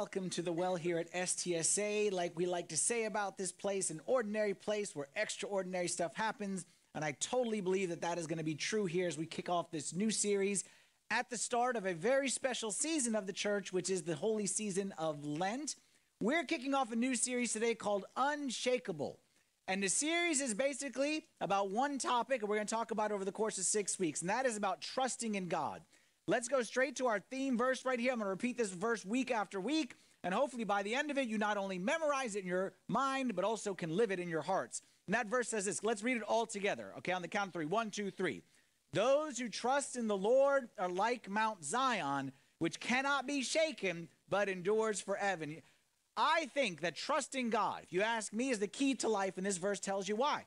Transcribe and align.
Welcome 0.00 0.30
to 0.30 0.40
the 0.40 0.50
well 0.50 0.76
here 0.76 0.96
at 0.96 1.12
STSA. 1.12 2.10
Like 2.10 2.32
we 2.34 2.46
like 2.46 2.70
to 2.70 2.76
say 2.78 3.04
about 3.04 3.36
this 3.36 3.52
place, 3.52 3.90
an 3.90 4.00
ordinary 4.06 4.54
place 4.54 4.96
where 4.96 5.08
extraordinary 5.14 5.88
stuff 5.88 6.16
happens. 6.16 6.64
And 6.94 7.04
I 7.04 7.12
totally 7.20 7.60
believe 7.60 7.90
that 7.90 8.00
that 8.00 8.16
is 8.16 8.26
going 8.26 8.38
to 8.38 8.42
be 8.44 8.54
true 8.54 8.86
here 8.86 9.08
as 9.08 9.18
we 9.18 9.26
kick 9.26 9.50
off 9.50 9.70
this 9.70 9.92
new 9.92 10.10
series 10.10 10.64
at 11.10 11.28
the 11.28 11.36
start 11.36 11.76
of 11.76 11.84
a 11.84 11.92
very 11.92 12.30
special 12.30 12.70
season 12.70 13.14
of 13.14 13.26
the 13.26 13.32
church, 13.34 13.74
which 13.74 13.90
is 13.90 14.00
the 14.00 14.14
holy 14.14 14.46
season 14.46 14.94
of 14.96 15.22
Lent. 15.22 15.76
We're 16.18 16.44
kicking 16.44 16.72
off 16.72 16.90
a 16.90 16.96
new 16.96 17.14
series 17.14 17.52
today 17.52 17.74
called 17.74 18.06
Unshakable. 18.16 19.18
And 19.68 19.82
the 19.82 19.90
series 19.90 20.40
is 20.40 20.54
basically 20.54 21.26
about 21.42 21.72
one 21.72 21.98
topic, 21.98 22.40
and 22.40 22.48
we're 22.48 22.56
going 22.56 22.66
to 22.66 22.74
talk 22.74 22.90
about 22.90 23.12
over 23.12 23.26
the 23.26 23.32
course 23.32 23.58
of 23.58 23.64
six 23.64 23.98
weeks, 23.98 24.22
and 24.22 24.30
that 24.30 24.46
is 24.46 24.56
about 24.56 24.80
trusting 24.80 25.34
in 25.34 25.48
God. 25.48 25.82
Let's 26.30 26.46
go 26.46 26.62
straight 26.62 26.94
to 26.98 27.08
our 27.08 27.18
theme 27.18 27.58
verse 27.58 27.84
right 27.84 27.98
here. 27.98 28.12
I'm 28.12 28.18
going 28.18 28.26
to 28.26 28.30
repeat 28.30 28.56
this 28.56 28.70
verse 28.70 29.04
week 29.04 29.32
after 29.32 29.60
week. 29.60 29.96
And 30.22 30.32
hopefully 30.32 30.62
by 30.62 30.84
the 30.84 30.94
end 30.94 31.10
of 31.10 31.18
it, 31.18 31.26
you 31.26 31.38
not 31.38 31.56
only 31.56 31.76
memorize 31.76 32.36
it 32.36 32.44
in 32.44 32.46
your 32.46 32.72
mind, 32.86 33.34
but 33.34 33.44
also 33.44 33.74
can 33.74 33.96
live 33.96 34.12
it 34.12 34.20
in 34.20 34.28
your 34.28 34.42
hearts. 34.42 34.80
And 35.08 35.14
that 35.16 35.26
verse 35.26 35.48
says 35.48 35.64
this. 35.64 35.82
Let's 35.82 36.04
read 36.04 36.18
it 36.18 36.22
all 36.22 36.46
together. 36.46 36.92
Okay, 36.98 37.10
on 37.10 37.22
the 37.22 37.26
count 37.26 37.48
of 37.48 37.52
three. 37.52 37.64
One, 37.64 37.90
two, 37.90 38.12
three. 38.12 38.42
Those 38.92 39.40
who 39.40 39.48
trust 39.48 39.96
in 39.96 40.06
the 40.06 40.16
Lord 40.16 40.68
are 40.78 40.88
like 40.88 41.28
Mount 41.28 41.64
Zion, 41.64 42.30
which 42.60 42.78
cannot 42.78 43.26
be 43.26 43.42
shaken, 43.42 44.06
but 44.28 44.48
endures 44.48 45.00
forever. 45.00 45.46
I 46.16 46.48
think 46.54 46.82
that 46.82 46.94
trusting 46.94 47.50
God, 47.50 47.80
if 47.82 47.92
you 47.92 48.02
ask 48.02 48.32
me, 48.32 48.50
is 48.50 48.60
the 48.60 48.68
key 48.68 48.94
to 48.94 49.08
life, 49.08 49.36
and 49.36 49.44
this 49.44 49.56
verse 49.56 49.80
tells 49.80 50.08
you 50.08 50.14
why. 50.14 50.44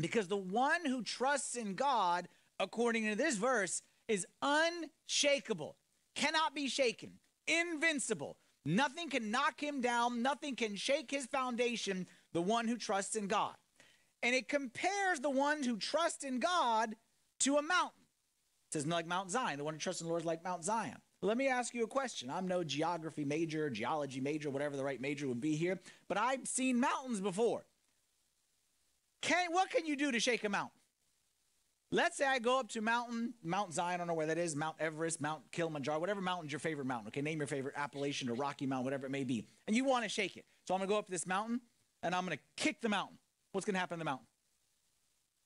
Because 0.00 0.28
the 0.28 0.36
one 0.36 0.86
who 0.86 1.02
trusts 1.02 1.56
in 1.56 1.74
God, 1.74 2.28
according 2.60 3.08
to 3.08 3.16
this 3.16 3.34
verse, 3.34 3.82
is 4.12 4.26
unshakable, 4.42 5.76
cannot 6.14 6.54
be 6.54 6.68
shaken, 6.68 7.12
invincible. 7.46 8.36
Nothing 8.64 9.08
can 9.08 9.30
knock 9.30 9.60
him 9.60 9.80
down, 9.80 10.22
nothing 10.22 10.54
can 10.54 10.76
shake 10.76 11.10
his 11.10 11.26
foundation, 11.26 12.06
the 12.32 12.42
one 12.42 12.68
who 12.68 12.76
trusts 12.76 13.16
in 13.16 13.26
God. 13.26 13.54
And 14.22 14.34
it 14.34 14.48
compares 14.48 15.18
the 15.20 15.30
one 15.30 15.62
who 15.62 15.76
trusts 15.78 16.24
in 16.24 16.38
God 16.38 16.94
to 17.40 17.56
a 17.56 17.62
mountain. 17.62 18.02
It 18.70 18.74
says, 18.74 18.86
like 18.86 19.06
Mount 19.06 19.30
Zion, 19.30 19.58
the 19.58 19.64
one 19.64 19.74
who 19.74 19.80
trusts 19.80 20.00
in 20.00 20.06
the 20.06 20.10
Lord 20.10 20.22
is 20.22 20.26
like 20.26 20.44
Mount 20.44 20.62
Zion. 20.62 20.98
Let 21.22 21.36
me 21.36 21.48
ask 21.48 21.74
you 21.74 21.84
a 21.84 21.88
question. 21.88 22.30
I'm 22.30 22.46
no 22.46 22.62
geography 22.62 23.24
major, 23.24 23.70
geology 23.70 24.20
major, 24.20 24.50
whatever 24.50 24.76
the 24.76 24.84
right 24.84 25.00
major 25.00 25.26
would 25.26 25.40
be 25.40 25.56
here, 25.56 25.80
but 26.08 26.18
I've 26.18 26.46
seen 26.46 26.78
mountains 26.78 27.20
before. 27.20 27.64
Can, 29.22 29.52
what 29.52 29.70
can 29.70 29.86
you 29.86 29.96
do 29.96 30.12
to 30.12 30.20
shake 30.20 30.44
a 30.44 30.48
mountain? 30.48 30.81
Let's 31.94 32.16
say 32.16 32.24
I 32.24 32.38
go 32.38 32.58
up 32.58 32.70
to 32.70 32.80
mountain, 32.80 33.34
Mount 33.44 33.74
Zion, 33.74 33.92
I 33.92 33.96
don't 33.98 34.06
know 34.06 34.14
where 34.14 34.28
that 34.28 34.38
is, 34.38 34.56
Mount 34.56 34.76
Everest, 34.80 35.20
Mount 35.20 35.42
Kilimanjaro, 35.52 36.00
whatever 36.00 36.22
mountain's 36.22 36.50
your 36.50 36.58
favorite 36.58 36.86
mountain. 36.86 37.08
Okay, 37.08 37.20
name 37.20 37.36
your 37.36 37.46
favorite 37.46 37.74
Appalachian 37.76 38.30
or 38.30 38.34
Rocky 38.34 38.64
Mountain, 38.64 38.84
whatever 38.84 39.04
it 39.04 39.10
may 39.10 39.24
be. 39.24 39.44
And 39.66 39.76
you 39.76 39.84
want 39.84 40.02
to 40.04 40.08
shake 40.08 40.38
it. 40.38 40.46
So 40.66 40.72
I'm 40.72 40.78
going 40.78 40.88
to 40.88 40.94
go 40.94 40.98
up 40.98 41.04
to 41.04 41.10
this 41.10 41.26
mountain 41.26 41.60
and 42.02 42.14
I'm 42.14 42.24
going 42.24 42.38
to 42.38 42.42
kick 42.56 42.80
the 42.80 42.88
mountain. 42.88 43.18
What's 43.52 43.66
going 43.66 43.74
to 43.74 43.80
happen 43.80 43.98
to 43.98 44.00
the 44.00 44.06
mountain? 44.06 44.26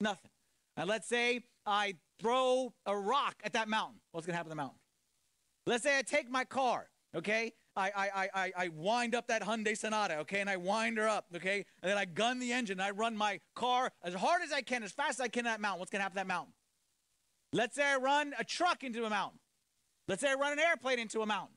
Nothing. 0.00 0.30
And 0.76 0.88
let's 0.88 1.08
say 1.08 1.42
I 1.66 1.96
throw 2.22 2.72
a 2.86 2.96
rock 2.96 3.34
at 3.42 3.54
that 3.54 3.68
mountain. 3.68 3.98
What's 4.12 4.24
going 4.24 4.34
to 4.34 4.36
happen 4.36 4.50
to 4.50 4.54
the 4.54 4.62
mountain? 4.62 4.78
Let's 5.66 5.82
say 5.82 5.98
I 5.98 6.02
take 6.02 6.30
my 6.30 6.44
car, 6.44 6.86
okay? 7.16 7.54
I, 7.76 7.90
I, 7.94 8.28
I, 8.34 8.52
I 8.56 8.68
wind 8.68 9.14
up 9.14 9.26
that 9.28 9.42
Hyundai 9.42 9.76
Sonata, 9.76 10.18
okay, 10.18 10.40
and 10.40 10.48
I 10.48 10.56
wind 10.56 10.98
her 10.98 11.08
up, 11.08 11.26
okay, 11.34 11.64
and 11.82 11.90
then 11.90 11.98
I 11.98 12.06
gun 12.06 12.38
the 12.38 12.52
engine. 12.52 12.80
I 12.80 12.90
run 12.90 13.16
my 13.16 13.40
car 13.54 13.92
as 14.02 14.14
hard 14.14 14.42
as 14.42 14.52
I 14.52 14.62
can, 14.62 14.82
as 14.82 14.92
fast 14.92 15.20
as 15.20 15.20
I 15.20 15.28
can 15.28 15.44
to 15.44 15.50
that 15.50 15.60
mountain. 15.60 15.80
What's 15.80 15.90
going 15.90 16.00
to 16.00 16.04
happen 16.04 16.16
to 16.16 16.20
that 16.20 16.26
mountain? 16.26 16.54
Let's 17.52 17.76
say 17.76 17.84
I 17.84 17.96
run 17.96 18.32
a 18.38 18.44
truck 18.44 18.82
into 18.82 19.04
a 19.04 19.10
mountain. 19.10 19.38
Let's 20.08 20.22
say 20.22 20.30
I 20.30 20.34
run 20.34 20.52
an 20.52 20.58
airplane 20.58 20.98
into 20.98 21.20
a 21.22 21.26
mountain. 21.26 21.56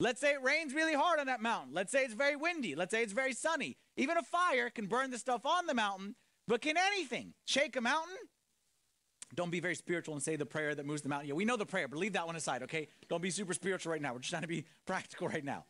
Let's 0.00 0.20
say 0.20 0.32
it 0.32 0.42
rains 0.42 0.74
really 0.74 0.94
hard 0.94 1.20
on 1.20 1.26
that 1.26 1.40
mountain. 1.40 1.74
Let's 1.74 1.92
say 1.92 2.02
it's 2.04 2.14
very 2.14 2.34
windy. 2.34 2.74
Let's 2.74 2.90
say 2.90 3.02
it's 3.02 3.12
very 3.12 3.32
sunny. 3.32 3.76
Even 3.96 4.16
a 4.16 4.22
fire 4.22 4.68
can 4.68 4.86
burn 4.86 5.10
the 5.10 5.18
stuff 5.18 5.46
on 5.46 5.66
the 5.66 5.74
mountain, 5.74 6.16
but 6.48 6.60
can 6.60 6.76
anything 6.76 7.34
shake 7.44 7.76
a 7.76 7.80
mountain? 7.80 8.16
Don't 9.34 9.50
be 9.50 9.60
very 9.60 9.74
spiritual 9.74 10.14
and 10.14 10.22
say 10.22 10.36
the 10.36 10.46
prayer 10.46 10.74
that 10.74 10.84
moves 10.84 11.02
the 11.02 11.08
mountain. 11.08 11.28
Yeah, 11.28 11.34
we 11.34 11.44
know 11.44 11.56
the 11.56 11.66
prayer, 11.66 11.88
but 11.88 11.98
leave 11.98 12.12
that 12.12 12.26
one 12.26 12.36
aside, 12.36 12.62
okay? 12.64 12.88
Don't 13.08 13.22
be 13.22 13.30
super 13.30 13.54
spiritual 13.54 13.92
right 13.92 14.02
now. 14.02 14.12
We're 14.12 14.18
just 14.18 14.30
trying 14.30 14.42
to 14.42 14.48
be 14.48 14.66
practical 14.86 15.28
right 15.28 15.44
now. 15.44 15.64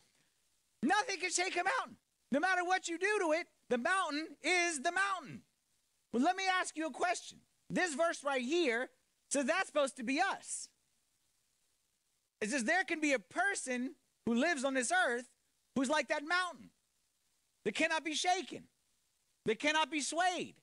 Nothing 0.83 1.21
can 1.21 1.31
shake 1.31 1.55
a 1.55 1.65
mountain. 1.65 1.97
No 2.33 2.41
matter 2.41 2.65
what 2.65 2.89
you 2.89 2.99
do 2.99 3.19
to 3.21 3.33
it, 3.33 3.47
the 3.69 3.79
mountain 3.79 4.27
is 4.43 4.81
the 4.81 4.91
mountain. 4.91 5.43
Well, 6.13 6.23
let 6.23 6.37
me 6.37 6.45
ask 6.61 6.77
you 6.77 6.87
a 6.87 6.91
question. 6.91 7.39
This 7.71 7.95
verse 7.95 8.25
right 8.25 8.43
here 8.43 8.89
says 9.31 9.47
that's 9.47 9.67
supposed 9.67 9.97
to 9.99 10.03
be 10.03 10.21
us. 10.21 10.69
It 12.41 12.51
says 12.51 12.65
there 12.65 12.85
can 12.85 13.01
be 13.01 13.13
a 13.13 13.19
person 13.19 13.95
who 14.27 14.35
lives 14.35 14.65
on 14.65 14.75
this 14.75 14.93
earth 14.93 15.29
who's 15.77 15.89
like 15.89 16.09
that 16.09 16.23
mountain 16.27 16.71
that 17.65 17.75
cannot 17.75 18.05
be 18.05 18.15
shaken, 18.15 18.65
that 19.47 19.59
cannot 19.61 19.91
be 19.91 20.01
swayed, 20.01 20.57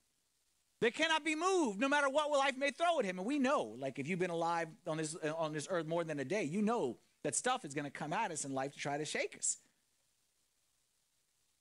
that 0.80 0.94
cannot 0.94 1.24
be 1.24 1.34
moved 1.34 1.78
no 1.78 1.88
matter 1.88 2.08
what 2.08 2.30
life 2.30 2.56
may 2.56 2.70
throw 2.70 2.98
at 2.98 3.04
him. 3.04 3.18
And 3.18 3.26
we 3.26 3.38
know, 3.38 3.76
like 3.78 3.98
if 3.98 4.08
you've 4.08 4.18
been 4.18 4.30
alive 4.30 4.68
on 4.86 4.96
this 4.96 5.14
on 5.36 5.52
this 5.52 5.68
earth 5.70 5.86
more 5.86 6.04
than 6.04 6.18
a 6.20 6.24
day, 6.24 6.44
you 6.44 6.62
know 6.62 6.96
that 7.22 7.34
stuff 7.34 7.64
is 7.64 7.74
going 7.74 7.84
to 7.84 7.90
come 7.90 8.12
at 8.12 8.30
us 8.30 8.44
in 8.44 8.52
life 8.52 8.72
to 8.72 8.78
try 8.78 8.96
to 8.96 9.04
shake 9.04 9.36
us. 9.36 9.58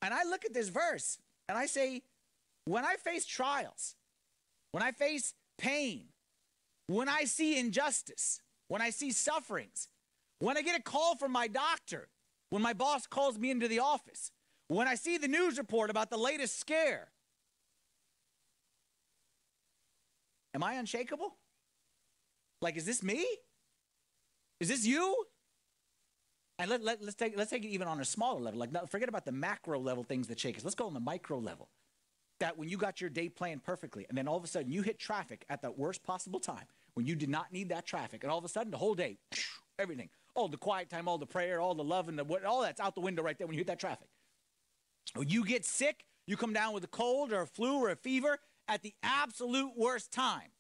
And 0.02 0.14
I 0.14 0.24
look 0.24 0.46
at 0.46 0.54
this 0.54 0.70
verse 0.70 1.18
and 1.50 1.58
I 1.58 1.66
say, 1.66 2.04
when 2.66 2.86
I 2.86 2.96
face 2.96 3.26
trials, 3.26 3.96
when 4.72 4.84
I 4.84 4.92
face 4.92 5.34
pain, 5.58 6.06
when 6.88 7.10
I 7.10 7.26
see 7.26 7.60
injustice, 7.60 8.42
when 8.68 8.82
I 8.82 8.92
see 8.92 9.12
sufferings, 9.12 9.90
when 10.40 10.58
I 10.58 10.62
get 10.62 10.80
a 10.80 10.82
call 10.82 11.16
from 11.18 11.32
my 11.32 11.48
doctor, 11.48 12.08
when 12.50 12.62
my 12.62 12.74
boss 12.74 13.06
calls 13.06 13.38
me 13.38 13.52
into 13.52 13.68
the 13.68 13.80
office, 13.80 14.32
when 14.70 14.88
I 14.88 14.96
see 14.96 15.18
the 15.18 15.28
news 15.28 15.58
report 15.58 15.90
about 15.90 16.10
the 16.10 16.18
latest 16.18 16.60
scare, 16.60 17.10
Am 20.60 20.64
I 20.64 20.74
unshakable? 20.74 21.38
Like, 22.62 22.76
is 22.76 22.86
this 22.86 23.02
me? 23.02 23.26
Is 24.60 24.68
this 24.68 24.86
you? 24.86 25.16
And 26.58 26.70
let, 26.70 26.84
let, 26.84 27.02
us 27.02 27.16
take, 27.16 27.38
let's 27.38 27.50
take 27.50 27.64
it 27.64 27.70
even 27.70 27.88
on 27.88 28.02
a 28.02 28.04
smaller 28.04 28.42
level. 28.42 28.60
Like, 28.60 28.90
forget 28.90 29.08
about 29.08 29.24
the 29.24 29.32
macro 29.32 29.80
level 29.80 30.04
things 30.04 30.28
that 30.28 30.38
shake 30.38 30.58
us. 30.58 30.66
Let's 30.66 30.76
go 30.76 30.86
on 30.86 30.94
the 30.94 31.00
micro 31.00 31.38
level. 31.38 31.70
That 32.42 32.58
when 32.58 32.68
you 32.68 32.78
got 32.78 33.00
your 33.00 33.10
day 33.10 33.30
planned 33.30 33.64
perfectly, 33.64 34.06
and 34.10 34.18
then 34.18 34.28
all 34.28 34.36
of 34.36 34.44
a 34.44 34.48
sudden 34.48 34.70
you 34.70 34.82
hit 34.82 35.00
traffic 35.00 35.46
at 35.50 35.62
the 35.62 35.72
worst 35.72 36.04
possible 36.04 36.42
time 36.42 36.66
when 36.94 37.06
you 37.06 37.16
did 37.16 37.30
not 37.30 37.54
need 37.54 37.70
that 37.70 37.86
traffic, 37.86 38.26
and 38.26 38.32
all 38.32 38.38
of 38.38 38.44
a 38.44 38.50
sudden 38.50 38.70
the 38.70 38.78
whole 38.78 38.96
day, 38.96 39.18
everything, 39.80 40.10
all 40.36 40.50
the 40.50 40.58
quiet 40.58 40.90
time, 40.90 41.08
all 41.08 41.18
the 41.18 41.26
prayer, 41.26 41.62
all 41.62 41.74
the 41.74 41.86
love, 41.86 42.10
and 42.10 42.20
the, 42.20 42.26
all 42.46 42.64
that's 42.64 42.82
out 42.82 42.96
the 42.96 43.02
window 43.02 43.24
right 43.24 43.38
there 43.38 43.48
when 43.48 43.54
you 43.54 43.60
hit 43.62 43.68
that 43.68 43.80
traffic. 43.80 44.10
When 45.16 45.30
you 45.30 45.46
get 45.46 45.64
sick, 45.64 46.04
you 46.28 46.36
come 46.36 46.52
down 46.52 46.74
with 46.74 46.84
a 46.84 46.88
cold 46.88 47.32
or 47.32 47.44
a 47.44 47.48
flu 47.48 47.78
or 47.78 47.90
a 47.92 47.96
fever, 47.96 48.40
at 48.70 48.84
the 48.84 48.94
absolute 49.04 49.72
worst 49.76 50.14
time, 50.14 50.52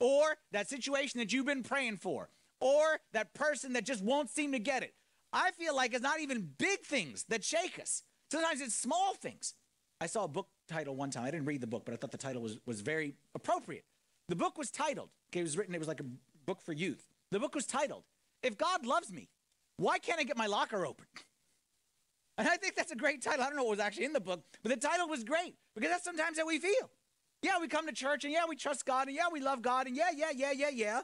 or 0.00 0.38
that 0.50 0.68
situation 0.68 1.20
that 1.20 1.32
you've 1.32 1.46
been 1.46 1.62
praying 1.62 1.98
for, 1.98 2.30
or 2.60 3.00
that 3.12 3.34
person 3.34 3.74
that 3.74 3.84
just 3.84 4.02
won't 4.02 4.30
seem 4.30 4.52
to 4.52 4.58
get 4.58 4.82
it. 4.82 4.94
I 5.32 5.50
feel 5.52 5.76
like 5.76 5.92
it's 5.92 6.02
not 6.02 6.20
even 6.20 6.48
big 6.58 6.80
things 6.80 7.24
that 7.28 7.44
shake 7.44 7.78
us. 7.80 8.02
Sometimes 8.30 8.60
it's 8.60 8.74
small 8.74 9.14
things. 9.14 9.54
I 10.00 10.06
saw 10.06 10.24
a 10.24 10.28
book 10.28 10.48
title 10.68 10.96
one 10.96 11.10
time. 11.10 11.24
I 11.24 11.30
didn't 11.30 11.46
read 11.46 11.60
the 11.60 11.66
book, 11.66 11.84
but 11.84 11.92
I 11.92 11.96
thought 11.96 12.10
the 12.10 12.18
title 12.18 12.42
was, 12.42 12.58
was 12.66 12.80
very 12.80 13.14
appropriate. 13.34 13.84
The 14.28 14.36
book 14.36 14.56
was 14.56 14.70
titled, 14.70 15.10
okay, 15.30 15.40
it 15.40 15.44
was 15.44 15.56
written, 15.56 15.74
it 15.74 15.78
was 15.78 15.88
like 15.88 16.00
a 16.00 16.06
book 16.46 16.62
for 16.62 16.72
youth. 16.72 17.06
The 17.30 17.38
book 17.38 17.54
was 17.54 17.66
titled, 17.66 18.04
If 18.42 18.56
God 18.56 18.86
Loves 18.86 19.12
Me, 19.12 19.28
Why 19.76 19.98
Can't 19.98 20.18
I 20.18 20.24
Get 20.24 20.36
My 20.36 20.46
Locker 20.46 20.86
Open? 20.86 21.06
And 22.38 22.48
I 22.48 22.56
think 22.56 22.74
that's 22.74 22.92
a 22.92 22.96
great 22.96 23.22
title. 23.22 23.42
I 23.44 23.48
don't 23.48 23.56
know 23.56 23.64
what 23.64 23.72
was 23.72 23.80
actually 23.80 24.06
in 24.06 24.12
the 24.12 24.20
book, 24.20 24.42
but 24.62 24.70
the 24.70 24.88
title 24.88 25.06
was 25.06 25.22
great 25.22 25.54
because 25.74 25.90
that's 25.90 26.04
sometimes 26.04 26.38
how 26.38 26.46
we 26.46 26.58
feel. 26.58 26.90
Yeah, 27.42 27.58
we 27.60 27.66
come 27.66 27.86
to 27.86 27.92
church 27.92 28.24
and 28.24 28.32
yeah, 28.32 28.44
we 28.48 28.54
trust 28.54 28.86
God 28.86 29.08
and 29.08 29.16
yeah, 29.16 29.26
we 29.32 29.40
love 29.40 29.62
God 29.62 29.86
and 29.88 29.96
yeah, 29.96 30.10
yeah, 30.16 30.30
yeah, 30.34 30.52
yeah, 30.52 30.70
yeah. 30.70 31.00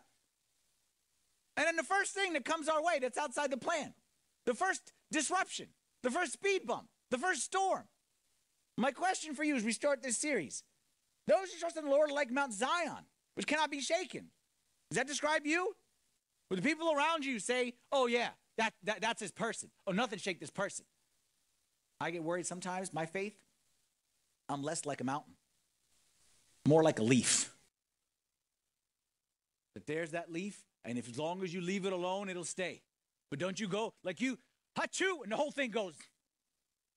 And 1.56 1.66
then 1.66 1.76
the 1.76 1.82
first 1.82 2.12
thing 2.12 2.34
that 2.34 2.44
comes 2.44 2.68
our 2.68 2.82
way 2.82 3.00
that's 3.00 3.18
outside 3.18 3.50
the 3.50 3.56
plan, 3.56 3.92
the 4.46 4.54
first 4.54 4.92
disruption, 5.10 5.66
the 6.04 6.10
first 6.10 6.32
speed 6.32 6.64
bump, 6.64 6.86
the 7.10 7.18
first 7.18 7.42
storm. 7.42 7.84
My 8.76 8.92
question 8.92 9.34
for 9.34 9.42
you 9.42 9.56
as 9.56 9.64
we 9.64 9.72
start 9.72 10.02
this 10.02 10.16
series 10.16 10.62
those 11.26 11.52
who 11.52 11.58
trust 11.58 11.76
in 11.76 11.84
the 11.84 11.90
Lord 11.90 12.10
are 12.10 12.14
like 12.14 12.30
Mount 12.30 12.54
Zion, 12.54 13.04
which 13.34 13.46
cannot 13.46 13.70
be 13.70 13.80
shaken. 13.80 14.28
Does 14.90 14.96
that 14.96 15.06
describe 15.06 15.44
you? 15.44 15.74
Would 16.48 16.60
the 16.60 16.62
people 16.62 16.90
around 16.90 17.26
you 17.26 17.38
say, 17.38 17.74
oh, 17.92 18.06
yeah, 18.06 18.30
that, 18.56 18.72
that, 18.84 19.02
that's 19.02 19.20
his 19.20 19.30
person? 19.30 19.68
Oh, 19.86 19.92
nothing 19.92 20.18
shake 20.18 20.40
this 20.40 20.50
person. 20.50 20.86
I 22.00 22.12
get 22.12 22.24
worried 22.24 22.46
sometimes, 22.46 22.94
my 22.94 23.04
faith, 23.04 23.34
I'm 24.48 24.62
less 24.62 24.86
like 24.86 25.02
a 25.02 25.04
mountain 25.04 25.34
more 26.68 26.82
like 26.82 26.98
a 26.98 27.02
leaf. 27.02 27.54
But 29.74 29.86
there's 29.86 30.10
that 30.10 30.32
leaf, 30.32 30.64
and 30.84 30.98
if 30.98 31.08
as 31.08 31.18
long 31.18 31.42
as 31.42 31.52
you 31.54 31.60
leave 31.60 31.86
it 31.86 31.92
alone, 31.92 32.28
it'll 32.28 32.44
stay. 32.44 32.82
But 33.30 33.38
don't 33.38 33.58
you 33.58 33.68
go 33.68 33.94
like 34.04 34.20
you, 34.20 34.38
hachoo, 34.78 35.22
and 35.22 35.32
the 35.32 35.36
whole 35.36 35.50
thing 35.50 35.70
goes. 35.70 35.94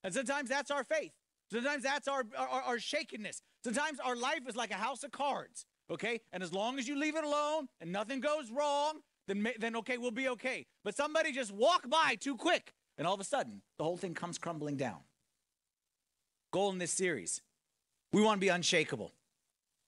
And 0.04 0.12
sometimes 0.12 0.48
that's 0.48 0.70
our 0.70 0.84
faith. 0.84 1.12
Sometimes 1.50 1.82
that's 1.82 2.08
our, 2.08 2.24
our, 2.36 2.62
our 2.62 2.78
shakenness. 2.78 3.42
Sometimes 3.62 4.00
our 4.00 4.16
life 4.16 4.40
is 4.48 4.56
like 4.56 4.70
a 4.70 4.74
house 4.74 5.04
of 5.04 5.12
cards, 5.12 5.66
okay? 5.90 6.20
And 6.32 6.42
as 6.42 6.52
long 6.52 6.78
as 6.78 6.88
you 6.88 6.98
leave 6.98 7.14
it 7.14 7.24
alone 7.24 7.68
and 7.80 7.92
nothing 7.92 8.20
goes 8.20 8.50
wrong, 8.50 9.00
then, 9.28 9.46
then 9.58 9.76
okay, 9.76 9.98
we'll 9.98 10.10
be 10.10 10.28
okay. 10.30 10.66
But 10.82 10.96
somebody 10.96 11.30
just 11.30 11.52
walk 11.52 11.88
by 11.88 12.16
too 12.18 12.36
quick 12.36 12.72
And 12.98 13.06
all 13.06 13.14
of 13.14 13.20
a 13.20 13.24
sudden, 13.24 13.62
the 13.78 13.84
whole 13.84 13.96
thing 13.96 14.14
comes 14.14 14.38
crumbling 14.38 14.76
down. 14.76 14.98
Goal 16.52 16.70
in 16.70 16.78
this 16.78 16.92
series 16.92 17.40
we 18.12 18.20
want 18.22 18.36
to 18.36 18.44
be 18.44 18.48
unshakable, 18.48 19.10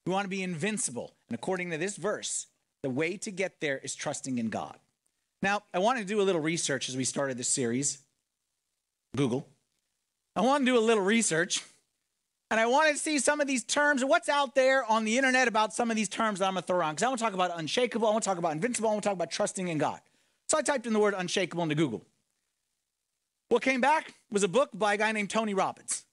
we 0.07 0.13
want 0.13 0.25
to 0.25 0.31
be 0.31 0.43
invincible. 0.43 1.15
And 1.29 1.35
according 1.35 1.71
to 1.71 1.79
this 1.79 1.97
verse, 1.97 2.47
the 2.83 2.91
way 2.91 3.17
to 3.19 3.31
get 3.31 3.61
there 3.61 3.79
is 3.79 3.95
trusting 3.95 4.39
in 4.39 4.51
God. 4.51 4.79
Now, 5.43 5.63
I 5.73 5.79
wanted 5.79 6.01
to 6.01 6.07
do 6.07 6.21
a 6.21 6.23
little 6.23 6.41
research 6.41 6.89
as 6.89 6.97
we 6.97 7.05
started 7.05 7.37
this 7.37 7.49
series. 7.49 7.99
Google. 9.17 9.47
I 10.37 10.41
want 10.41 10.67
to 10.67 10.73
do 10.73 10.77
a 10.77 10.81
little 10.81 11.05
research 11.05 11.63
and 12.51 12.61
I 12.61 12.67
want 12.67 12.93
to 12.93 12.97
see 12.97 13.19
some 13.19 13.41
of 13.41 13.47
these 13.47 13.65
terms 13.65 14.05
what's 14.05 14.29
out 14.29 14.55
there 14.55 14.85
on 14.85 15.05
the 15.05 15.17
internet 15.17 15.49
about 15.49 15.73
some 15.73 15.91
of 15.91 15.97
these 15.97 16.09
terms 16.09 16.39
that 16.39 16.47
I'm 16.47 16.55
going 16.55 16.63
to 16.63 16.67
throw 16.67 16.77
around. 16.77 16.95
Because 16.95 17.05
I 17.05 17.09
want 17.09 17.19
to 17.19 17.25
talk 17.25 17.35
about 17.35 17.59
unshakable, 17.59 18.07
I 18.07 18.11
want 18.13 18.23
to 18.23 18.29
talk 18.29 18.39
about 18.39 18.53
invincible, 18.53 18.91
I 18.91 18.93
want 18.93 19.03
to 19.03 19.09
talk 19.09 19.17
about 19.17 19.31
trusting 19.31 19.69
in 19.69 19.79
God. 19.79 20.01
So 20.49 20.59
I 20.59 20.63
typed 20.63 20.87
in 20.87 20.93
the 20.93 20.99
word 20.99 21.15
unshakable 21.17 21.63
into 21.63 21.75
Google. 21.75 22.05
What 23.49 23.63
came 23.63 23.81
back 23.81 24.15
was 24.31 24.43
a 24.43 24.49
book 24.49 24.71
by 24.73 24.95
a 24.95 24.97
guy 24.97 25.13
named 25.13 25.31
Tony 25.31 25.55
Robbins 25.55 26.05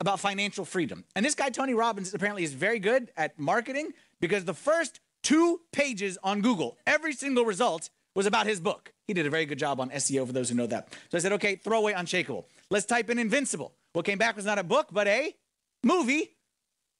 about 0.00 0.20
financial 0.20 0.64
freedom. 0.64 1.04
And 1.14 1.24
this 1.24 1.34
guy, 1.34 1.50
Tony 1.50 1.74
Robbins, 1.74 2.14
apparently 2.14 2.44
is 2.44 2.52
very 2.52 2.78
good 2.78 3.10
at 3.16 3.38
marketing 3.38 3.92
because 4.20 4.44
the 4.44 4.54
first 4.54 5.00
two 5.22 5.60
pages 5.72 6.18
on 6.22 6.40
Google, 6.40 6.76
every 6.86 7.12
single 7.12 7.44
result 7.44 7.90
was 8.14 8.26
about 8.26 8.46
his 8.46 8.60
book. 8.60 8.92
He 9.06 9.14
did 9.14 9.26
a 9.26 9.30
very 9.30 9.46
good 9.46 9.58
job 9.58 9.80
on 9.80 9.90
SEO 9.90 10.26
for 10.26 10.32
those 10.32 10.48
who 10.48 10.54
know 10.54 10.66
that. 10.66 10.92
So 11.10 11.18
I 11.18 11.20
said, 11.20 11.32
okay, 11.32 11.56
throw 11.56 11.78
away 11.78 11.92
unshakable. 11.92 12.46
Let's 12.70 12.86
type 12.86 13.10
in 13.10 13.18
invincible. 13.18 13.74
What 13.92 14.04
came 14.04 14.18
back 14.18 14.36
was 14.36 14.44
not 14.44 14.58
a 14.58 14.64
book, 14.64 14.88
but 14.90 15.06
a 15.06 15.34
movie 15.82 16.36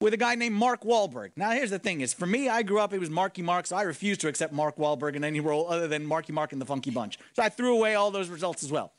with 0.01 0.13
a 0.13 0.17
guy 0.17 0.35
named 0.35 0.55
Mark 0.55 0.83
Wahlberg. 0.85 1.31
Now, 1.37 1.51
here's 1.51 1.71
the 1.71 1.79
thing: 1.79 2.01
is 2.01 2.13
for 2.13 2.27
me, 2.27 2.49
I 2.49 2.63
grew 2.63 2.81
up. 2.81 2.93
It 2.93 3.01
was 3.01 3.11
Marky 3.11 3.43
Mark, 3.43 3.67
so 3.67 3.77
I 3.77 3.83
refused 3.83 4.21
to 4.23 4.29
accept 4.29 4.53
Mark 4.53 4.77
Wahlberg 4.77 5.15
in 5.17 5.25
any 5.25 5.41
role 5.41 5.71
other 5.71 5.89
than 5.89 6.07
Marky 6.07 6.33
Mark 6.33 6.53
in 6.53 6.59
the 6.59 6.67
Funky 6.67 6.91
Bunch. 6.91 7.19
So 7.35 7.43
I 7.43 7.49
threw 7.49 7.75
away 7.75 7.95
all 7.95 8.11
those 8.11 8.29
results 8.29 8.63
as 8.63 8.71
well. 8.71 8.93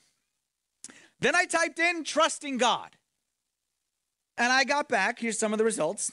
Then 1.20 1.36
I 1.36 1.46
typed 1.46 1.80
in 1.80 2.04
trusting 2.04 2.58
God, 2.58 2.96
and 4.38 4.51
I 4.51 4.63
got 4.63 4.89
back. 4.89 5.19
Here's 5.19 5.39
some 5.39 5.54
of 5.54 5.57
the 5.57 5.66
results. 5.66 6.12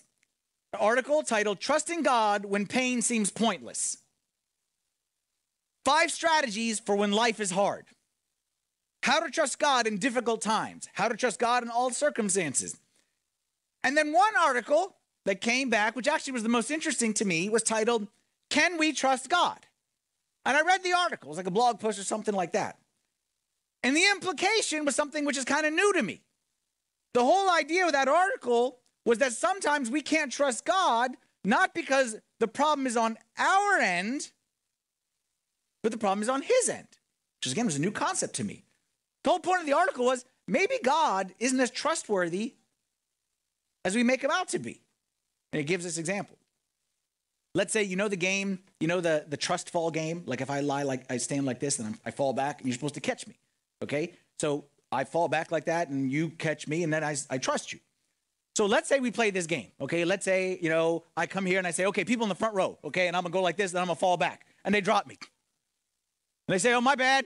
An 0.72 0.80
article 0.80 1.22
titled 1.22 1.60
"Trusting 1.60 2.02
God 2.02 2.44
When 2.44 2.66
Pain 2.66 3.02
Seems 3.02 3.30
Pointless." 3.30 3.98
Five 5.84 6.10
strategies 6.10 6.80
for 6.80 6.96
when 6.96 7.12
life 7.12 7.40
is 7.40 7.50
hard. 7.50 7.86
How 9.02 9.20
to 9.20 9.30
trust 9.30 9.58
God 9.58 9.86
in 9.86 9.98
difficult 9.98 10.40
times. 10.40 10.88
How 10.94 11.08
to 11.08 11.16
trust 11.16 11.38
God 11.38 11.62
in 11.62 11.68
all 11.68 11.90
circumstances. 11.90 12.78
And 13.82 13.96
then 13.96 14.12
one 14.12 14.32
article 14.40 14.96
that 15.26 15.42
came 15.42 15.68
back, 15.68 15.94
which 15.94 16.08
actually 16.08 16.32
was 16.32 16.42
the 16.42 16.48
most 16.48 16.70
interesting 16.70 17.12
to 17.14 17.26
me, 17.26 17.50
was 17.50 17.62
titled, 17.62 18.08
Can 18.48 18.78
We 18.78 18.92
Trust 18.92 19.28
God? 19.28 19.58
And 20.46 20.56
I 20.56 20.62
read 20.62 20.82
the 20.82 20.94
article, 20.94 21.28
it 21.28 21.30
was 21.30 21.36
like 21.36 21.46
a 21.46 21.50
blog 21.50 21.80
post 21.80 21.98
or 21.98 22.04
something 22.04 22.34
like 22.34 22.52
that. 22.52 22.78
And 23.82 23.94
the 23.94 24.06
implication 24.10 24.86
was 24.86 24.96
something 24.96 25.26
which 25.26 25.36
is 25.36 25.44
kind 25.44 25.66
of 25.66 25.74
new 25.74 25.92
to 25.92 26.02
me. 26.02 26.22
The 27.14 27.24
whole 27.24 27.48
idea 27.50 27.86
of 27.86 27.92
that 27.92 28.08
article 28.08 28.80
was 29.06 29.18
that 29.18 29.32
sometimes 29.32 29.90
we 29.90 30.02
can't 30.02 30.32
trust 30.32 30.64
God, 30.64 31.12
not 31.44 31.74
because 31.74 32.16
the 32.40 32.48
problem 32.48 32.86
is 32.86 32.96
on 32.96 33.16
our 33.38 33.78
end, 33.78 34.32
but 35.82 35.92
the 35.92 35.98
problem 35.98 36.22
is 36.22 36.28
on 36.28 36.42
his 36.42 36.68
end, 36.68 36.88
which 37.38 37.52
again 37.52 37.66
was 37.66 37.76
a 37.76 37.80
new 37.80 37.92
concept 37.92 38.34
to 38.36 38.44
me. 38.44 38.64
The 39.22 39.30
whole 39.30 39.38
point 39.38 39.60
of 39.60 39.66
the 39.66 39.74
article 39.74 40.04
was 40.04 40.24
maybe 40.48 40.74
God 40.82 41.32
isn't 41.38 41.60
as 41.60 41.70
trustworthy 41.70 42.54
as 43.84 43.94
we 43.94 44.02
make 44.02 44.22
him 44.22 44.30
out 44.30 44.48
to 44.48 44.58
be. 44.58 44.82
And 45.52 45.60
it 45.60 45.64
gives 45.64 45.84
this 45.84 45.98
example. 45.98 46.36
Let's 47.54 47.72
say 47.72 47.84
you 47.84 47.94
know 47.94 48.08
the 48.08 48.16
game, 48.16 48.58
you 48.80 48.88
know 48.88 49.00
the, 49.00 49.24
the 49.28 49.36
trust 49.36 49.70
fall 49.70 49.90
game. 49.90 50.24
Like 50.26 50.40
if 50.40 50.50
I 50.50 50.60
lie, 50.60 50.82
like 50.82 51.04
I 51.08 51.18
stand 51.18 51.46
like 51.46 51.60
this 51.60 51.78
and 51.78 51.86
I'm, 51.88 51.98
I 52.04 52.10
fall 52.10 52.32
back 52.32 52.58
and 52.58 52.66
you're 52.66 52.74
supposed 52.74 52.94
to 52.94 53.00
catch 53.00 53.26
me. 53.28 53.38
Okay. 53.82 54.12
So 54.40 54.64
I 54.94 55.04
fall 55.04 55.28
back 55.28 55.50
like 55.50 55.66
that 55.66 55.88
and 55.88 56.10
you 56.10 56.30
catch 56.30 56.68
me 56.68 56.82
and 56.82 56.92
then 56.92 57.04
I, 57.04 57.16
I 57.28 57.38
trust 57.38 57.72
you. 57.72 57.80
So 58.56 58.66
let's 58.66 58.88
say 58.88 59.00
we 59.00 59.10
play 59.10 59.30
this 59.30 59.46
game. 59.46 59.72
Okay. 59.80 60.04
Let's 60.04 60.24
say, 60.24 60.58
you 60.62 60.70
know, 60.70 61.04
I 61.16 61.26
come 61.26 61.44
here 61.44 61.58
and 61.58 61.66
I 61.66 61.72
say, 61.72 61.86
okay, 61.86 62.04
people 62.04 62.24
in 62.24 62.28
the 62.28 62.36
front 62.36 62.54
row. 62.54 62.78
Okay. 62.84 63.08
And 63.08 63.16
I'm 63.16 63.24
to 63.24 63.30
go 63.30 63.42
like 63.42 63.56
this 63.56 63.72
and 63.72 63.80
I'm 63.80 63.88
to 63.88 63.96
fall 63.96 64.16
back 64.16 64.46
and 64.64 64.74
they 64.74 64.80
drop 64.80 65.06
me. 65.06 65.18
And 66.46 66.54
they 66.54 66.58
say, 66.58 66.72
oh, 66.72 66.80
my 66.80 66.94
bad. 66.94 67.24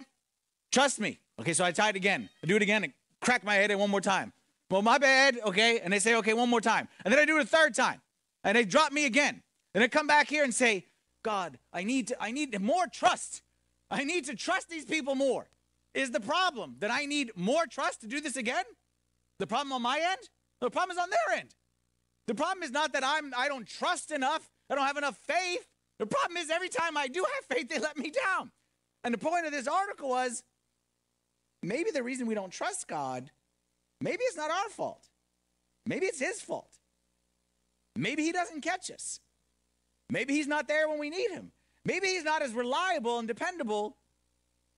Trust 0.72 1.00
me. 1.00 1.18
Okay, 1.40 1.52
so 1.52 1.64
I 1.64 1.72
try 1.72 1.88
it 1.90 1.96
again. 1.96 2.28
I 2.42 2.46
do 2.46 2.56
it 2.56 2.62
again 2.62 2.84
and 2.84 2.92
crack 3.20 3.44
my 3.44 3.54
head 3.54 3.70
in 3.70 3.78
one 3.78 3.90
more 3.90 4.00
time. 4.00 4.32
Well, 4.70 4.82
my 4.82 4.98
bad. 4.98 5.38
Okay. 5.44 5.80
And 5.80 5.92
they 5.92 5.98
say, 5.98 6.14
okay, 6.16 6.34
one 6.34 6.48
more 6.48 6.60
time. 6.60 6.88
And 7.04 7.12
then 7.12 7.18
I 7.18 7.24
do 7.24 7.38
it 7.38 7.42
a 7.42 7.46
third 7.46 7.74
time. 7.74 8.00
And 8.44 8.56
they 8.56 8.64
drop 8.64 8.92
me 8.92 9.06
again. 9.06 9.42
And 9.74 9.84
I 9.84 9.88
come 9.88 10.06
back 10.06 10.28
here 10.28 10.44
and 10.44 10.54
say, 10.54 10.86
God, 11.22 11.58
I 11.72 11.84
need 11.84 12.08
to, 12.08 12.22
I 12.22 12.30
need 12.30 12.58
more 12.60 12.86
trust. 12.86 13.42
I 13.90 14.04
need 14.04 14.24
to 14.26 14.34
trust 14.34 14.68
these 14.68 14.84
people 14.84 15.14
more. 15.14 15.48
Is 15.94 16.10
the 16.10 16.20
problem 16.20 16.76
that 16.80 16.90
I 16.90 17.06
need 17.06 17.32
more 17.34 17.66
trust 17.66 18.02
to 18.02 18.06
do 18.06 18.20
this 18.20 18.36
again? 18.36 18.64
The 19.38 19.46
problem 19.46 19.72
on 19.72 19.82
my 19.82 19.98
end? 19.98 20.28
The 20.60 20.70
problem 20.70 20.96
is 20.96 21.02
on 21.02 21.10
their 21.10 21.38
end. 21.38 21.54
The 22.26 22.34
problem 22.34 22.62
is 22.62 22.70
not 22.70 22.92
that 22.92 23.04
I'm 23.04 23.32
I 23.36 23.48
don't 23.48 23.66
trust 23.66 24.10
enough. 24.10 24.50
I 24.70 24.74
don't 24.74 24.86
have 24.86 24.96
enough 24.96 25.16
faith. 25.16 25.66
The 25.98 26.06
problem 26.06 26.36
is 26.36 26.50
every 26.50 26.68
time 26.68 26.96
I 26.96 27.08
do 27.08 27.24
have 27.24 27.56
faith, 27.56 27.68
they 27.68 27.78
let 27.78 27.96
me 27.96 28.10
down. 28.10 28.52
And 29.02 29.14
the 29.14 29.18
point 29.18 29.46
of 29.46 29.52
this 29.52 29.66
article 29.66 30.10
was 30.10 30.42
maybe 31.62 31.90
the 31.90 32.02
reason 32.02 32.26
we 32.26 32.34
don't 32.34 32.52
trust 32.52 32.86
God, 32.86 33.30
maybe 34.00 34.22
it's 34.24 34.36
not 34.36 34.50
our 34.50 34.68
fault. 34.68 35.08
Maybe 35.86 36.06
it's 36.06 36.20
his 36.20 36.40
fault. 36.40 36.70
Maybe 37.96 38.22
he 38.22 38.32
doesn't 38.32 38.60
catch 38.60 38.90
us. 38.90 39.20
Maybe 40.10 40.34
he's 40.34 40.46
not 40.46 40.68
there 40.68 40.88
when 40.88 40.98
we 40.98 41.10
need 41.10 41.30
him. 41.30 41.52
Maybe 41.84 42.08
he's 42.08 42.24
not 42.24 42.42
as 42.42 42.52
reliable 42.52 43.18
and 43.18 43.26
dependable 43.26 43.96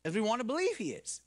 as 0.04 0.14
we 0.14 0.20
want 0.20 0.40
to 0.40 0.46
believe 0.46 0.76
he 0.76 0.90
is. 0.90 1.20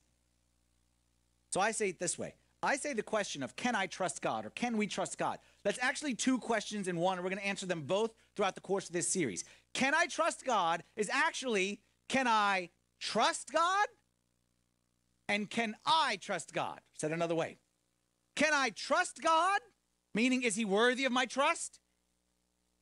So 1.52 1.62
I 1.62 1.72
say 1.72 1.90
it 1.90 2.00
this 2.00 2.18
way 2.18 2.36
I 2.64 2.78
say 2.78 2.94
the 2.94 3.04
question 3.04 3.44
of 3.44 3.56
can 3.56 3.76
I 3.76 3.88
trust 3.88 4.22
God 4.22 4.46
or 4.46 4.50
can 4.50 4.78
we 4.78 4.88
trust 4.88 5.18
God? 5.18 5.40
That's 5.64 5.80
actually 5.82 6.16
two 6.16 6.40
questions 6.40 6.88
in 6.88 6.98
one, 6.98 7.18
and 7.18 7.24
we're 7.24 7.30
going 7.30 7.42
to 7.42 7.48
answer 7.48 7.66
them 7.66 7.82
both 7.82 8.12
throughout 8.36 8.56
the 8.56 8.62
course 8.62 8.88
of 8.88 8.94
this 8.94 9.08
series. 9.08 9.44
Can 9.74 9.94
I 9.94 10.08
trust 10.08 10.46
God 10.46 10.84
is 10.96 11.10
actually 11.12 11.82
can 12.10 12.28
I 12.28 12.70
trust 13.00 13.52
God 13.52 13.88
and 15.28 15.50
can 15.50 15.76
I 15.86 16.18
trust 16.22 16.54
God? 16.54 16.80
Said 16.94 17.12
another 17.12 17.36
way. 17.36 17.58
Can 18.36 18.54
I 18.54 18.70
trust 18.70 19.22
God? 19.22 19.60
Meaning, 20.16 20.44
is 20.44 20.56
he 20.56 20.66
worthy 20.66 21.06
of 21.06 21.12
my 21.12 21.26
trust? 21.26 21.80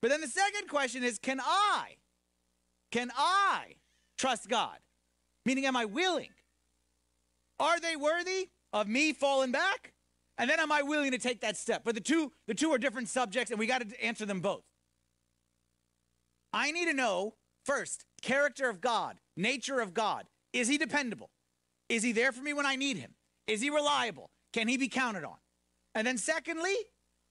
But 0.01 0.09
then 0.09 0.21
the 0.21 0.27
second 0.27 0.67
question 0.67 1.03
is, 1.03 1.17
can 1.17 1.39
I? 1.39 1.97
Can 2.91 3.09
I 3.15 3.75
trust 4.17 4.49
God? 4.49 4.77
Meaning, 5.45 5.65
am 5.65 5.75
I 5.75 5.85
willing? 5.85 6.29
Are 7.59 7.79
they 7.79 7.95
worthy 7.95 8.49
of 8.73 8.87
me 8.87 9.13
falling 9.13 9.51
back? 9.51 9.93
And 10.37 10.49
then 10.49 10.59
am 10.59 10.71
I 10.71 10.81
willing 10.81 11.11
to 11.11 11.17
take 11.17 11.41
that 11.41 11.57
step? 11.57 11.83
But 11.83 11.95
the 11.95 12.01
two, 12.01 12.31
the 12.47 12.53
two 12.53 12.71
are 12.71 12.77
different 12.77 13.09
subjects, 13.09 13.51
and 13.51 13.59
we 13.59 13.67
got 13.67 13.87
to 13.87 14.03
answer 14.03 14.25
them 14.25 14.39
both. 14.39 14.63
I 16.53 16.71
need 16.71 16.85
to 16.85 16.93
know 16.93 17.35
first, 17.63 18.05
character 18.21 18.69
of 18.69 18.81
God, 18.81 19.19
nature 19.37 19.79
of 19.79 19.93
God. 19.93 20.25
Is 20.53 20.67
he 20.67 20.77
dependable? 20.77 21.29
Is 21.89 22.03
he 22.03 22.11
there 22.11 22.31
for 22.31 22.41
me 22.41 22.53
when 22.53 22.65
I 22.65 22.75
need 22.75 22.97
him? 22.97 23.13
Is 23.47 23.61
he 23.61 23.69
reliable? 23.69 24.31
Can 24.53 24.67
he 24.67 24.77
be 24.77 24.87
counted 24.87 25.23
on? 25.23 25.37
And 25.93 26.07
then, 26.07 26.17
secondly, 26.17 26.75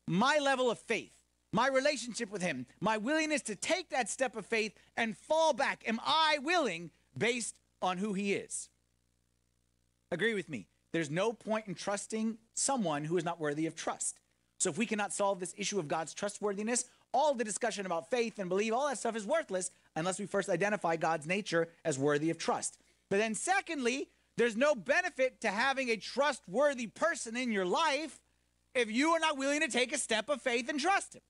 my 0.07 0.39
level 0.39 0.71
of 0.71 0.79
faith, 0.79 1.15
my 1.53 1.69
relationship 1.69 2.31
with 2.31 2.43
him, 2.43 2.67
my 2.81 2.97
willingness 2.97 3.43
to 3.43 3.57
take 3.57 3.91
that 3.91 4.09
step 4.09 4.37
of 4.37 4.47
faith 4.47 4.75
and 4.97 5.17
fall 5.17 5.53
back. 5.53 5.83
Am 5.87 5.99
I 6.05 6.39
willing 6.43 6.91
based 7.17 7.59
on 7.83 7.99
who 7.99 8.13
he 8.13 8.35
is? 8.35 8.69
Agree 10.11 10.35
with 10.35 10.49
me. 10.49 10.67
There's 10.93 11.11
no 11.11 11.33
point 11.33 11.69
in 11.69 11.75
trusting 11.75 12.39
someone 12.55 13.05
who 13.05 13.17
is 13.17 13.25
not 13.25 13.41
worthy 13.41 13.67
of 13.67 13.75
trust. 13.75 14.19
So 14.59 14.69
if 14.69 14.77
we 14.77 14.87
cannot 14.87 15.13
solve 15.13 15.41
this 15.41 15.55
issue 15.57 15.79
of 15.79 15.89
God's 15.89 16.13
trustworthiness, 16.13 16.85
all 17.13 17.35
the 17.35 17.45
discussion 17.45 17.87
about 17.87 18.11
faith 18.11 18.39
and 18.39 18.49
belief, 18.49 18.73
all 18.73 18.89
that 18.89 18.99
stuff 18.99 19.17
is 19.17 19.27
worthless 19.27 19.71
unless 19.97 20.19
we 20.19 20.27
first 20.27 20.49
identify 20.49 20.97
God's 20.97 21.27
nature 21.27 21.69
as 21.85 21.99
worthy 21.99 22.31
of 22.31 22.39
trust. 22.39 22.79
But 23.09 23.19
then, 23.19 23.35
secondly, 23.35 24.09
there's 24.37 24.57
no 24.57 24.75
benefit 24.75 25.41
to 25.41 25.49
having 25.49 25.91
a 25.91 25.97
trustworthy 25.97 26.87
person 26.87 27.37
in 27.37 27.53
your 27.53 27.67
life 27.67 28.21
if 28.75 28.91
you 28.91 29.11
are 29.11 29.21
not 29.21 29.37
willing 29.37 29.61
to 29.61 29.69
take 29.69 29.93
a 29.93 29.99
step 29.99 30.29
of 30.29 30.41
faith 30.41 30.69
and 30.69 30.79
trust 30.79 31.15
him. 31.15 31.23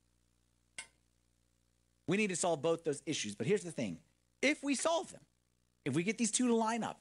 We 2.06 2.16
need 2.16 2.30
to 2.30 2.36
solve 2.36 2.60
both 2.60 2.84
those 2.84 3.02
issues. 3.06 3.34
But 3.34 3.46
here's 3.46 3.62
the 3.62 3.70
thing 3.70 3.98
if 4.42 4.62
we 4.62 4.74
solve 4.74 5.12
them, 5.12 5.22
if 5.84 5.94
we 5.94 6.02
get 6.02 6.18
these 6.18 6.30
two 6.30 6.48
to 6.48 6.54
line 6.54 6.82
up, 6.82 7.00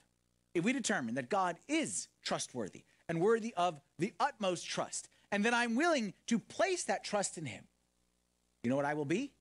if 0.54 0.64
we 0.64 0.74
determine 0.74 1.16
that 1.16 1.30
God 1.30 1.58
is 1.68 2.08
trustworthy 2.24 2.84
and 3.08 3.22
worthy 3.22 3.54
of 3.56 3.80
the 3.98 4.14
utmost 4.20 4.68
trust, 4.68 5.10
and 5.32 5.46
that 5.46 5.54
I'm 5.54 5.76
willing 5.76 6.14
to 6.28 6.40
place 6.40 6.84
that 6.86 7.04
trust 7.04 7.38
in 7.38 7.46
him, 7.46 7.64
you 8.64 8.70
know 8.70 8.76
what 8.76 8.86
I 8.86 8.94
will 8.94 9.06
be? 9.06 9.32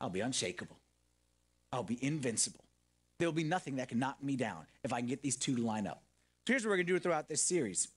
I'll 0.00 0.10
be 0.10 0.20
unshakable. 0.20 0.76
I'll 1.72 1.82
be 1.82 2.02
invincible. 2.04 2.64
There'll 3.18 3.32
be 3.32 3.44
nothing 3.44 3.76
that 3.76 3.88
can 3.88 3.98
knock 3.98 4.22
me 4.22 4.34
down 4.34 4.66
if 4.82 4.92
I 4.92 5.00
can 5.00 5.08
get 5.08 5.22
these 5.22 5.36
two 5.36 5.56
to 5.56 5.62
line 5.62 5.86
up. 5.86 6.02
So 6.46 6.54
here's 6.54 6.64
what 6.64 6.70
we're 6.70 6.76
going 6.76 6.86
to 6.86 6.92
do 6.94 6.98
throughout 6.98 7.28
this 7.28 7.42
series. 7.42 7.88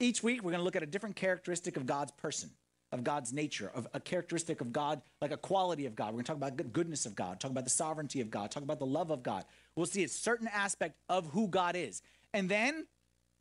Each 0.00 0.22
week, 0.22 0.42
we're 0.42 0.52
going 0.52 0.60
to 0.60 0.64
look 0.64 0.76
at 0.76 0.82
a 0.82 0.86
different 0.86 1.16
characteristic 1.16 1.76
of 1.76 1.84
God's 1.84 2.12
person, 2.12 2.50
of 2.92 3.04
God's 3.04 3.32
nature, 3.32 3.70
of 3.74 3.86
a 3.92 4.00
characteristic 4.00 4.60
of 4.60 4.72
God, 4.72 5.02
like 5.20 5.30
a 5.30 5.36
quality 5.36 5.86
of 5.86 5.94
God. 5.94 6.06
We're 6.06 6.22
going 6.22 6.24
to 6.24 6.28
talk 6.28 6.36
about 6.36 6.56
the 6.56 6.64
goodness 6.64 7.06
of 7.06 7.14
God, 7.14 7.38
talk 7.38 7.50
about 7.50 7.64
the 7.64 7.70
sovereignty 7.70 8.20
of 8.20 8.30
God, 8.30 8.50
talk 8.50 8.62
about 8.62 8.78
the 8.78 8.86
love 8.86 9.10
of 9.10 9.22
God. 9.22 9.44
We'll 9.76 9.86
see 9.86 10.04
a 10.04 10.08
certain 10.08 10.48
aspect 10.48 10.96
of 11.08 11.26
who 11.26 11.48
God 11.48 11.76
is. 11.76 12.02
And 12.32 12.48
then 12.48 12.86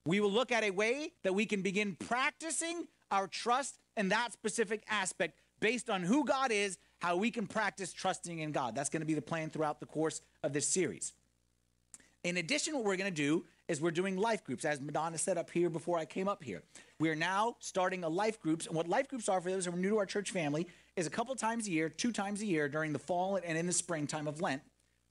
We 0.08 0.22
will 0.22 0.32
look 0.32 0.54
at 0.54 0.63
a 0.63 0.72
way 0.72 1.12
that 1.24 1.36
we 1.36 1.46
can 1.46 1.62
begin 1.62 1.98
practicing 2.00 2.88
our 3.12 3.27
trust 3.27 3.77
in 3.98 4.08
that 4.10 4.32
specific 4.32 4.84
aspect 4.89 5.38
based 5.60 5.89
on 5.89 6.01
who 6.01 6.24
God 6.24 6.50
is, 6.50 6.77
how 7.00 7.18
we 7.18 7.30
can 7.30 7.46
practice 7.46 7.92
trusting 7.92 8.39
in 8.39 8.54
God. 8.54 8.74
That's 8.74 8.89
going 8.89 9.01
to 9.01 9.06
be 9.06 9.16
the 9.16 9.22
plan 9.22 9.50
throughout 9.50 9.82
the 9.82 9.86
course 9.86 10.22
of 10.44 10.54
this 10.54 10.66
series. 10.66 11.12
In 12.24 12.38
addition, 12.38 12.74
what 12.74 12.86
we're 12.86 12.96
going 12.96 13.13
to 13.13 13.22
do 13.22 13.44
is 13.67 13.81
we're 13.81 13.91
doing 13.91 14.17
life 14.17 14.43
groups, 14.43 14.63
as 14.65 14.79
Madonna 14.79 15.17
said 15.17 15.38
up 15.38 15.50
here 15.50 15.69
before 15.69 15.97
I 15.97 16.05
came 16.05 16.27
up 16.27 16.43
here. 16.43 16.63
We 17.00 17.09
are 17.09 17.15
now 17.15 17.57
starting 17.59 18.03
a 18.03 18.09
life 18.09 18.39
groups, 18.39 18.65
and 18.65 18.75
what 18.75 18.88
life 18.88 19.07
groups 19.07 19.27
are 19.27 19.41
for 19.41 19.51
those 19.51 19.65
who 19.65 19.74
are 19.74 19.77
new 19.77 19.89
to 19.89 19.97
our 19.97 20.05
church 20.05 20.31
family 20.31 20.67
is 20.95 21.05
a 21.05 21.09
couple 21.09 21.36
times 21.36 21.67
a 21.67 21.71
year, 21.71 21.89
two 21.89 22.12
times 22.12 22.41
a 22.41 22.45
year 22.45 22.69
during 22.69 22.93
the 22.93 23.00
fall 23.00 23.36
and 23.36 23.57
in 23.57 23.67
the 23.67 23.74
springtime 23.74 24.27
of 24.27 24.41
Lent. 24.41 24.62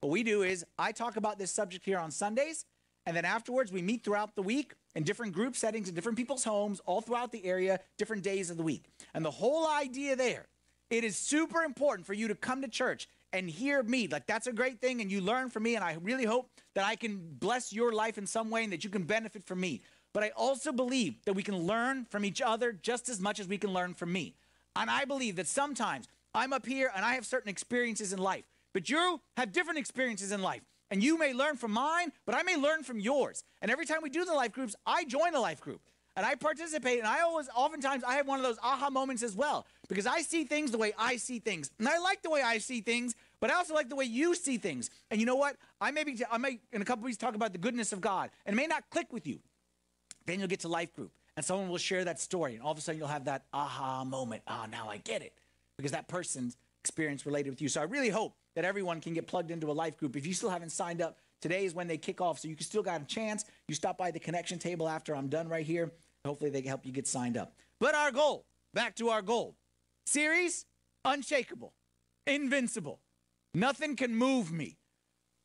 What 0.01 0.11
we 0.11 0.23
do 0.23 0.43
is 0.43 0.65
I 0.79 0.93
talk 0.93 1.17
about 1.17 1.39
this 1.39 1.51
subject 1.51 1.85
here 1.85 1.99
on 1.99 2.11
Sundays, 2.11 2.65
and 3.05 3.17
then 3.17 3.25
afterwards 3.25 3.71
we 3.71 3.83
meet 3.83 4.05
throughout 4.05 4.35
the 4.35 4.43
week 4.43 4.73
in 4.95 5.05
different 5.05 5.35
group 5.35 5.55
settings 5.55 5.89
in 5.89 5.95
different 5.95 6.17
people's 6.17 6.45
homes, 6.45 6.81
all 6.87 7.03
throughout 7.03 7.33
the 7.33 7.45
area, 7.45 7.79
different 7.99 8.23
days 8.23 8.51
of 8.51 8.57
the 8.57 8.63
week. 8.63 8.85
And 9.15 9.25
the 9.25 9.31
whole 9.31 9.69
idea 9.69 10.17
there, 10.17 10.47
it 10.91 11.05
is 11.05 11.17
super 11.17 11.63
important 11.63 12.07
for 12.07 12.15
you 12.15 12.29
to 12.29 12.35
come 12.35 12.63
to 12.63 12.69
church 12.69 13.09
and 13.37 13.51
hear 13.51 13.83
me. 13.83 14.09
Like 14.09 14.27
that's 14.27 14.47
a 14.47 14.53
great 14.53 14.81
thing, 14.81 15.01
and 15.01 15.11
you 15.11 15.21
learn 15.21 15.51
from 15.51 15.63
me. 15.65 15.75
And 15.75 15.85
I 15.85 15.97
really 16.03 16.25
hope 16.25 16.51
that 16.75 16.85
I 16.85 16.97
can 16.97 17.21
bless 17.39 17.73
your 17.73 17.93
life 17.93 18.19
in 18.19 18.27
some 18.27 18.51
way 18.51 18.65
and 18.65 18.73
that 18.73 18.85
you 18.85 18.91
can 18.91 19.05
benefit 19.05 19.45
from 19.45 19.61
me. 19.61 19.83
But 20.13 20.25
I 20.25 20.31
also 20.31 20.73
believe 20.73 21.23
that 21.27 21.35
we 21.35 21.43
can 21.43 21.59
learn 21.59 22.07
from 22.11 22.25
each 22.25 22.41
other 22.41 22.73
just 22.73 23.09
as 23.09 23.21
much 23.21 23.39
as 23.39 23.47
we 23.47 23.59
can 23.59 23.73
learn 23.73 23.95
from 23.95 24.13
me. 24.13 24.35
And 24.75 24.91
I 24.91 25.05
believe 25.05 25.37
that 25.37 25.47
sometimes 25.47 26.09
I'm 26.35 26.53
up 26.53 26.67
here 26.67 26.91
and 26.95 27.05
I 27.05 27.15
have 27.15 27.27
certain 27.27 27.51
experiences 27.51 28.13
in 28.13 28.19
life, 28.19 28.45
but 28.73 28.89
you 28.89 29.21
have 29.37 29.53
different 29.53 29.79
experiences 29.79 30.33
in 30.33 30.43
life. 30.43 30.63
And 30.91 31.03
you 31.03 31.19
may 31.19 31.33
learn 31.33 31.57
from 31.57 31.73
mine, 31.73 32.13
but 32.27 32.35
I 32.35 32.43
may 32.43 32.57
learn 32.57 32.85
from 32.85 33.01
yours. 33.01 33.43
And 33.61 33.71
every 33.71 33.87
time 33.87 33.99
we 34.03 34.11
do 34.11 34.25
the 34.25 34.35
life 34.35 34.53
groups, 34.53 34.77
I 34.87 35.05
join 35.05 35.35
a 35.35 35.41
life 35.41 35.61
group 35.61 35.81
and 36.17 36.25
I 36.25 36.35
participate. 36.35 36.99
And 36.99 37.07
I 37.07 37.21
always, 37.21 37.49
oftentimes, 37.55 38.03
I 38.05 38.15
have 38.15 38.27
one 38.27 38.39
of 38.39 38.45
those 38.45 38.59
aha 38.63 38.91
moments 38.91 39.23
as 39.23 39.37
well 39.37 39.67
because 39.89 40.07
I 40.07 40.23
see 40.23 40.45
things 40.45 40.71
the 40.71 40.79
way 40.79 40.93
I 40.99 41.17
see 41.17 41.39
things. 41.39 41.71
And 41.79 41.89
I 41.89 41.99
like 41.99 42.23
the 42.23 42.31
way 42.31 42.43
I 42.43 42.59
see 42.59 42.81
things, 42.81 43.15
but 43.41 43.51
I 43.51 43.55
also 43.55 43.75
like 43.75 43.89
the 43.89 43.97
way 43.97 44.05
you 44.05 44.35
see 44.35 44.59
things. 44.59 44.91
And 45.11 45.21
you 45.21 45.27
know 45.27 45.37
what? 45.37 45.57
I 45.81 45.91
may 45.91 46.05
be, 46.05 46.21
I 46.31 46.39
may 46.39 46.61
in 46.73 46.83
a 46.83 46.85
couple 46.85 47.05
weeks 47.05 47.17
talk 47.17 47.35
about 47.35 47.53
the 47.53 47.59
goodness 47.59 47.93
of 47.93 48.01
God, 48.01 48.31
and 48.45 48.55
it 48.55 48.57
may 48.57 48.67
not 48.67 48.89
click 48.91 49.13
with 49.13 49.27
you. 49.27 49.41
Then 50.27 50.39
you'll 50.39 50.49
get 50.49 50.61
to 50.61 50.69
life 50.69 50.93
group, 50.95 51.13
and 51.37 51.45
someone 51.45 51.69
will 51.69 51.79
share 51.79 52.05
that 52.05 52.19
story, 52.21 52.55
and 52.55 52.63
all 52.63 52.73
of 52.73 52.79
a 52.79 52.81
sudden 52.81 52.99
you'll 52.99 53.09
have 53.09 53.27
that 53.27 53.45
aha 53.53 54.05
moment. 54.05 54.43
Ah, 54.47 54.63
oh, 54.65 54.71
now 54.71 54.89
I 54.89 54.99
get 54.99 55.23
it, 55.23 55.35
because 55.77 55.93
that 55.93 56.09
person's 56.09 56.57
experience 56.83 57.27
related 57.27 57.51
with 57.51 57.61
you. 57.61 57.69
So 57.69 57.81
I 57.81 57.85
really 57.85 58.11
hope 58.11 58.35
that 58.55 58.65
everyone 58.65 59.01
can 59.01 59.13
get 59.13 59.27
plugged 59.27 59.51
into 59.51 59.71
a 59.71 59.73
life 59.73 59.97
group. 59.99 60.17
If 60.17 60.27
you 60.27 60.35
still 60.35 60.51
haven't 60.51 60.71
signed 60.71 61.03
up, 61.03 61.19
today 61.41 61.65
is 61.65 61.75
when 61.75 61.87
they 61.87 61.99
kick 61.99 62.21
off, 62.21 62.39
so 62.39 62.49
you 62.49 62.57
can 62.57 62.65
still 62.65 62.83
got 62.83 63.01
a 63.03 63.05
chance. 63.05 63.45
You 63.69 63.75
stop 63.75 63.99
by 63.99 64.11
the 64.11 64.21
connection 64.21 64.59
table 64.59 64.89
after 64.89 65.15
I'm 65.15 65.29
done 65.29 65.49
right 65.49 65.67
here. 65.67 65.93
Hopefully 66.25 66.51
they 66.51 66.61
can 66.61 66.69
help 66.69 66.87
you 66.87 66.93
get 66.93 67.07
signed 67.07 67.37
up. 67.37 67.53
But 67.79 67.95
our 67.95 68.11
goal, 68.11 68.47
back 68.73 68.97
to 68.97 69.11
our 69.11 69.23
goal, 69.23 69.57
series 70.07 70.65
unshakable, 71.05 71.73
invincible. 72.27 73.01
Nothing 73.57 73.97
can 73.97 74.15
move 74.15 74.53
me. 74.53 74.77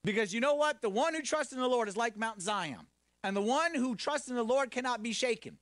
Because 0.03 0.33
you 0.33 0.41
know 0.41 0.55
what? 0.55 0.81
The 0.81 0.89
one 0.89 1.13
who 1.13 1.21
trusts 1.21 1.53
in 1.53 1.59
the 1.59 1.67
Lord 1.67 1.87
is 1.87 1.95
like 1.95 2.17
Mount 2.17 2.41
Zion. 2.41 2.85
And 3.23 3.37
the 3.37 3.41
one 3.41 3.73
who 3.73 3.95
trusts 3.95 4.27
in 4.27 4.35
the 4.35 4.43
Lord 4.43 4.69
cannot 4.69 5.01
be 5.01 5.13
shaken. 5.13 5.57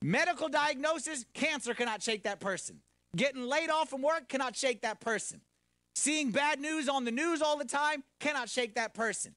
Medical 0.00 0.48
diagnosis, 0.48 1.24
cancer 1.34 1.74
cannot 1.74 2.00
shake 2.00 2.22
that 2.22 2.38
person. 2.38 2.78
Getting 3.16 3.42
laid 3.42 3.70
off 3.70 3.88
from 3.88 4.02
work 4.02 4.28
cannot 4.28 4.54
shake 4.54 4.82
that 4.82 5.00
person. 5.00 5.40
Seeing 5.96 6.30
bad 6.30 6.60
news 6.60 6.88
on 6.88 7.04
the 7.04 7.10
news 7.10 7.42
all 7.42 7.58
the 7.58 7.64
time 7.64 8.04
cannot 8.20 8.48
shake 8.48 8.76
that 8.76 8.94
person. 8.94 9.34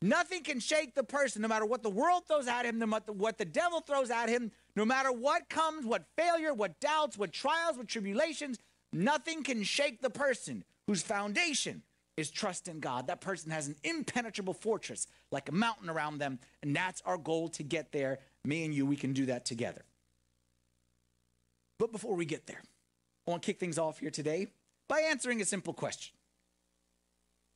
Nothing 0.00 0.44
can 0.44 0.60
shake 0.60 0.94
the 0.94 1.04
person, 1.04 1.42
no 1.42 1.48
matter 1.48 1.66
what 1.66 1.82
the 1.82 1.90
world 1.90 2.22
throws 2.26 2.48
at 2.48 2.64
him, 2.64 2.78
no 2.78 2.86
matter 2.86 3.12
what 3.12 3.36
the 3.36 3.44
devil 3.44 3.80
throws 3.80 4.10
at 4.10 4.30
him, 4.30 4.52
no 4.74 4.86
matter 4.86 5.12
what 5.12 5.50
comes, 5.50 5.84
what 5.84 6.06
failure, 6.16 6.54
what 6.54 6.80
doubts, 6.80 7.18
what 7.18 7.30
trials, 7.30 7.76
what 7.76 7.88
tribulations, 7.88 8.58
nothing 8.90 9.42
can 9.42 9.62
shake 9.62 10.00
the 10.00 10.08
person 10.08 10.64
whose 10.88 11.02
foundation 11.02 11.82
is 12.16 12.30
trust 12.30 12.66
in 12.66 12.80
God. 12.80 13.06
That 13.06 13.20
person 13.20 13.52
has 13.52 13.68
an 13.68 13.76
impenetrable 13.84 14.54
fortress 14.54 15.06
like 15.30 15.48
a 15.48 15.52
mountain 15.52 15.90
around 15.90 16.18
them, 16.18 16.40
and 16.62 16.74
that's 16.74 17.02
our 17.02 17.18
goal 17.18 17.48
to 17.50 17.62
get 17.62 17.92
there. 17.92 18.18
Me 18.44 18.64
and 18.64 18.74
you, 18.74 18.86
we 18.86 18.96
can 18.96 19.12
do 19.12 19.26
that 19.26 19.44
together. 19.44 19.84
But 21.78 21.92
before 21.92 22.16
we 22.16 22.24
get 22.24 22.46
there, 22.46 22.62
I 23.26 23.30
want 23.30 23.42
to 23.42 23.46
kick 23.46 23.60
things 23.60 23.78
off 23.78 23.98
here 23.98 24.10
today 24.10 24.48
by 24.88 25.00
answering 25.00 25.42
a 25.42 25.44
simple 25.44 25.74
question. 25.74 26.16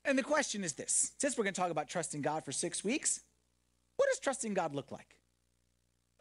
And 0.04 0.18
the 0.18 0.22
question 0.22 0.62
is 0.62 0.74
this 0.74 1.12
since 1.18 1.36
we're 1.36 1.44
going 1.44 1.54
to 1.54 1.60
talk 1.60 1.70
about 1.70 1.88
trusting 1.88 2.20
God 2.20 2.44
for 2.44 2.52
six 2.52 2.84
weeks, 2.84 3.20
what 3.96 4.10
does 4.10 4.20
trusting 4.20 4.52
God 4.52 4.74
look 4.74 4.92
like? 4.92 5.16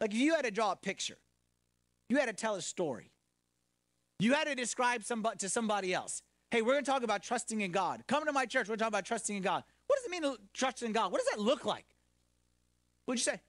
Like 0.00 0.12
if 0.12 0.16
you 0.16 0.34
had 0.34 0.46
to 0.46 0.50
draw 0.50 0.72
a 0.72 0.76
picture, 0.76 1.18
you 2.08 2.16
had 2.16 2.26
to 2.26 2.32
tell 2.32 2.54
a 2.54 2.62
story, 2.62 3.10
you 4.18 4.32
had 4.32 4.46
to 4.46 4.54
describe 4.54 5.04
somebody 5.04 5.36
to 5.38 5.50
somebody 5.50 5.92
else 5.92 6.22
hey, 6.52 6.60
we're 6.60 6.74
going 6.74 6.84
to 6.84 6.90
talk 6.90 7.02
about 7.02 7.22
trusting 7.22 7.62
in 7.62 7.72
God. 7.72 8.04
Come 8.06 8.26
to 8.26 8.32
my 8.32 8.44
church. 8.44 8.68
We're 8.68 8.76
going 8.76 8.80
to 8.80 8.82
talk 8.82 8.90
about 8.90 9.06
trusting 9.06 9.34
in 9.34 9.42
God. 9.42 9.64
What 9.86 9.96
does 9.96 10.04
it 10.04 10.10
mean 10.10 10.22
to 10.22 10.38
trust 10.52 10.82
in 10.82 10.92
God? 10.92 11.10
What 11.10 11.18
does 11.18 11.28
that 11.30 11.40
look 11.40 11.64
like? 11.64 11.86
What'd 13.06 13.18
you 13.18 13.24
say? 13.24 13.40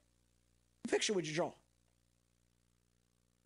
What 0.81 0.91
picture 0.91 1.11
would 1.11 1.27
you 1.27 1.35
draw? 1.35 1.51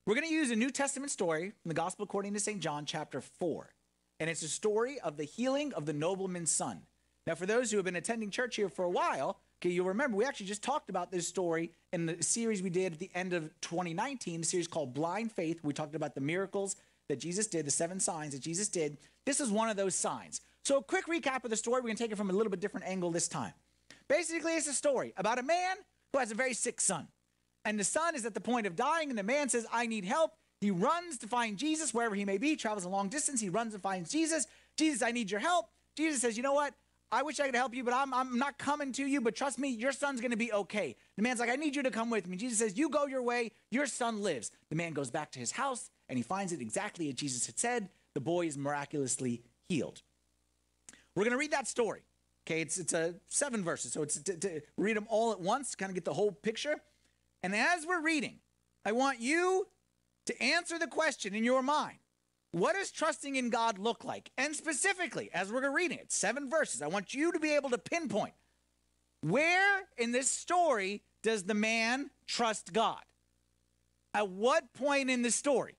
We're 0.06 0.14
going 0.14 0.28
to 0.28 0.34
use 0.34 0.52
a 0.52 0.56
New 0.56 0.70
Testament 0.70 1.12
story 1.12 1.54
from 1.64 1.70
the 1.70 1.74
Gospel 1.74 2.04
according 2.04 2.36
to 2.36 2.40
St. 2.40 2.60
John, 2.60 2.86
chapter 2.86 3.20
4. 3.20 3.74
And 4.20 4.30
it's 4.30 4.44
a 4.44 4.48
story 4.48 5.00
of 5.00 5.18
the 5.18 5.24
healing 5.24 5.74
of 5.74 5.88
the 5.88 5.94
nobleman's 5.94 6.52
son. 6.52 6.84
Now, 7.26 7.34
for 7.34 7.48
those 7.48 7.72
who 7.72 7.78
have 7.78 7.86
been 7.86 7.96
attending 7.96 8.30
church 8.30 8.58
here 8.58 8.70
for 8.70 8.86
a 8.86 8.90
while, 8.90 9.40
okay, 9.60 9.72
you'll 9.72 9.88
remember 9.88 10.18
we 10.18 10.26
actually 10.26 10.46
just 10.46 10.62
talked 10.62 10.92
about 10.92 11.12
this 11.12 11.28
story 11.28 11.72
in 11.92 12.06
the 12.06 12.22
series 12.22 12.62
we 12.62 12.70
did 12.70 12.94
at 12.94 13.00
the 13.00 13.10
end 13.16 13.34
of 13.34 13.50
2019, 13.62 14.42
the 14.42 14.48
series 14.48 14.68
called 14.68 14.94
Blind 14.94 15.32
Faith. 15.32 15.62
We 15.64 15.74
talked 15.74 15.96
about 15.96 16.14
the 16.14 16.22
miracles 16.22 16.76
that 17.10 17.20
Jesus 17.20 17.48
did, 17.48 17.66
the 17.66 17.72
seven 17.72 18.00
signs 18.00 18.34
that 18.34 18.42
Jesus 18.42 18.70
did. 18.70 18.98
This 19.28 19.42
is 19.42 19.52
one 19.52 19.68
of 19.68 19.76
those 19.76 19.94
signs. 19.94 20.40
So, 20.64 20.78
a 20.78 20.82
quick 20.82 21.08
recap 21.08 21.44
of 21.44 21.50
the 21.50 21.58
story. 21.58 21.82
We're 21.82 21.88
going 21.88 21.98
to 21.98 22.04
take 22.04 22.14
it 22.14 22.18
from 22.18 22.30
a 22.30 22.34
little 22.34 22.50
bit 22.50 22.62
different 22.62 22.88
angle 22.88 23.12
this 23.12 23.28
time. 23.28 23.52
Basically, 24.08 24.54
it's 24.54 24.68
a 24.68 24.74
story 24.74 25.14
about 25.18 25.38
a 25.38 25.44
man 25.44 25.76
who 26.14 26.20
has 26.20 26.32
a 26.32 26.34
very 26.34 26.54
sick 26.54 26.80
son. 26.80 27.10
And 27.66 27.78
the 27.78 27.84
son 27.84 28.16
is 28.16 28.26
at 28.26 28.34
the 28.34 28.40
point 28.40 28.68
of 28.68 28.78
dying, 28.78 29.10
and 29.10 29.20
the 29.20 29.24
man 29.24 29.50
says, 29.50 29.68
I 29.70 29.86
need 29.86 30.06
help. 30.06 30.32
He 30.62 30.72
runs 30.72 31.18
to 31.18 31.28
find 31.28 31.58
Jesus 31.58 31.94
wherever 31.94 32.16
he 32.16 32.24
may 32.24 32.38
be, 32.38 32.56
travels 32.56 32.86
a 32.86 32.90
long 32.90 33.10
distance. 33.10 33.42
He 33.42 33.50
runs 33.50 33.74
and 33.74 33.84
finds 33.84 34.10
Jesus. 34.10 34.48
Jesus, 34.78 35.02
I 35.02 35.12
need 35.12 35.30
your 35.30 35.42
help. 35.42 35.68
Jesus 35.98 36.22
says, 36.22 36.38
You 36.38 36.44
know 36.44 36.54
what? 36.54 36.74
I 37.12 37.24
wish 37.24 37.38
I 37.42 37.48
could 37.48 37.56
help 37.56 37.76
you, 37.76 37.84
but 37.84 37.94
I'm, 37.94 38.14
I'm 38.14 38.38
not 38.38 38.58
coming 38.58 38.94
to 38.94 39.06
you. 39.06 39.20
But 39.20 39.36
trust 39.36 39.60
me, 39.60 39.68
your 39.68 39.92
son's 39.92 40.22
going 40.22 40.32
to 40.32 40.38
be 40.38 40.54
okay. 40.54 40.96
The 41.18 41.22
man's 41.22 41.42
like, 41.42 41.50
I 41.50 41.56
need 41.56 41.76
you 41.76 41.84
to 41.84 41.92
come 41.92 42.10
with 42.10 42.28
me. 42.28 42.38
Jesus 42.38 42.60
says, 42.60 42.78
You 42.78 42.90
go 42.90 43.08
your 43.08 43.24
way. 43.24 43.52
Your 43.72 43.88
son 43.88 44.24
lives. 44.24 44.52
The 44.70 44.78
man 44.78 44.94
goes 44.94 45.12
back 45.12 45.32
to 45.32 45.40
his 45.40 45.52
house 45.52 45.90
and 46.08 46.18
he 46.18 46.24
finds 46.24 46.54
it 46.54 46.62
exactly 46.62 47.10
as 47.10 47.16
Jesus 47.16 47.46
had 47.46 47.60
said. 47.60 47.90
The 48.18 48.22
boy 48.22 48.48
is 48.48 48.58
miraculously 48.58 49.44
healed. 49.70 50.02
We're 51.14 51.22
going 51.22 51.34
to 51.34 51.38
read 51.38 51.52
that 51.52 51.68
story. 51.68 52.02
Okay, 52.48 52.62
it's, 52.62 52.80
it's 52.80 52.92
a 52.92 53.14
seven 53.28 53.64
verses, 53.64 53.94
so 53.94 54.02
it's 54.02 54.20
to, 54.20 54.36
to 54.38 54.62
read 54.76 54.98
them 54.98 55.06
all 55.08 55.32
at 55.32 55.40
once, 55.40 55.76
kind 55.76 55.92
of 55.92 55.94
get 55.94 56.04
the 56.04 56.16
whole 56.16 56.32
picture. 56.32 56.78
And 57.44 57.56
as 57.56 57.86
we're 57.86 58.02
reading, 58.02 58.40
I 58.84 58.94
want 58.94 59.20
you 59.20 59.68
to 60.26 60.42
answer 60.42 60.80
the 60.80 60.88
question 60.88 61.36
in 61.36 61.44
your 61.44 61.62
mind 61.62 62.00
what 62.54 62.76
does 62.76 62.90
trusting 62.90 63.36
in 63.36 63.52
God 63.52 63.78
look 63.78 64.04
like? 64.04 64.32
And 64.36 64.56
specifically, 64.56 65.30
as 65.32 65.52
we're 65.52 65.72
reading 65.72 66.00
it, 66.00 66.12
seven 66.12 66.50
verses, 66.50 66.82
I 66.82 66.88
want 66.88 67.14
you 67.14 67.32
to 67.34 67.40
be 67.40 67.54
able 67.54 67.70
to 67.70 67.78
pinpoint 67.78 68.34
where 69.22 69.84
in 69.96 70.12
this 70.12 70.28
story 70.28 71.04
does 71.22 71.44
the 71.44 71.54
man 71.54 72.10
trust 72.26 72.74
God? 72.74 73.04
At 74.16 74.30
what 74.30 74.74
point 74.74 75.12
in 75.12 75.22
the 75.22 75.30
story? 75.30 75.76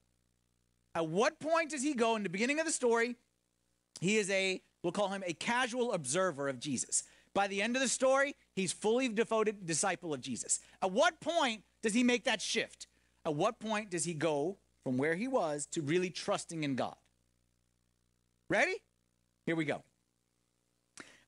At 0.95 1.09
what 1.09 1.39
point 1.39 1.71
does 1.71 1.83
he 1.83 1.95
go 1.95 2.17
in 2.17 2.23
the 2.23 2.29
beginning 2.29 2.61
of 2.61 2.67
the 2.67 2.73
story? 2.73 3.17
He 4.01 4.17
is 4.17 4.31
a, 4.31 4.61
we'll 4.83 4.93
call 4.93 5.09
him 5.09 5.23
a 5.27 5.33
casual 5.33 5.93
observer 5.93 6.49
of 6.49 6.59
Jesus. 6.59 7.05
By 7.35 7.47
the 7.47 7.63
end 7.63 7.77
of 7.77 7.83
the 7.83 7.89
story, 7.89 8.35
he's 8.55 8.73
fully 8.73 9.09
devoted 9.09 9.67
disciple 9.67 10.13
of 10.13 10.21
Jesus. 10.21 10.61
At 10.83 10.93
what 10.93 11.21
point 11.21 11.63
does 11.83 11.95
he 11.95 12.03
make 12.03 12.25
that 12.25 12.41
shift? 12.41 12.87
At 13.25 13.35
what 13.35 13.61
point 13.61 13.91
does 13.91 14.05
he 14.05 14.15
go 14.15 14.57
from 14.83 14.97
where 14.97 15.15
he 15.15 15.29
was 15.29 15.67
to 15.73 15.83
really 15.83 16.11
trusting 16.11 16.65
in 16.65 16.75
God? 16.75 16.97
Ready? 18.49 18.77
Here 19.47 19.57
we 19.57 19.65
go. 19.65 19.83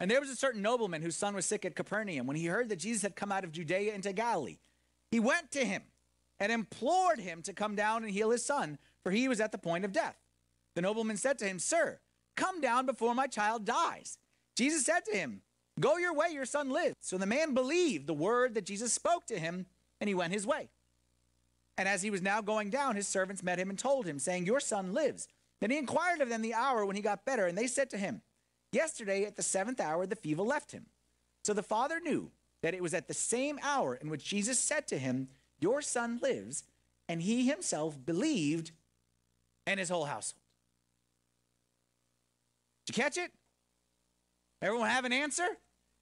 And 0.00 0.10
there 0.10 0.20
was 0.20 0.30
a 0.30 0.36
certain 0.36 0.62
nobleman 0.62 1.02
whose 1.02 1.16
son 1.16 1.34
was 1.34 1.44
sick 1.44 1.66
at 1.66 1.76
Capernaum. 1.76 2.26
When 2.26 2.36
he 2.36 2.46
heard 2.46 2.70
that 2.70 2.78
Jesus 2.78 3.02
had 3.02 3.14
come 3.14 3.30
out 3.30 3.44
of 3.44 3.52
Judea 3.52 3.94
into 3.94 4.12
Galilee, 4.14 4.58
he 5.10 5.20
went 5.20 5.50
to 5.52 5.64
him 5.64 5.82
and 6.38 6.50
implored 6.50 7.18
him 7.18 7.42
to 7.42 7.52
come 7.52 7.76
down 7.76 8.02
and 8.02 8.10
heal 8.10 8.30
his 8.30 8.44
son, 8.44 8.78
for 9.02 9.10
he 9.12 9.28
was 9.28 9.40
at 9.40 9.52
the 9.52 9.58
point 9.58 9.84
of 9.84 9.92
death. 9.92 10.16
The 10.74 10.82
nobleman 10.82 11.16
said 11.16 11.38
to 11.38 11.46
him, 11.46 11.58
Sir, 11.58 12.00
come 12.36 12.60
down 12.60 12.86
before 12.86 13.14
my 13.14 13.26
child 13.26 13.64
dies. 13.64 14.18
Jesus 14.56 14.84
said 14.84 15.04
to 15.10 15.16
him, 15.16 15.42
Go 15.78 15.96
your 15.96 16.14
way, 16.14 16.28
your 16.32 16.46
son 16.46 16.70
lives. 16.70 16.96
So 17.00 17.16
the 17.16 17.26
man 17.26 17.54
believed 17.54 18.06
the 18.06 18.14
word 18.14 18.54
that 18.54 18.66
Jesus 18.66 18.92
spoke 18.92 19.26
to 19.26 19.38
him, 19.38 19.66
and 20.00 20.08
he 20.08 20.14
went 20.14 20.32
his 20.32 20.46
way. 20.46 20.68
And 21.78 21.88
as 21.88 22.02
he 22.02 22.10
was 22.10 22.20
now 22.20 22.42
going 22.42 22.68
down, 22.68 22.96
his 22.96 23.08
servants 23.08 23.42
met 23.42 23.58
him 23.58 23.70
and 23.70 23.78
told 23.78 24.06
him, 24.06 24.18
saying, 24.18 24.44
Your 24.44 24.60
son 24.60 24.92
lives. 24.92 25.28
Then 25.60 25.70
he 25.70 25.78
inquired 25.78 26.20
of 26.20 26.28
them 26.28 26.42
the 26.42 26.54
hour 26.54 26.84
when 26.84 26.96
he 26.96 27.02
got 27.02 27.24
better, 27.24 27.46
and 27.46 27.56
they 27.56 27.66
said 27.66 27.90
to 27.90 27.98
him, 27.98 28.22
Yesterday 28.72 29.24
at 29.24 29.36
the 29.36 29.42
seventh 29.42 29.80
hour 29.80 30.06
the 30.06 30.16
fever 30.16 30.42
left 30.42 30.72
him. 30.72 30.86
So 31.42 31.54
the 31.54 31.62
father 31.62 32.00
knew 32.00 32.30
that 32.62 32.74
it 32.74 32.82
was 32.82 32.94
at 32.94 33.08
the 33.08 33.14
same 33.14 33.58
hour 33.62 33.94
in 33.94 34.10
which 34.10 34.24
Jesus 34.24 34.58
said 34.58 34.86
to 34.88 34.98
him, 34.98 35.28
Your 35.58 35.82
son 35.82 36.18
lives, 36.22 36.64
and 37.08 37.22
he 37.22 37.46
himself 37.46 37.96
believed, 38.04 38.72
and 39.66 39.78
his 39.78 39.88
whole 39.88 40.04
household. 40.04 40.40
Did 42.86 42.96
you 42.96 43.02
catch 43.02 43.16
it? 43.16 43.30
Everyone 44.62 44.88
have 44.88 45.04
an 45.04 45.12
answer? 45.12 45.46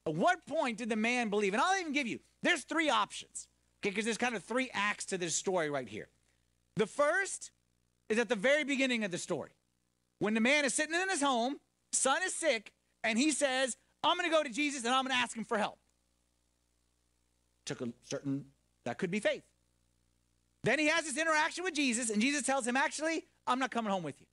At 0.07 0.15
what 0.15 0.47
point 0.47 0.79
did 0.79 0.89
the 0.89 0.97
man 0.97 1.29
believe? 1.29 1.53
And 1.53 1.63
I'll 1.63 1.79
even 1.79 1.93
give 1.93 2.07
you, 2.07 2.21
there's 2.43 2.65
three 2.65 2.89
options, 2.89 3.47
okay, 3.81 3.91
because 3.91 4.05
there's 4.05 4.19
kind 4.19 4.35
of 4.35 4.43
three 4.43 4.71
acts 4.73 5.05
to 5.07 5.19
this 5.19 5.35
story 5.35 5.71
right 5.71 5.89
here. 5.89 6.09
The 6.77 6.87
first 6.87 7.51
is 8.09 8.19
at 8.19 8.29
the 8.29 8.37
very 8.37 8.65
beginning 8.65 9.05
of 9.05 9.11
the 9.11 9.19
story. 9.19 9.51
When 10.19 10.35
the 10.35 10.41
man 10.41 10.65
is 10.65 10.75
sitting 10.75 10.95
in 10.95 11.09
his 11.09 11.23
home, 11.23 11.57
son 11.93 12.23
is 12.25 12.35
sick, 12.35 12.73
and 13.05 13.19
he 13.19 13.31
says, 13.31 13.77
I'm 14.03 14.17
going 14.17 14.29
to 14.29 14.35
go 14.35 14.43
to 14.43 14.51
Jesus 14.51 14.85
and 14.85 14.95
I'm 14.95 15.05
going 15.05 15.15
to 15.15 15.21
ask 15.21 15.37
him 15.37 15.45
for 15.45 15.59
help. 15.59 15.79
Took 17.67 17.81
a 17.83 17.89
certain, 18.05 18.47
that 18.85 18.99
could 18.99 19.11
be 19.11 19.21
faith. 19.21 19.43
Then 20.65 20.79
he 20.79 20.89
has 20.89 21.05
this 21.05 21.17
interaction 21.17 21.65
with 21.65 21.75
Jesus, 21.75 22.11
and 22.11 22.21
Jesus 22.21 22.43
tells 22.43 22.67
him, 22.67 22.77
Actually, 22.77 23.27
I'm 23.49 23.59
not 23.59 23.71
coming 23.71 23.91
home 23.91 24.03
with 24.03 24.21
you. 24.21 24.27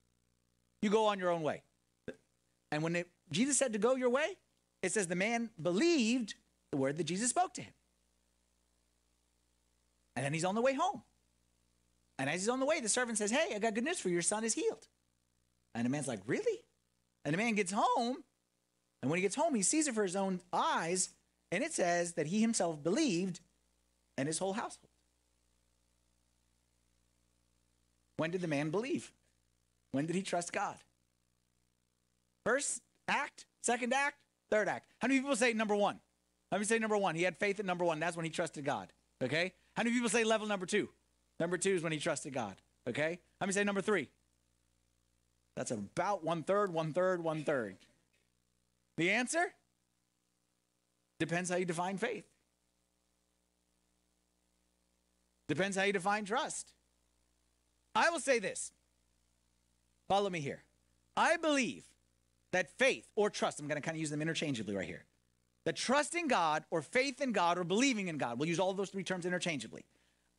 You 0.82 0.90
go 0.90 1.08
on 1.08 1.20
your 1.20 1.32
own 1.32 1.42
way. 1.42 1.64
And 2.72 2.84
when 2.84 3.04
Jesus 3.32 3.58
said 3.58 3.74
to 3.74 3.80
go 3.80 3.96
your 3.96 4.10
way, 4.10 4.36
it 4.84 4.92
says 4.92 5.08
the 5.08 5.16
man 5.16 5.50
believed 5.62 6.36
the 6.72 6.78
word 6.78 6.98
that 6.98 7.06
Jesus 7.06 7.30
spoke 7.30 7.54
to 7.56 7.62
him. 7.62 7.74
And 10.16 10.26
then 10.26 10.34
he's 10.34 10.46
on 10.46 10.56
the 10.56 10.62
way 10.62 10.74
home. 10.74 11.02
And 12.18 12.30
as 12.30 12.42
he's 12.42 12.50
on 12.50 12.60
the 12.60 12.66
way, 12.66 12.80
the 12.80 12.90
servant 12.90 13.18
says, 13.18 13.32
Hey, 13.32 13.56
I 13.56 13.60
got 13.60 13.74
good 13.74 13.84
news 13.84 14.00
for 14.00 14.10
you. 14.10 14.14
Your 14.14 14.22
son 14.22 14.44
is 14.44 14.54
healed. 14.54 14.88
And 15.74 15.86
the 15.86 15.90
man's 15.90 16.08
like, 16.08 16.22
Really? 16.26 16.62
And 17.24 17.34
the 17.34 17.38
man 17.38 17.56
gets 17.56 17.74
home. 17.76 18.18
And 19.02 19.12
when 19.12 19.18
he 19.18 19.22
gets 19.22 19.36
home, 19.36 19.54
he 19.56 19.62
sees 19.62 19.88
it 19.88 19.96
for 19.96 20.04
his 20.04 20.16
own 20.16 20.40
eyes. 20.54 21.10
And 21.52 21.64
it 21.64 21.74
says 21.74 22.14
that 22.14 22.28
he 22.28 22.42
himself 22.42 22.82
believed 22.82 23.40
and 24.18 24.28
his 24.28 24.40
whole 24.40 24.54
household. 24.54 24.90
When 28.18 28.32
did 28.32 28.42
the 28.42 28.48
man 28.48 28.70
believe? 28.70 29.12
When 29.92 30.06
did 30.06 30.16
he 30.16 30.22
trust 30.22 30.52
God? 30.52 30.78
First 32.46 32.82
act, 33.08 33.46
second 33.62 33.94
act, 33.94 34.18
third 34.50 34.68
act. 34.68 34.92
How 35.00 35.08
many 35.08 35.20
people 35.20 35.36
say 35.36 35.54
number 35.54 35.76
one? 35.76 36.00
Let 36.52 36.60
me 36.60 36.66
say 36.66 36.80
number 36.80 36.98
one. 36.98 37.16
He 37.16 37.24
had 37.24 37.38
faith 37.38 37.60
at 37.60 37.66
number 37.66 37.84
one. 37.84 38.00
That's 38.00 38.16
when 38.16 38.26
he 38.26 38.32
trusted 38.32 38.64
God. 38.64 38.92
Okay? 39.24 39.54
How 39.76 39.84
many 39.84 39.94
people 39.94 40.10
say 40.10 40.24
level 40.24 40.48
number 40.48 40.66
two? 40.66 40.90
Number 41.40 41.58
two 41.58 41.72
is 41.72 41.82
when 41.82 41.92
he 41.92 42.00
trusted 42.00 42.34
God. 42.34 42.56
Okay? 42.88 43.20
How 43.40 43.46
many 43.46 43.54
say 43.54 43.64
number 43.64 43.82
three? 43.82 44.10
That's 45.56 45.72
about 45.72 46.24
one 46.24 46.44
third, 46.44 46.72
one 46.72 46.94
third, 46.94 47.24
one 47.24 47.44
third. 47.44 47.78
The 48.98 49.12
answer? 49.12 49.54
Depends 51.20 51.50
how 51.50 51.56
you 51.56 51.66
define 51.66 51.98
faith. 51.98 52.26
Depends 55.48 55.78
how 55.78 55.84
you 55.84 55.94
define 55.94 56.26
trust. 56.26 56.74
I 57.96 58.10
will 58.10 58.20
say 58.20 58.40
this. 58.40 58.72
Follow 60.08 60.30
me 60.30 60.42
here. 60.42 60.64
I 61.16 61.38
believe 61.38 61.84
that 62.52 62.70
faith 62.78 63.08
or 63.16 63.30
trust, 63.30 63.60
I'm 63.60 63.68
going 63.68 63.82
to 63.82 63.86
kind 63.86 63.96
of 63.96 64.02
use 64.02 64.10
them 64.10 64.22
interchangeably 64.22 64.76
right 64.76 64.88
here. 64.88 65.06
That 65.64 65.76
trust 65.76 66.14
in 66.14 66.28
God 66.28 66.64
or 66.70 66.82
faith 66.82 67.22
in 67.22 67.32
God 67.32 67.58
or 67.58 67.64
believing 67.64 68.08
in 68.08 68.18
God, 68.18 68.38
we'll 68.38 68.50
use 68.50 68.60
all 68.60 68.74
those 68.74 68.90
three 68.90 69.04
terms 69.04 69.26
interchangeably. 69.26 69.84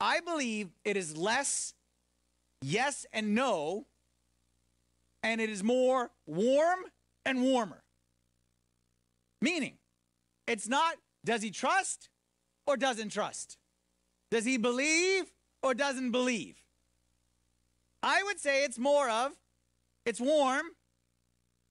I 0.00 0.20
believe 0.20 0.68
it 0.84 0.96
is 0.96 1.16
less 1.16 1.75
yes 2.62 3.06
and 3.12 3.34
no, 3.34 3.86
and 5.22 5.40
it 5.40 5.50
is 5.50 5.64
more 5.64 6.10
warm 6.26 6.80
and 7.25 7.42
warmer. 7.42 7.82
Meaning, 9.40 9.75
it's 10.46 10.68
not 10.68 10.94
does 11.25 11.42
he 11.42 11.50
trust 11.50 12.08
or 12.66 12.76
doesn't 12.76 13.08
trust? 13.08 13.58
Does 14.30 14.44
he 14.44 14.58
believe 14.58 15.25
or 15.62 15.75
doesn't 15.75 16.12
believe? 16.12 16.56
I 18.06 18.22
would 18.22 18.38
say 18.38 18.62
it's 18.62 18.78
more 18.78 19.10
of 19.10 19.32
it's 20.04 20.21
warm, 20.21 20.66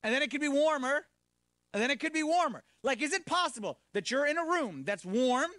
and 0.04 0.14
then 0.14 0.22
it 0.22 0.30
could 0.30 0.42
be 0.42 0.50
warmer, 0.50 1.06
and 1.74 1.82
then 1.82 1.90
it 1.90 2.02
could 2.02 2.12
be 2.12 2.24
warmer. 2.24 2.66
Like, 2.84 3.02
is 3.02 3.14
it 3.14 3.26
possible 3.26 3.80
that 3.94 4.12
you're 4.12 4.26
in 4.26 4.38
a 4.38 4.44
room 4.44 4.84
that's 4.86 5.06
warm, 5.06 5.50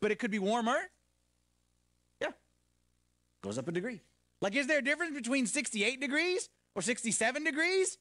but 0.00 0.10
it 0.10 0.18
could 0.18 0.32
be 0.32 0.40
warmer? 0.40 0.78
Yeah. 2.20 2.32
Goes 3.40 3.56
up 3.56 3.68
a 3.68 3.72
degree. 3.72 4.00
Like, 4.40 4.56
is 4.56 4.66
there 4.66 4.78
a 4.78 4.82
difference 4.82 5.14
between 5.14 5.46
68 5.46 6.00
degrees 6.00 6.48
or 6.74 6.82
67 6.82 7.44
degrees? 7.44 7.98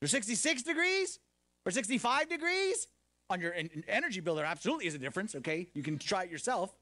Or 0.00 0.08
66 0.08 0.62
degrees? 0.62 1.18
Or 1.66 1.72
65 1.72 2.30
degrees? 2.30 2.88
On 3.28 3.38
your 3.38 3.54
energy 3.86 4.20
bill, 4.20 4.34
there 4.34 4.46
absolutely 4.46 4.86
is 4.86 4.94
a 4.94 4.98
difference, 4.98 5.34
okay? 5.34 5.68
You 5.74 5.82
can 5.82 5.98
try 5.98 6.24
it 6.24 6.30
yourself. 6.30 6.74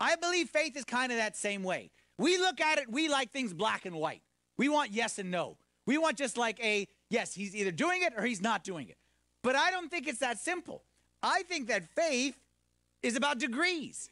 I 0.00 0.16
believe 0.16 0.48
faith 0.48 0.76
is 0.76 0.84
kind 0.84 1.12
of 1.12 1.18
that 1.18 1.36
same 1.36 1.62
way. 1.62 1.90
We 2.18 2.38
look 2.38 2.60
at 2.60 2.78
it, 2.78 2.90
we 2.90 3.08
like 3.08 3.30
things 3.30 3.52
black 3.52 3.86
and 3.86 3.96
white. 3.96 4.22
We 4.56 4.68
want 4.68 4.90
yes 4.90 5.18
and 5.18 5.30
no. 5.30 5.56
We 5.86 5.98
want 5.98 6.18
just 6.18 6.36
like 6.36 6.62
a 6.62 6.86
yes, 7.10 7.34
he's 7.34 7.54
either 7.54 7.70
doing 7.70 8.02
it 8.02 8.12
or 8.16 8.24
he's 8.24 8.42
not 8.42 8.64
doing 8.64 8.88
it. 8.88 8.96
But 9.42 9.56
I 9.56 9.70
don't 9.70 9.90
think 9.90 10.06
it's 10.08 10.18
that 10.18 10.38
simple. 10.38 10.82
I 11.22 11.42
think 11.42 11.68
that 11.68 11.84
faith 11.94 12.38
is 13.02 13.16
about 13.16 13.38
degrees 13.38 14.10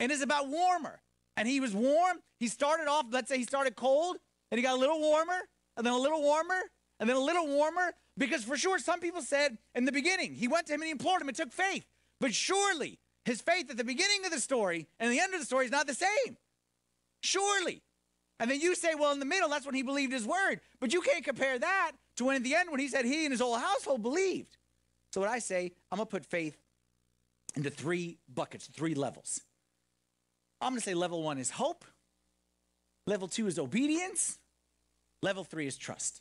and 0.00 0.10
is 0.10 0.22
about 0.22 0.48
warmer. 0.48 1.00
And 1.36 1.48
he 1.48 1.60
was 1.60 1.74
warm. 1.74 2.18
He 2.38 2.48
started 2.48 2.86
off, 2.88 3.06
let's 3.10 3.28
say 3.28 3.38
he 3.38 3.44
started 3.44 3.76
cold, 3.76 4.16
and 4.50 4.58
he 4.58 4.62
got 4.62 4.76
a 4.76 4.78
little 4.78 5.00
warmer, 5.00 5.40
and 5.76 5.84
then 5.84 5.92
a 5.92 5.98
little 5.98 6.22
warmer, 6.22 6.60
and 7.00 7.08
then 7.08 7.16
a 7.16 7.20
little 7.20 7.46
warmer. 7.46 7.92
Because 8.16 8.44
for 8.44 8.56
sure, 8.56 8.78
some 8.78 9.00
people 9.00 9.22
said 9.22 9.58
in 9.74 9.84
the 9.84 9.92
beginning, 9.92 10.34
he 10.34 10.46
went 10.46 10.66
to 10.66 10.74
him 10.74 10.80
and 10.80 10.86
he 10.86 10.92
implored 10.92 11.22
him. 11.22 11.28
It 11.28 11.36
took 11.36 11.52
faith. 11.52 11.86
But 12.20 12.34
surely 12.34 12.98
his 13.24 13.40
faith 13.40 13.70
at 13.70 13.76
the 13.76 13.84
beginning 13.84 14.24
of 14.24 14.30
the 14.30 14.40
story 14.40 14.86
and 15.00 15.10
the 15.10 15.20
end 15.20 15.34
of 15.34 15.40
the 15.40 15.46
story 15.46 15.64
is 15.66 15.70
not 15.70 15.86
the 15.86 15.94
same. 15.94 16.36
Surely. 17.20 17.82
And 18.38 18.50
then 18.50 18.60
you 18.60 18.74
say, 18.74 18.94
well, 18.94 19.12
in 19.12 19.20
the 19.20 19.24
middle, 19.24 19.48
that's 19.48 19.64
when 19.64 19.74
he 19.74 19.82
believed 19.82 20.12
his 20.12 20.26
word. 20.26 20.60
But 20.80 20.92
you 20.92 21.00
can't 21.00 21.24
compare 21.24 21.58
that 21.58 21.92
to 22.16 22.24
when 22.24 22.36
at 22.36 22.42
the 22.42 22.54
end, 22.54 22.70
when 22.70 22.80
he 22.80 22.88
said 22.88 23.04
he 23.04 23.24
and 23.24 23.32
his 23.32 23.40
whole 23.40 23.56
household 23.56 24.02
believed. 24.02 24.56
So 25.12 25.20
what 25.20 25.30
I 25.30 25.38
say, 25.38 25.72
I'm 25.90 25.96
going 25.96 26.06
to 26.06 26.10
put 26.10 26.26
faith 26.26 26.56
into 27.56 27.70
three 27.70 28.18
buckets, 28.28 28.66
three 28.66 28.94
levels. 28.94 29.40
I'm 30.60 30.72
going 30.72 30.80
to 30.80 30.84
say 30.84 30.94
level 30.94 31.22
one 31.22 31.38
is 31.38 31.50
hope. 31.50 31.84
Level 33.06 33.28
two 33.28 33.46
is 33.46 33.58
obedience. 33.58 34.38
Level 35.22 35.44
three 35.44 35.66
is 35.66 35.76
trust. 35.76 36.20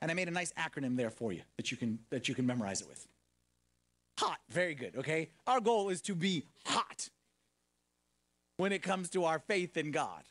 And 0.00 0.10
I 0.10 0.14
made 0.14 0.28
a 0.28 0.32
nice 0.32 0.52
acronym 0.52 0.96
there 0.96 1.10
for 1.10 1.32
you 1.32 1.42
that 1.56 1.72
you 1.72 1.76
can, 1.76 1.98
that 2.10 2.28
you 2.28 2.34
can 2.34 2.46
memorize 2.46 2.82
it 2.82 2.88
with. 2.88 3.07
Hot, 4.18 4.38
very 4.50 4.74
good, 4.74 4.96
okay? 4.96 5.30
Our 5.46 5.60
goal 5.60 5.90
is 5.90 6.02
to 6.02 6.14
be 6.16 6.44
hot 6.64 7.08
when 8.56 8.72
it 8.72 8.82
comes 8.82 9.08
to 9.10 9.24
our 9.24 9.38
faith 9.38 9.76
in 9.76 9.92
God. 9.92 10.24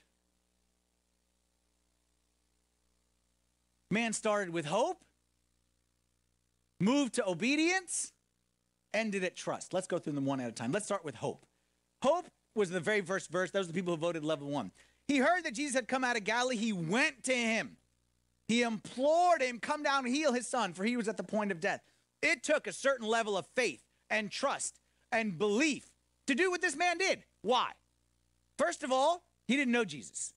Man 3.90 4.12
started 4.12 4.54
with 4.54 4.66
hope, 4.66 5.06
moved 6.82 7.14
to 7.14 7.26
obedience, 7.26 8.12
ended 8.94 9.24
at 9.24 9.38
trust. 9.38 9.74
Let's 9.74 9.88
go 9.88 10.00
through 10.00 10.14
them 10.14 10.26
one 10.26 10.42
at 10.42 10.50
a 10.50 10.52
time. 10.52 10.74
Let's 10.74 10.86
start 10.86 11.06
with 11.06 11.16
hope. 11.16 11.46
Hope 12.04 12.28
was 12.56 12.70
the 12.70 12.82
very 12.82 13.00
first 13.00 13.32
verse. 13.32 13.52
Those 13.52 13.66
are 13.66 13.68
the 13.68 13.74
people 13.74 13.96
who 13.96 14.02
voted 14.02 14.26
level 14.26 14.50
one. 14.50 14.74
He 15.08 15.20
heard 15.20 15.46
that 15.46 15.54
Jesus 15.54 15.76
had 15.76 15.88
come 15.88 16.04
out 16.04 16.18
of 16.18 16.26
Galilee. 16.26 16.58
He 16.58 16.74
went 16.74 17.24
to 17.24 17.34
him. 17.34 17.78
He 18.50 18.64
implored 18.64 19.42
him, 19.42 19.60
come 19.60 19.82
down 19.82 20.06
and 20.06 20.14
heal 20.14 20.34
his 20.34 20.46
son, 20.46 20.74
for 20.74 20.84
he 20.84 20.98
was 20.98 21.08
at 21.08 21.16
the 21.16 21.24
point 21.24 21.54
of 21.54 21.62
death. 21.62 21.82
It 22.22 22.44
took 22.44 22.68
a 22.68 22.74
certain 22.74 23.08
level 23.08 23.38
of 23.38 23.46
faith 23.56 23.84
and 24.10 24.32
trust 24.32 24.80
and 25.12 25.38
belief 25.38 25.90
to 26.28 26.36
do 26.36 26.52
what 26.52 26.62
this 26.62 26.76
man 26.76 26.98
did. 26.98 27.24
Why? 27.42 27.72
First 28.58 28.84
of 28.84 28.92
all, 28.92 29.24
he 29.48 29.56
didn't 29.56 29.72
know 29.72 29.86
Jesus. 29.86 30.34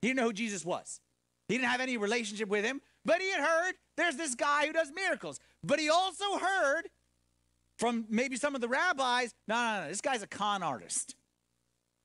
He 0.00 0.08
didn't 0.08 0.18
know 0.18 0.26
who 0.26 0.32
Jesus 0.32 0.64
was. 0.64 1.00
He 1.48 1.56
didn't 1.56 1.68
have 1.68 1.80
any 1.80 1.96
relationship 1.96 2.48
with 2.48 2.64
him, 2.64 2.80
but 3.04 3.20
he 3.20 3.30
had 3.30 3.40
heard 3.40 3.74
there's 3.96 4.16
this 4.16 4.34
guy 4.34 4.66
who 4.66 4.72
does 4.72 4.90
miracles. 4.94 5.40
But 5.62 5.78
he 5.78 5.90
also 5.90 6.38
heard 6.38 6.88
from 7.76 8.06
maybe 8.08 8.36
some 8.36 8.54
of 8.54 8.60
the 8.60 8.68
rabbis, 8.68 9.34
no, 9.46 9.54
no, 9.54 9.82
no, 9.82 9.88
this 9.88 10.00
guy's 10.00 10.22
a 10.22 10.26
con 10.26 10.62
artist. 10.62 11.16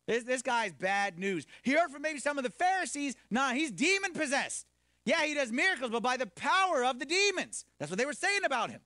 This, 0.08 0.24
this 0.24 0.42
guy's 0.42 0.74
bad 0.74 1.20
news. 1.20 1.46
He 1.62 1.72
heard 1.72 1.92
from 1.92 2.02
maybe 2.02 2.20
some 2.20 2.38
of 2.38 2.44
the 2.44 2.50
Pharisees, 2.50 3.16
nah, 3.30 3.52
he's 3.52 3.72
demon 3.72 4.14
possessed. 4.14 4.66
Yeah, 5.06 5.24
he 5.24 5.34
does 5.34 5.52
miracles, 5.52 5.92
but 5.92 6.04
by 6.04 6.18
the 6.18 6.26
power 6.26 6.84
of 6.84 7.00
the 7.00 7.06
demons. 7.06 7.66
That's 7.80 7.92
what 7.92 7.98
they 7.98 8.06
were 8.06 8.14
saying 8.14 8.44
about 8.44 8.72
him. 8.72 8.82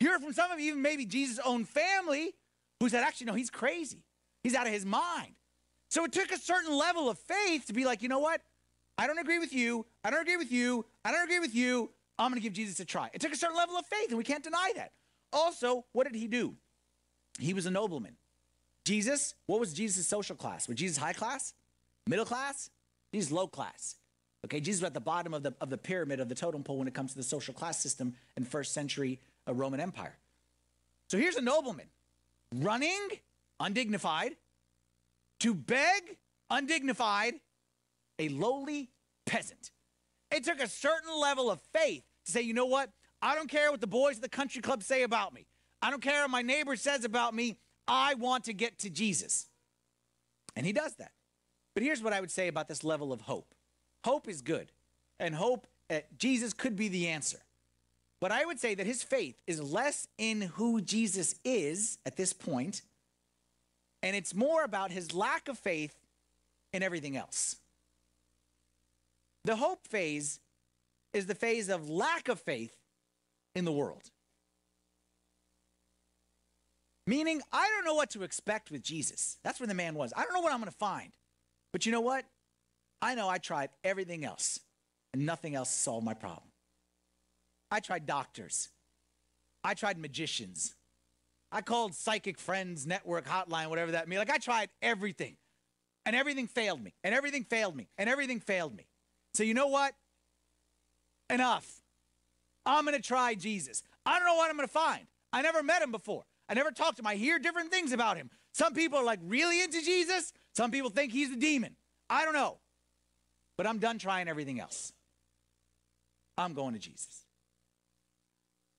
He 0.00 0.06
heard 0.06 0.20
from 0.20 0.32
some 0.32 0.50
of 0.50 0.60
you, 0.60 0.70
even 0.70 0.82
maybe 0.82 1.04
Jesus' 1.04 1.40
own 1.44 1.64
family 1.64 2.34
who 2.80 2.88
said, 2.88 3.02
actually, 3.02 3.26
no, 3.26 3.34
he's 3.34 3.50
crazy. 3.50 4.04
He's 4.42 4.54
out 4.54 4.66
of 4.66 4.72
his 4.72 4.86
mind. 4.86 5.34
So 5.88 6.04
it 6.04 6.12
took 6.12 6.30
a 6.30 6.38
certain 6.38 6.76
level 6.76 7.08
of 7.08 7.18
faith 7.18 7.66
to 7.66 7.72
be 7.72 7.84
like, 7.84 8.02
you 8.02 8.08
know 8.08 8.20
what? 8.20 8.40
I 8.96 9.06
don't 9.06 9.18
agree 9.18 9.38
with 9.38 9.52
you. 9.52 9.86
I 10.04 10.10
don't 10.10 10.22
agree 10.22 10.36
with 10.36 10.52
you. 10.52 10.84
I 11.04 11.12
don't 11.12 11.24
agree 11.24 11.40
with 11.40 11.54
you. 11.54 11.90
I'm 12.18 12.30
going 12.30 12.40
to 12.40 12.42
give 12.42 12.52
Jesus 12.52 12.78
a 12.80 12.84
try. 12.84 13.10
It 13.12 13.20
took 13.20 13.32
a 13.32 13.36
certain 13.36 13.56
level 13.56 13.76
of 13.76 13.86
faith, 13.86 14.08
and 14.08 14.18
we 14.18 14.24
can't 14.24 14.42
deny 14.42 14.72
that. 14.76 14.92
Also, 15.32 15.84
what 15.92 16.04
did 16.04 16.16
he 16.16 16.26
do? 16.26 16.54
He 17.38 17.54
was 17.54 17.66
a 17.66 17.70
nobleman. 17.70 18.16
Jesus, 18.84 19.34
what 19.46 19.60
was 19.60 19.72
Jesus' 19.72 20.06
social 20.06 20.34
class? 20.34 20.66
Was 20.66 20.76
Jesus 20.76 20.96
high 20.96 21.12
class? 21.12 21.54
Middle 22.06 22.24
class? 22.24 22.70
Jesus 23.12 23.30
low 23.30 23.46
class. 23.46 23.96
Okay, 24.44 24.60
Jesus 24.60 24.82
was 24.82 24.88
at 24.88 24.94
the 24.94 25.00
bottom 25.00 25.34
of 25.34 25.42
the, 25.42 25.54
of 25.60 25.70
the 25.70 25.78
pyramid 25.78 26.20
of 26.20 26.28
the 26.28 26.34
totem 26.34 26.62
pole 26.62 26.78
when 26.78 26.88
it 26.88 26.94
comes 26.94 27.12
to 27.12 27.16
the 27.16 27.22
social 27.22 27.54
class 27.54 27.80
system 27.80 28.14
in 28.36 28.44
first 28.44 28.72
century 28.72 29.20
uh, 29.48 29.54
Roman 29.54 29.80
Empire. 29.80 30.16
So 31.08 31.18
here's 31.18 31.36
a 31.36 31.40
nobleman 31.40 31.86
running 32.54 33.08
undignified 33.60 34.36
to 35.40 35.54
beg 35.54 36.16
undignified 36.50 37.34
a 38.18 38.28
lowly 38.28 38.90
peasant. 39.26 39.70
It 40.30 40.44
took 40.44 40.60
a 40.60 40.68
certain 40.68 41.18
level 41.18 41.50
of 41.50 41.60
faith 41.72 42.02
to 42.26 42.32
say, 42.32 42.42
you 42.42 42.54
know 42.54 42.66
what? 42.66 42.90
I 43.22 43.34
don't 43.34 43.48
care 43.48 43.70
what 43.70 43.80
the 43.80 43.86
boys 43.86 44.16
at 44.16 44.22
the 44.22 44.28
country 44.28 44.60
club 44.60 44.82
say 44.82 45.02
about 45.02 45.32
me. 45.32 45.46
I 45.80 45.90
don't 45.90 46.02
care 46.02 46.22
what 46.22 46.30
my 46.30 46.42
neighbor 46.42 46.76
says 46.76 47.04
about 47.04 47.34
me. 47.34 47.56
I 47.86 48.14
want 48.14 48.44
to 48.44 48.52
get 48.52 48.78
to 48.80 48.90
Jesus. 48.90 49.48
And 50.56 50.66
he 50.66 50.72
does 50.72 50.94
that. 50.96 51.12
But 51.74 51.82
here's 51.82 52.02
what 52.02 52.12
I 52.12 52.20
would 52.20 52.30
say 52.30 52.48
about 52.48 52.68
this 52.68 52.84
level 52.84 53.12
of 53.12 53.22
hope 53.22 53.54
hope 54.04 54.28
is 54.28 54.42
good, 54.42 54.72
and 55.20 55.34
hope 55.34 55.66
that 55.88 56.18
Jesus 56.18 56.52
could 56.52 56.76
be 56.76 56.88
the 56.88 57.08
answer. 57.08 57.38
But 58.20 58.32
I 58.32 58.44
would 58.44 58.58
say 58.58 58.74
that 58.74 58.86
his 58.86 59.02
faith 59.02 59.40
is 59.46 59.62
less 59.62 60.08
in 60.18 60.40
who 60.40 60.80
Jesus 60.80 61.36
is 61.44 61.98
at 62.04 62.16
this 62.16 62.32
point, 62.32 62.82
and 64.02 64.16
it's 64.16 64.34
more 64.34 64.64
about 64.64 64.90
his 64.90 65.14
lack 65.14 65.48
of 65.48 65.58
faith 65.58 65.94
in 66.72 66.82
everything 66.82 67.16
else. 67.16 67.56
The 69.44 69.56
hope 69.56 69.86
phase 69.86 70.40
is 71.12 71.26
the 71.26 71.34
phase 71.34 71.68
of 71.68 71.88
lack 71.88 72.28
of 72.28 72.40
faith 72.40 72.76
in 73.54 73.64
the 73.64 73.72
world. 73.72 74.10
Meaning, 77.06 77.40
I 77.52 77.70
don't 77.74 77.86
know 77.86 77.94
what 77.94 78.10
to 78.10 78.22
expect 78.22 78.70
with 78.70 78.82
Jesus. 78.82 79.38
That's 79.42 79.60
where 79.60 79.66
the 79.66 79.74
man 79.74 79.94
was. 79.94 80.12
I 80.14 80.24
don't 80.24 80.34
know 80.34 80.40
what 80.40 80.52
I'm 80.52 80.60
going 80.60 80.70
to 80.70 80.76
find. 80.76 81.12
But 81.72 81.86
you 81.86 81.92
know 81.92 82.02
what? 82.02 82.24
I 83.00 83.14
know 83.14 83.28
I 83.28 83.38
tried 83.38 83.70
everything 83.82 84.24
else, 84.24 84.60
and 85.14 85.24
nothing 85.24 85.54
else 85.54 85.70
solved 85.70 86.04
my 86.04 86.14
problem. 86.14 86.47
I 87.70 87.80
tried 87.80 88.06
doctors, 88.06 88.68
I 89.62 89.74
tried 89.74 89.98
magicians, 89.98 90.74
I 91.50 91.62
called 91.62 91.94
psychic 91.94 92.38
friends 92.38 92.86
network 92.86 93.26
hotline, 93.26 93.68
whatever 93.68 93.92
that 93.92 94.08
means. 94.08 94.18
Like, 94.18 94.30
I 94.30 94.38
tried 94.38 94.68
everything, 94.82 95.36
and 96.04 96.14
everything 96.14 96.46
failed 96.46 96.82
me, 96.82 96.94
and 97.02 97.14
everything 97.14 97.44
failed 97.44 97.74
me, 97.76 97.88
and 97.96 98.08
everything 98.08 98.40
failed 98.40 98.76
me. 98.76 98.86
So, 99.34 99.42
you 99.42 99.54
know 99.54 99.68
what? 99.68 99.94
Enough. 101.30 101.80
I'm 102.66 102.84
going 102.84 102.96
to 102.96 103.02
try 103.02 103.34
Jesus. 103.34 103.82
I 104.04 104.18
don't 104.18 104.26
know 104.26 104.34
what 104.34 104.50
I'm 104.50 104.56
going 104.56 104.68
to 104.68 104.72
find. 104.72 105.06
I 105.32 105.42
never 105.42 105.62
met 105.62 105.82
him 105.82 105.92
before. 105.92 106.24
I 106.48 106.54
never 106.54 106.70
talked 106.70 106.96
to 106.96 107.02
him. 107.02 107.06
I 107.06 107.14
hear 107.14 107.38
different 107.38 107.70
things 107.70 107.92
about 107.92 108.16
him. 108.16 108.30
Some 108.52 108.74
people 108.74 108.98
are 108.98 109.04
like 109.04 109.20
really 109.22 109.62
into 109.62 109.82
Jesus. 109.82 110.32
Some 110.54 110.70
people 110.70 110.90
think 110.90 111.12
he's 111.12 111.30
a 111.30 111.36
demon. 111.36 111.76
I 112.10 112.24
don't 112.24 112.34
know. 112.34 112.58
But 113.56 113.66
I'm 113.66 113.78
done 113.78 113.98
trying 113.98 114.28
everything 114.28 114.60
else. 114.60 114.92
I'm 116.36 116.54
going 116.54 116.74
to 116.74 116.80
Jesus. 116.80 117.24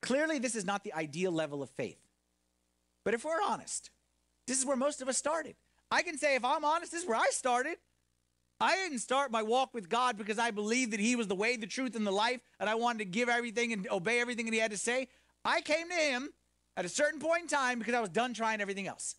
Clearly, 0.01 0.39
this 0.39 0.55
is 0.55 0.65
not 0.65 0.83
the 0.83 0.93
ideal 0.93 1.31
level 1.31 1.61
of 1.61 1.69
faith. 1.71 1.99
But 3.03 3.13
if 3.13 3.25
we're 3.25 3.41
honest, 3.45 3.89
this 4.47 4.57
is 4.57 4.65
where 4.65 4.77
most 4.77 5.01
of 5.01 5.07
us 5.07 5.17
started. 5.17 5.55
I 5.91 6.03
can 6.03 6.17
say, 6.17 6.35
if 6.35 6.45
I'm 6.45 6.63
honest, 6.63 6.91
this 6.91 7.03
is 7.03 7.07
where 7.07 7.17
I 7.17 7.29
started. 7.31 7.77
I 8.61 8.75
didn't 8.75 8.99
start 8.99 9.31
my 9.31 9.41
walk 9.41 9.73
with 9.73 9.89
God 9.89 10.17
because 10.17 10.37
I 10.37 10.51
believed 10.51 10.91
that 10.91 10.99
He 10.99 11.15
was 11.15 11.27
the 11.27 11.35
way, 11.35 11.55
the 11.55 11.67
truth, 11.67 11.95
and 11.95 12.05
the 12.05 12.11
life, 12.11 12.41
and 12.59 12.69
I 12.69 12.75
wanted 12.75 12.99
to 12.99 13.05
give 13.05 13.29
everything 13.29 13.73
and 13.73 13.87
obey 13.89 14.19
everything 14.19 14.45
that 14.45 14.53
He 14.53 14.59
had 14.59 14.71
to 14.71 14.77
say. 14.77 15.07
I 15.45 15.61
came 15.61 15.89
to 15.89 15.95
Him 15.95 16.29
at 16.75 16.85
a 16.85 16.89
certain 16.89 17.19
point 17.19 17.43
in 17.43 17.47
time 17.47 17.79
because 17.79 17.93
I 17.93 18.01
was 18.01 18.09
done 18.09 18.33
trying 18.33 18.61
everything 18.61 18.87
else. 18.87 19.15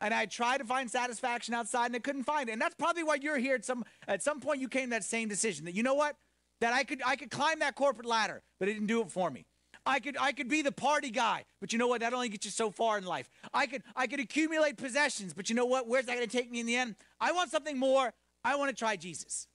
And 0.00 0.12
I 0.12 0.26
tried 0.26 0.58
to 0.58 0.64
find 0.64 0.90
satisfaction 0.90 1.54
outside 1.54 1.86
and 1.86 1.96
I 1.96 2.00
couldn't 2.00 2.24
find 2.24 2.48
it. 2.48 2.52
And 2.52 2.60
that's 2.60 2.74
probably 2.74 3.02
why 3.02 3.16
you're 3.20 3.38
here 3.38 3.54
at 3.54 3.64
some 3.64 3.84
at 4.06 4.22
some 4.22 4.40
point 4.40 4.60
you 4.60 4.68
came 4.68 4.84
to 4.84 4.90
that 4.90 5.04
same 5.04 5.28
decision 5.28 5.64
that 5.64 5.74
you 5.74 5.82
know 5.82 5.94
what? 5.94 6.16
That 6.60 6.74
I 6.74 6.84
could 6.84 7.00
I 7.04 7.16
could 7.16 7.30
climb 7.30 7.60
that 7.60 7.74
corporate 7.76 8.06
ladder, 8.06 8.42
but 8.58 8.68
it 8.68 8.74
didn't 8.74 8.88
do 8.88 9.00
it 9.00 9.10
for 9.10 9.30
me. 9.30 9.46
I 9.86 10.00
could 10.00 10.16
I 10.18 10.32
could 10.32 10.48
be 10.48 10.62
the 10.62 10.72
party 10.72 11.10
guy, 11.10 11.44
but 11.60 11.72
you 11.72 11.78
know 11.78 11.86
what? 11.86 12.00
That 12.00 12.12
only 12.12 12.28
gets 12.28 12.44
you 12.44 12.50
so 12.50 12.70
far 12.70 12.98
in 12.98 13.06
life. 13.06 13.30
I 13.54 13.66
could 13.66 13.84
I 13.94 14.08
could 14.08 14.18
accumulate 14.18 14.76
possessions, 14.76 15.32
but 15.32 15.48
you 15.48 15.54
know 15.54 15.66
what? 15.66 15.86
Where's 15.86 16.06
that 16.06 16.16
going 16.16 16.26
to 16.28 16.36
take 16.36 16.50
me 16.50 16.58
in 16.58 16.66
the 16.66 16.76
end? 16.76 16.96
I 17.20 17.30
want 17.32 17.50
something 17.50 17.78
more. 17.78 18.12
I 18.44 18.56
want 18.56 18.70
to 18.70 18.76
try 18.76 18.96
Jesus. 18.96 19.46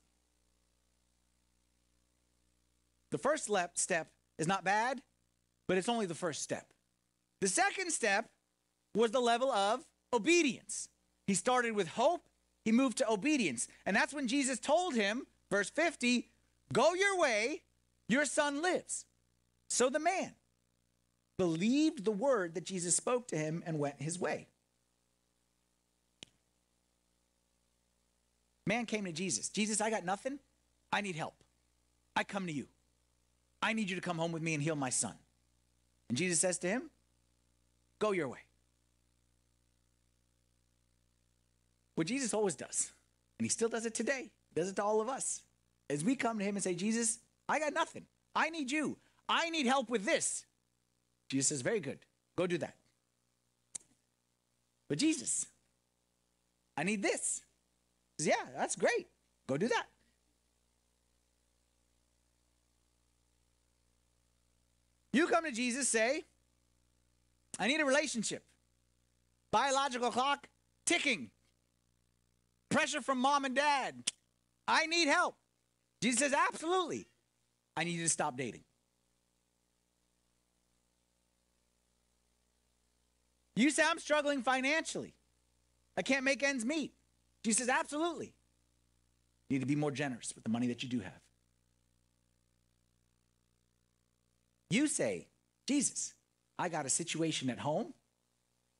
The 3.11 3.17
first 3.17 3.49
step 3.75 4.07
is 4.37 4.47
not 4.47 4.63
bad, 4.63 5.01
but 5.67 5.77
it's 5.77 5.89
only 5.89 6.05
the 6.05 6.15
first 6.15 6.41
step. 6.41 6.65
The 7.41 7.49
second 7.49 7.91
step 7.91 8.29
was 8.95 9.11
the 9.11 9.19
level 9.19 9.51
of 9.51 9.85
obedience. 10.13 10.87
He 11.27 11.33
started 11.33 11.75
with 11.75 11.89
hope, 11.89 12.21
he 12.63 12.71
moved 12.71 12.97
to 12.99 13.09
obedience. 13.09 13.67
And 13.85 13.95
that's 13.95 14.13
when 14.13 14.27
Jesus 14.27 14.59
told 14.59 14.95
him, 14.95 15.23
verse 15.49 15.69
50, 15.69 16.29
Go 16.71 16.93
your 16.93 17.19
way, 17.19 17.63
your 18.07 18.25
son 18.25 18.61
lives. 18.61 19.05
So 19.71 19.89
the 19.89 19.99
man 19.99 20.33
believed 21.37 22.03
the 22.03 22.11
word 22.11 22.55
that 22.55 22.65
Jesus 22.65 22.93
spoke 22.93 23.29
to 23.29 23.37
him 23.37 23.63
and 23.65 23.79
went 23.79 24.01
his 24.01 24.19
way. 24.19 24.49
Man 28.67 28.85
came 28.85 29.05
to 29.05 29.13
Jesus. 29.13 29.47
Jesus, 29.47 29.79
I 29.79 29.89
got 29.89 30.03
nothing. 30.03 30.39
I 30.91 30.99
need 30.99 31.15
help. 31.15 31.35
I 32.17 32.25
come 32.25 32.47
to 32.47 32.51
you. 32.51 32.67
I 33.63 33.71
need 33.71 33.89
you 33.89 33.95
to 33.95 34.01
come 34.01 34.17
home 34.17 34.33
with 34.33 34.43
me 34.43 34.55
and 34.55 34.61
heal 34.61 34.75
my 34.75 34.89
son. 34.89 35.13
And 36.09 36.17
Jesus 36.17 36.41
says 36.41 36.59
to 36.59 36.67
him, 36.67 36.89
Go 37.97 38.11
your 38.11 38.27
way. 38.27 38.39
What 41.95 42.07
Jesus 42.07 42.33
always 42.33 42.55
does, 42.55 42.91
and 43.39 43.45
he 43.45 43.49
still 43.49 43.69
does 43.69 43.85
it 43.85 43.93
today, 43.93 44.31
does 44.53 44.67
it 44.67 44.75
to 44.75 44.83
all 44.83 44.99
of 44.99 45.07
us. 45.07 45.43
As 45.89 46.03
we 46.03 46.17
come 46.17 46.39
to 46.39 46.43
him 46.43 46.57
and 46.57 46.63
say, 46.63 46.75
Jesus, 46.75 47.19
I 47.47 47.57
got 47.57 47.73
nothing. 47.73 48.05
I 48.35 48.49
need 48.49 48.69
you. 48.69 48.97
I 49.31 49.49
need 49.49 49.65
help 49.65 49.89
with 49.89 50.03
this. 50.03 50.45
Jesus 51.29 51.47
says, 51.47 51.61
Very 51.61 51.79
good. 51.79 51.99
Go 52.35 52.47
do 52.47 52.57
that. 52.57 52.75
But 54.89 54.97
Jesus, 54.97 55.47
I 56.75 56.83
need 56.83 57.01
this. 57.01 57.41
Says, 58.19 58.27
yeah, 58.27 58.45
that's 58.57 58.75
great. 58.75 59.07
Go 59.47 59.55
do 59.55 59.69
that. 59.69 59.85
You 65.13 65.27
come 65.27 65.45
to 65.45 65.51
Jesus, 65.51 65.87
say, 65.87 66.25
I 67.57 67.67
need 67.67 67.79
a 67.79 67.85
relationship. 67.85 68.43
Biological 69.49 70.11
clock 70.11 70.47
ticking. 70.85 71.29
Pressure 72.69 73.01
from 73.01 73.17
mom 73.17 73.45
and 73.45 73.55
dad. 73.55 73.95
I 74.67 74.87
need 74.87 75.07
help. 75.07 75.35
Jesus 76.01 76.19
says, 76.19 76.33
Absolutely. 76.33 77.07
I 77.77 77.85
need 77.85 77.93
you 77.93 78.03
to 78.03 78.09
stop 78.09 78.35
dating. 78.35 78.63
You 83.61 83.69
say, 83.69 83.83
I'm 83.87 83.99
struggling 83.99 84.41
financially. 84.41 85.13
I 85.95 86.01
can't 86.01 86.23
make 86.23 86.41
ends 86.41 86.65
meet. 86.65 86.93
Jesus 87.43 87.59
says, 87.59 87.69
Absolutely. 87.69 88.33
You 89.49 89.55
need 89.55 89.59
to 89.59 89.67
be 89.67 89.75
more 89.75 89.91
generous 89.91 90.33
with 90.33 90.43
the 90.43 90.49
money 90.49 90.67
that 90.67 90.81
you 90.81 90.89
do 90.89 90.99
have. 90.99 91.19
You 94.69 94.87
say, 94.87 95.27
Jesus, 95.67 96.13
I 96.57 96.69
got 96.69 96.85
a 96.85 96.89
situation 96.89 97.49
at 97.49 97.59
home, 97.59 97.93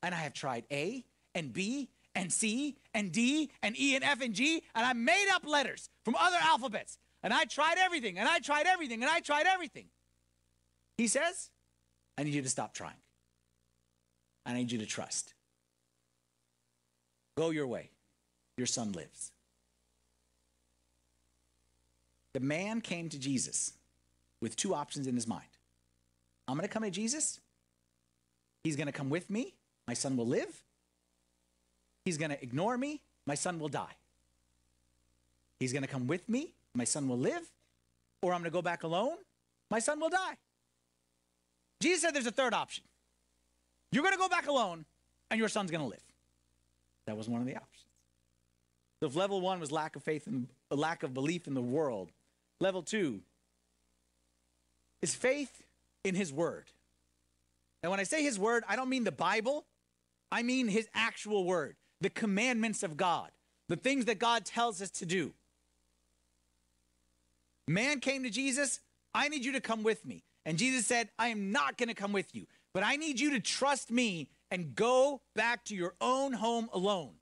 and 0.01 0.15
I 0.15 0.19
have 0.19 0.33
tried 0.33 0.63
A 0.71 1.03
and 1.35 1.51
B 1.51 1.89
and 2.15 2.31
C 2.31 2.77
and 2.93 3.11
D 3.11 3.51
and 3.61 3.77
E 3.77 3.95
and 3.95 4.03
F 4.03 4.21
and 4.21 4.33
G, 4.33 4.63
and 4.73 4.85
I 4.85 4.93
made 4.93 5.27
up 5.33 5.45
letters 5.45 5.89
from 6.03 6.15
other 6.15 6.37
alphabets. 6.41 6.97
And 7.21 7.33
I 7.33 7.43
tried 7.43 7.75
everything, 7.77 8.17
and 8.17 8.27
I 8.27 8.39
tried 8.39 8.65
everything, 8.65 9.03
and 9.03 9.11
I 9.11 9.19
tried 9.19 9.45
everything. 9.45 9.87
He 10.97 11.07
says, 11.07 11.51
I 12.17 12.23
need 12.23 12.33
you 12.33 12.41
to 12.41 12.49
stop 12.49 12.73
trying. 12.73 12.95
I 14.45 14.53
need 14.53 14.71
you 14.71 14.79
to 14.79 14.85
trust. 14.85 15.33
Go 17.37 17.49
your 17.51 17.67
way 17.67 17.89
your 18.57 18.67
son 18.67 18.91
lives. 18.91 19.31
The 22.33 22.39
man 22.39 22.79
came 22.79 23.09
to 23.09 23.19
Jesus 23.19 23.73
with 24.39 24.55
two 24.55 24.73
options 24.73 25.07
in 25.07 25.15
his 25.15 25.27
mind 25.27 25.49
I'm 26.47 26.55
going 26.55 26.67
to 26.67 26.73
come 26.73 26.83
to 26.83 26.91
Jesus. 26.91 27.39
He's 28.63 28.75
going 28.75 28.87
to 28.87 28.93
come 28.93 29.09
with 29.09 29.29
me. 29.29 29.53
My 29.87 29.93
son 29.93 30.15
will 30.15 30.27
live. 30.27 30.63
He's 32.05 32.17
going 32.17 32.31
to 32.31 32.41
ignore 32.43 32.77
me. 32.77 33.01
My 33.25 33.35
son 33.35 33.57
will 33.57 33.69
die. 33.69 33.95
He's 35.59 35.73
going 35.73 35.83
to 35.83 35.87
come 35.87 36.07
with 36.07 36.27
me. 36.29 36.53
My 36.75 36.83
son 36.83 37.07
will 37.07 37.17
live. 37.17 37.49
Or 38.21 38.33
I'm 38.33 38.41
going 38.41 38.51
to 38.51 38.53
go 38.53 38.61
back 38.61 38.83
alone. 38.83 39.17
My 39.69 39.79
son 39.79 39.99
will 39.99 40.09
die. 40.09 40.37
Jesus 41.79 42.01
said 42.01 42.13
there's 42.13 42.27
a 42.27 42.31
third 42.31 42.53
option. 42.53 42.83
You're 43.91 44.03
going 44.03 44.13
to 44.13 44.19
go 44.19 44.29
back 44.29 44.47
alone, 44.47 44.85
and 45.29 45.39
your 45.39 45.49
son's 45.49 45.71
going 45.71 45.81
to 45.81 45.89
live. 45.89 46.03
That 47.05 47.17
was 47.17 47.27
one 47.27 47.41
of 47.41 47.47
the 47.47 47.55
options. 47.55 47.85
So 48.99 49.07
if 49.07 49.15
level 49.15 49.41
one 49.41 49.59
was 49.59 49.71
lack 49.71 49.95
of 49.95 50.03
faith 50.03 50.27
and 50.27 50.47
lack 50.69 51.03
of 51.03 51.13
belief 51.13 51.47
in 51.47 51.53
the 51.55 51.61
world, 51.61 52.11
level 52.59 52.83
two 52.83 53.21
is 55.01 55.15
faith 55.15 55.63
in 56.03 56.15
his 56.15 56.31
word. 56.31 56.65
And 57.81 57.89
when 57.89 57.99
I 57.99 58.03
say 58.03 58.21
his 58.21 58.37
word, 58.37 58.63
I 58.69 58.75
don't 58.75 58.89
mean 58.89 59.03
the 59.03 59.11
Bible, 59.11 59.65
I 60.31 60.43
mean 60.43 60.67
his 60.67 60.87
actual 60.93 61.45
word, 61.45 61.75
the 61.99 62.11
commandments 62.11 62.83
of 62.83 62.95
God, 62.95 63.31
the 63.67 63.75
things 63.75 64.05
that 64.05 64.19
God 64.19 64.45
tells 64.45 64.81
us 64.81 64.91
to 64.91 65.05
do. 65.05 65.33
Man 67.67 67.99
came 67.99 68.23
to 68.23 68.29
Jesus, 68.29 68.79
I 69.15 69.29
need 69.29 69.43
you 69.43 69.53
to 69.53 69.61
come 69.61 69.81
with 69.81 70.05
me. 70.05 70.23
And 70.45 70.57
Jesus 70.57 70.85
said, 70.85 71.09
I 71.17 71.29
am 71.29 71.51
not 71.51 71.77
going 71.77 71.89
to 71.89 71.95
come 71.95 72.11
with 72.11 72.33
you 72.35 72.45
but 72.73 72.83
I 72.83 72.95
need 72.95 73.19
you 73.19 73.31
to 73.31 73.39
trust 73.39 73.91
me 73.91 74.29
and 74.49 74.75
go 74.75 75.21
back 75.35 75.65
to 75.65 75.75
your 75.75 75.95
own 76.01 76.33
home 76.33 76.69
alone. 76.73 77.13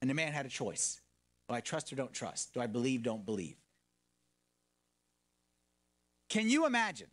And 0.00 0.10
the 0.10 0.14
man 0.14 0.32
had 0.32 0.46
a 0.46 0.48
choice. 0.48 1.00
Do 1.48 1.54
I 1.54 1.60
trust 1.60 1.92
or 1.92 1.96
don't 1.96 2.12
trust? 2.12 2.54
Do 2.54 2.60
I 2.60 2.66
believe, 2.66 3.02
don't 3.02 3.24
believe? 3.24 3.56
Can 6.28 6.48
you 6.48 6.66
imagine? 6.66 7.08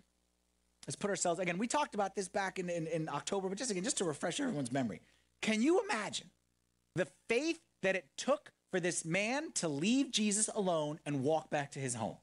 Let's 0.88 0.96
put 0.96 1.10
ourselves, 1.10 1.40
again, 1.40 1.58
we 1.58 1.68
talked 1.68 1.94
about 1.94 2.16
this 2.16 2.28
back 2.28 2.58
in, 2.58 2.70
in, 2.70 2.88
in 2.88 3.10
October, 3.10 3.50
but 3.50 3.58
just 3.58 3.70
again, 3.70 3.84
just 3.84 3.98
to 3.98 4.06
refresh 4.06 4.40
everyone's 4.40 4.72
memory. 4.72 5.02
Can 5.42 5.62
you 5.62 5.84
imagine 5.84 6.30
the 6.96 7.08
faith 7.28 7.60
that 7.84 7.96
it 7.96 8.06
took 8.18 8.52
for 8.72 8.80
this 8.80 9.06
man 9.06 9.52
to 9.54 9.68
leave 9.68 10.12
Jesus 10.12 10.50
alone 10.54 11.00
and 11.06 11.24
walk 11.24 11.50
back 11.50 11.72
to 11.72 11.80
his 11.80 11.96
home? 11.96 12.18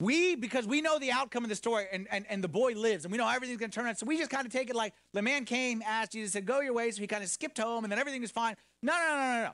We, 0.00 0.36
because 0.36 0.66
we 0.66 0.80
know 0.80 0.98
the 0.98 1.10
outcome 1.10 1.42
of 1.42 1.48
the 1.48 1.56
story 1.56 1.86
and, 1.92 2.06
and, 2.10 2.24
and 2.28 2.42
the 2.42 2.48
boy 2.48 2.72
lives 2.74 3.04
and 3.04 3.10
we 3.10 3.18
know 3.18 3.28
everything's 3.28 3.58
going 3.58 3.70
to 3.70 3.74
turn 3.74 3.88
out. 3.88 3.98
So 3.98 4.06
we 4.06 4.16
just 4.16 4.30
kind 4.30 4.46
of 4.46 4.52
take 4.52 4.70
it 4.70 4.76
like 4.76 4.94
the 5.12 5.22
man 5.22 5.44
came, 5.44 5.82
asked 5.84 6.12
Jesus, 6.12 6.32
said, 6.32 6.46
go 6.46 6.60
your 6.60 6.72
way. 6.72 6.90
So 6.92 7.00
he 7.00 7.08
kind 7.08 7.24
of 7.24 7.28
skipped 7.28 7.58
home 7.58 7.84
and 7.84 7.90
then 7.90 7.98
everything 7.98 8.22
is 8.22 8.30
fine. 8.30 8.54
No, 8.80 8.92
no, 8.92 9.16
no, 9.16 9.16
no, 9.16 9.42
no. 9.44 9.50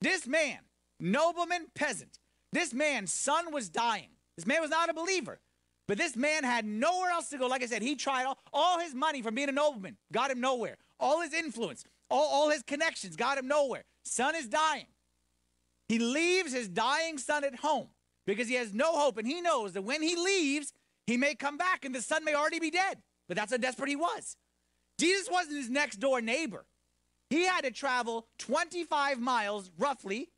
This 0.00 0.26
man, 0.26 0.58
nobleman, 0.98 1.66
peasant, 1.74 2.18
this 2.52 2.72
man's 2.72 3.12
son 3.12 3.52
was 3.52 3.68
dying. 3.68 4.10
This 4.36 4.46
man 4.46 4.62
was 4.62 4.70
not 4.70 4.88
a 4.88 4.94
believer. 4.94 5.40
But 5.86 5.98
this 5.98 6.16
man 6.16 6.44
had 6.44 6.64
nowhere 6.64 7.10
else 7.10 7.28
to 7.28 7.36
go. 7.36 7.46
Like 7.46 7.62
I 7.62 7.66
said, 7.66 7.82
he 7.82 7.96
tried 7.96 8.24
all, 8.24 8.38
all 8.52 8.80
his 8.80 8.94
money 8.94 9.20
from 9.20 9.34
being 9.34 9.50
a 9.50 9.52
nobleman, 9.52 9.98
got 10.10 10.30
him 10.30 10.40
nowhere. 10.40 10.78
All 10.98 11.20
his 11.20 11.34
influence, 11.34 11.84
all, 12.08 12.26
all 12.26 12.48
his 12.48 12.62
connections 12.62 13.16
got 13.16 13.36
him 13.36 13.46
nowhere. 13.46 13.84
Son 14.04 14.34
is 14.34 14.48
dying. 14.48 14.86
He 15.88 15.98
leaves 15.98 16.54
his 16.54 16.68
dying 16.68 17.18
son 17.18 17.44
at 17.44 17.56
home 17.56 17.88
because 18.26 18.48
he 18.48 18.54
has 18.54 18.72
no 18.72 18.92
hope. 18.92 19.18
And 19.18 19.26
he 19.26 19.40
knows 19.40 19.72
that 19.72 19.82
when 19.82 20.02
he 20.02 20.16
leaves, 20.16 20.72
he 21.06 21.16
may 21.16 21.34
come 21.34 21.56
back 21.56 21.84
and 21.84 21.94
the 21.94 22.02
son 22.02 22.24
may 22.24 22.34
already 22.34 22.60
be 22.60 22.70
dead. 22.70 22.98
But 23.28 23.36
that's 23.36 23.52
how 23.52 23.58
desperate 23.58 23.88
he 23.88 23.96
was. 23.96 24.36
Jesus 24.98 25.28
wasn't 25.30 25.56
his 25.56 25.70
next 25.70 25.96
door 25.96 26.20
neighbor. 26.20 26.64
He 27.30 27.46
had 27.46 27.64
to 27.64 27.70
travel 27.70 28.26
25 28.38 29.18
miles 29.18 29.70
roughly 29.78 30.30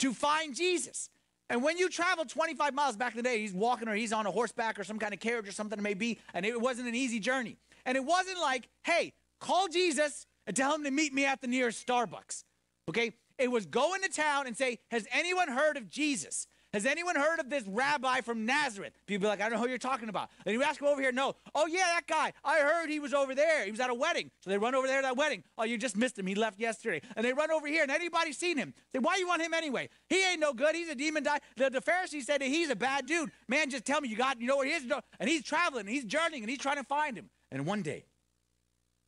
to 0.00 0.12
find 0.12 0.54
Jesus. 0.54 1.10
And 1.50 1.62
when 1.62 1.78
you 1.78 1.88
travel 1.88 2.24
25 2.24 2.74
miles 2.74 2.96
back 2.96 3.12
in 3.12 3.16
the 3.18 3.22
day, 3.22 3.38
he's 3.38 3.52
walking 3.52 3.88
or 3.88 3.94
he's 3.94 4.12
on 4.12 4.26
a 4.26 4.30
horseback 4.30 4.78
or 4.78 4.84
some 4.84 4.98
kind 4.98 5.14
of 5.14 5.20
carriage 5.20 5.48
or 5.48 5.52
something 5.52 5.78
it 5.78 5.82
may 5.82 5.94
be, 5.94 6.18
and 6.34 6.44
it 6.44 6.60
wasn't 6.60 6.88
an 6.88 6.94
easy 6.94 7.20
journey. 7.20 7.56
And 7.86 7.96
it 7.96 8.04
wasn't 8.04 8.38
like, 8.38 8.68
hey, 8.84 9.14
call 9.40 9.68
Jesus 9.68 10.26
and 10.46 10.54
tell 10.54 10.74
him 10.74 10.84
to 10.84 10.90
meet 10.90 11.14
me 11.14 11.24
at 11.24 11.40
the 11.40 11.46
nearest 11.46 11.86
Starbucks. 11.86 12.44
Okay? 12.88 13.12
It 13.38 13.50
was 13.50 13.64
go 13.64 13.94
into 13.94 14.08
town 14.08 14.46
and 14.46 14.56
say, 14.56 14.80
has 14.90 15.06
anyone 15.12 15.48
heard 15.48 15.76
of 15.76 15.88
Jesus? 15.88 16.46
Has 16.74 16.84
anyone 16.84 17.16
heard 17.16 17.40
of 17.40 17.48
this 17.48 17.64
rabbi 17.66 18.20
from 18.20 18.44
Nazareth? 18.44 18.92
People 19.06 19.22
be 19.22 19.28
like, 19.28 19.40
I 19.40 19.48
don't 19.48 19.58
know 19.58 19.64
who 19.64 19.70
you're 19.70 19.78
talking 19.78 20.10
about. 20.10 20.28
And 20.44 20.52
you 20.52 20.62
ask 20.62 20.80
him 20.80 20.86
over 20.86 21.00
here, 21.00 21.12
no. 21.12 21.34
Oh, 21.54 21.66
yeah, 21.66 21.86
that 21.94 22.06
guy. 22.06 22.34
I 22.44 22.58
heard 22.58 22.90
he 22.90 23.00
was 23.00 23.14
over 23.14 23.34
there. 23.34 23.64
He 23.64 23.70
was 23.70 23.80
at 23.80 23.88
a 23.88 23.94
wedding. 23.94 24.30
So 24.40 24.50
they 24.50 24.58
run 24.58 24.74
over 24.74 24.86
there 24.86 25.00
to 25.00 25.06
that 25.06 25.16
wedding. 25.16 25.44
Oh, 25.56 25.64
you 25.64 25.78
just 25.78 25.96
missed 25.96 26.18
him. 26.18 26.26
He 26.26 26.34
left 26.34 26.60
yesterday. 26.60 27.00
And 27.16 27.24
they 27.24 27.32
run 27.32 27.50
over 27.50 27.66
here, 27.66 27.82
and 27.82 27.90
anybody 27.90 28.34
seen 28.34 28.58
him? 28.58 28.74
Say, 28.92 28.98
why 28.98 29.16
you 29.16 29.26
want 29.26 29.40
him 29.40 29.54
anyway? 29.54 29.88
He 30.10 30.22
ain't 30.22 30.40
no 30.40 30.52
good. 30.52 30.74
He's 30.74 30.90
a 30.90 30.94
demon. 30.94 31.22
Di-. 31.22 31.38
The, 31.56 31.70
the 31.70 31.80
Pharisee 31.80 32.22
said 32.22 32.42
that 32.42 32.48
he's 32.48 32.68
a 32.68 32.76
bad 32.76 33.06
dude. 33.06 33.30
Man, 33.48 33.70
just 33.70 33.86
tell 33.86 34.02
me 34.02 34.10
you 34.10 34.16
got, 34.16 34.38
you 34.38 34.46
know 34.46 34.58
where 34.58 34.66
he 34.66 34.72
is? 34.72 34.84
And 35.18 35.30
he's 35.30 35.44
traveling, 35.44 35.86
and 35.86 35.94
he's 35.94 36.04
journeying, 36.04 36.42
and 36.42 36.50
he's 36.50 36.60
trying 36.60 36.76
to 36.76 36.84
find 36.84 37.16
him. 37.16 37.30
And 37.50 37.64
one 37.64 37.80
day, 37.80 38.04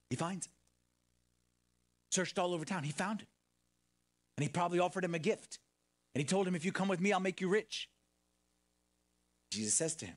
he 0.08 0.16
finds 0.16 0.46
him. 0.46 0.52
Searched 2.10 2.38
all 2.38 2.54
over 2.54 2.64
town. 2.64 2.84
He 2.84 2.90
found 2.92 3.20
him. 3.20 3.28
And 4.38 4.44
he 4.44 4.48
probably 4.48 4.78
offered 4.78 5.04
him 5.04 5.14
a 5.14 5.18
gift. 5.18 5.58
And 6.14 6.20
he 6.20 6.24
told 6.24 6.46
him, 6.46 6.54
If 6.54 6.64
you 6.64 6.72
come 6.72 6.88
with 6.88 7.00
me, 7.00 7.12
I'll 7.12 7.20
make 7.20 7.40
you 7.40 7.48
rich. 7.48 7.88
Jesus 9.50 9.74
says 9.74 9.94
to 9.96 10.06
him, 10.06 10.16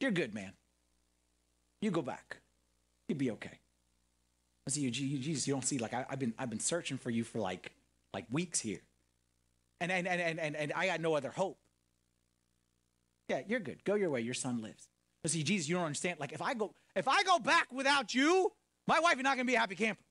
You're 0.00 0.10
good, 0.10 0.34
man. 0.34 0.52
You 1.80 1.90
go 1.90 2.02
back. 2.02 2.38
You'll 3.08 3.18
be 3.18 3.30
okay. 3.32 3.58
I 4.66 4.70
see 4.70 4.80
you, 4.82 4.90
Jesus. 4.90 5.46
You 5.46 5.54
don't 5.54 5.64
see 5.64 5.78
like 5.78 5.94
I, 5.94 6.06
have 6.08 6.18
been 6.18 6.34
I've 6.38 6.50
been 6.50 6.60
searching 6.60 6.96
for 6.96 7.10
you 7.10 7.24
for 7.24 7.38
like 7.38 7.72
like 8.12 8.26
weeks 8.30 8.60
here, 8.60 8.80
and 9.80 9.90
and 9.90 10.06
and 10.06 10.38
and 10.38 10.56
and 10.56 10.72
I 10.74 10.86
got 10.86 11.00
no 11.00 11.14
other 11.14 11.30
hope. 11.30 11.58
Yeah, 13.28 13.42
you're 13.46 13.60
good. 13.60 13.84
Go 13.84 13.94
your 13.94 14.10
way. 14.10 14.20
Your 14.20 14.34
son 14.34 14.62
lives. 14.62 14.88
But 15.22 15.32
see, 15.32 15.42
Jesus, 15.42 15.68
you 15.68 15.76
don't 15.76 15.84
understand. 15.84 16.20
Like 16.20 16.32
if 16.32 16.42
I 16.42 16.54
go 16.54 16.72
if 16.94 17.08
I 17.08 17.22
go 17.22 17.38
back 17.38 17.72
without 17.72 18.14
you, 18.14 18.52
my 18.86 19.00
wife 19.00 19.16
is 19.16 19.24
not 19.24 19.36
gonna 19.36 19.46
be 19.46 19.54
a 19.54 19.60
happy 19.60 19.76
camper. 19.76 20.02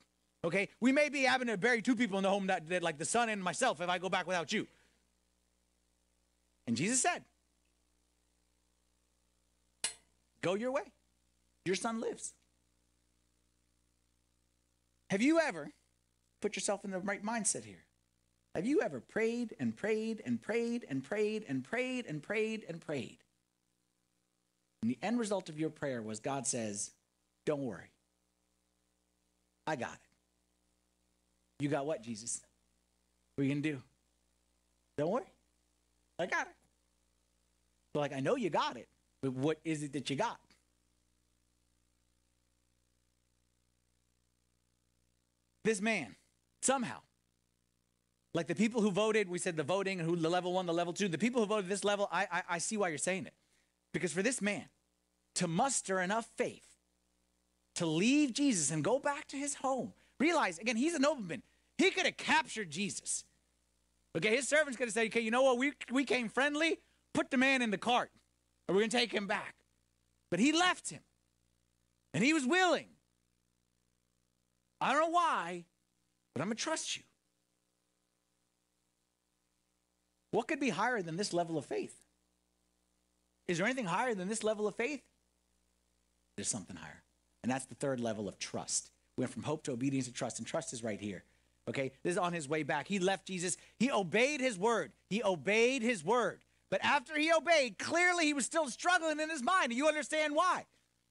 Okay? 0.43 0.69
We 0.80 0.91
may 0.91 1.10
be 1.10 1.23
having 1.23 1.47
to 1.47 1.58
bury 1.58 1.82
two 1.82 1.95
people 1.95 2.17
in 2.17 2.23
the 2.23 2.30
home 2.30 2.47
that, 2.47 2.69
that 2.69 2.84
like 2.84 2.97
the 2.97 3.06
son 3.06 3.30
and 3.30 3.43
myself 3.43 3.82
if 3.82 3.89
I 3.89 3.97
go 3.97 4.10
back 4.10 4.28
without 4.28 4.52
you. 4.52 4.67
And 6.67 6.78
Jesus 6.78 7.02
said, 7.02 7.23
Go 10.41 10.54
your 10.54 10.71
way. 10.71 10.84
Your 11.65 11.75
son 11.75 11.99
lives. 11.99 12.34
Have 15.10 15.21
you 15.21 15.39
ever 15.39 15.71
put 16.41 16.56
yourself 16.56 16.86
in 16.86 16.91
the 16.91 16.99
right 16.99 17.23
mindset 17.23 17.65
here? 17.65 17.84
Have 18.56 18.65
you 18.65 18.82
ever 18.82 18.99
prayed 18.99 19.56
and 19.60 19.75
prayed 19.75 20.21
and 20.25 20.41
prayed 20.41 20.86
and 20.89 21.04
prayed 21.04 21.45
and 21.47 21.63
prayed 21.63 22.06
and 22.06 22.23
prayed 22.23 22.65
and 22.67 22.80
prayed? 22.80 23.17
And 24.82 24.89
the 24.89 24.97
end 25.02 25.19
result 25.19 25.49
of 25.49 25.60
your 25.60 25.69
prayer 25.69 26.02
was 26.02 26.19
God 26.19 26.47
says, 26.47 26.91
Don't 27.45 27.63
worry. 27.63 27.91
I 29.67 29.75
got 29.75 29.93
it. 29.93 30.09
You 31.60 31.69
got 31.69 31.86
what, 31.86 32.02
Jesus? 32.02 32.41
What 33.36 33.43
are 33.43 33.45
you 33.45 33.54
going 33.54 33.63
to 33.63 33.72
do? 33.74 33.82
Don't 34.98 35.12
worry. 35.12 35.32
I 36.17 36.26
got 36.26 36.48
it. 36.48 37.98
Like, 37.98 38.13
I 38.13 38.19
know 38.19 38.36
you 38.36 38.50
got 38.50 38.78
it, 38.78 38.88
but 39.22 39.34
what 39.34 39.60
is 39.63 39.84
it 39.84 39.93
that 39.93 40.10
you 40.10 40.15
got? 40.15 40.39
This 45.63 45.82
man, 45.82 46.15
somehow, 46.62 47.00
like 48.34 48.48
the 48.48 48.56
people 48.56 48.82
who 48.82 48.91
voted, 48.91 49.28
we 49.30 49.39
said 49.39 49.58
the 49.58 49.63
voting 49.63 50.00
and 50.00 50.10
who 50.10 50.15
the 50.15 50.30
level 50.30 50.54
one, 50.54 50.65
the 50.65 50.74
level 50.74 50.93
two, 50.93 51.08
the 51.08 51.17
people 51.17 51.41
who 51.41 51.48
voted 51.48 51.69
this 51.69 51.84
level, 51.84 52.08
I, 52.12 52.28
I, 52.32 52.43
I 52.50 52.58
see 52.60 52.78
why 52.78 52.89
you're 52.89 52.98
saying 52.98 53.26
it. 53.26 53.34
Because 53.91 54.13
for 54.13 54.22
this 54.22 54.41
man 54.41 54.65
to 55.36 55.48
muster 55.48 56.00
enough 56.00 56.30
faith 56.38 56.65
to 57.76 57.86
leave 57.86 58.34
Jesus 58.34 58.72
and 58.72 58.84
go 58.84 59.00
back 59.00 59.28
to 59.30 59.38
his 59.38 59.56
home, 59.56 59.93
realize 60.19 60.60
again, 60.60 60.76
he's 60.76 60.93
a 60.93 61.00
nobleman. 61.00 61.41
He 61.80 61.92
could 61.92 62.06
have 62.06 62.18
captured 62.18 62.70
Jesus. 62.70 63.24
Okay, 64.15 64.36
his 64.36 64.50
servants 64.50 64.78
could 64.78 64.88
have 64.88 64.94
said, 64.94 65.08
okay, 65.08 65.22
you 65.22 65.32
know 65.32 65.44
what? 65.44 65.58
We, 65.58 65.72
we 65.92 66.04
came 66.04 66.28
friendly. 66.28 66.80
Put 67.13 67.32
the 67.32 67.38
man 67.38 67.62
in 67.62 67.72
the 67.72 67.78
cart, 67.78 68.12
or 68.68 68.76
we're 68.76 68.82
going 68.82 68.92
to 68.92 68.98
take 68.98 69.13
him 69.13 69.26
back. 69.26 69.56
But 70.30 70.39
he 70.39 70.52
left 70.52 70.89
him, 70.89 71.00
and 72.13 72.24
he 72.24 72.34
was 72.34 72.46
willing. 72.46 72.86
I 74.82 74.92
don't 74.92 75.02
know 75.02 75.10
why, 75.10 75.65
but 76.34 76.42
I'm 76.42 76.50
going 76.50 76.58
to 76.58 76.63
trust 76.63 76.98
you. 76.98 77.04
What 80.32 80.48
could 80.48 80.60
be 80.60 80.70
higher 80.70 81.02
than 81.02 81.15
this 81.15 81.34
level 81.34 81.58
of 81.58 81.65
faith? 81.65 81.96
Is 83.48 83.58
there 83.58 83.65
anything 83.65 83.86
higher 83.86 84.13
than 84.13 84.28
this 84.28 84.44
level 84.44 84.68
of 84.68 84.76
faith? 84.76 85.02
There's 86.36 86.50
something 86.50 86.76
higher. 86.76 87.04
And 87.42 87.52
that's 87.52 87.65
the 87.65 87.76
third 87.76 88.00
level 88.00 88.28
of 88.28 88.38
trust. 88.38 88.92
We 89.18 89.24
went 89.24 89.34
from 89.34 89.44
hope 89.44 89.63
to 89.63 89.72
obedience 89.72 90.08
to 90.08 90.13
trust, 90.13 90.39
and 90.39 90.48
trust 90.48 90.74
is 90.74 90.84
right 90.84 91.00
here. 91.00 91.24
Okay, 91.70 91.92
this 92.04 92.14
is 92.14 92.18
on 92.18 92.34
his 92.34 92.50
way 92.50 92.64
back. 92.64 92.88
He 92.88 92.98
left 92.98 93.28
Jesus. 93.28 93.56
He 93.78 93.92
obeyed 93.92 94.42
his 94.42 94.58
word. 94.58 94.92
He 95.08 95.24
obeyed 95.24 95.84
his 95.84 96.04
word. 96.04 96.42
But 96.72 96.84
after 96.84 97.18
he 97.18 97.32
obeyed, 97.32 97.78
clearly 97.78 98.26
he 98.26 98.34
was 98.34 98.46
still 98.46 98.68
struggling 98.70 99.20
in 99.20 99.30
his 99.30 99.44
mind. 99.44 99.66
And 99.66 99.76
you 99.76 99.88
understand 99.88 100.36
why. 100.36 100.66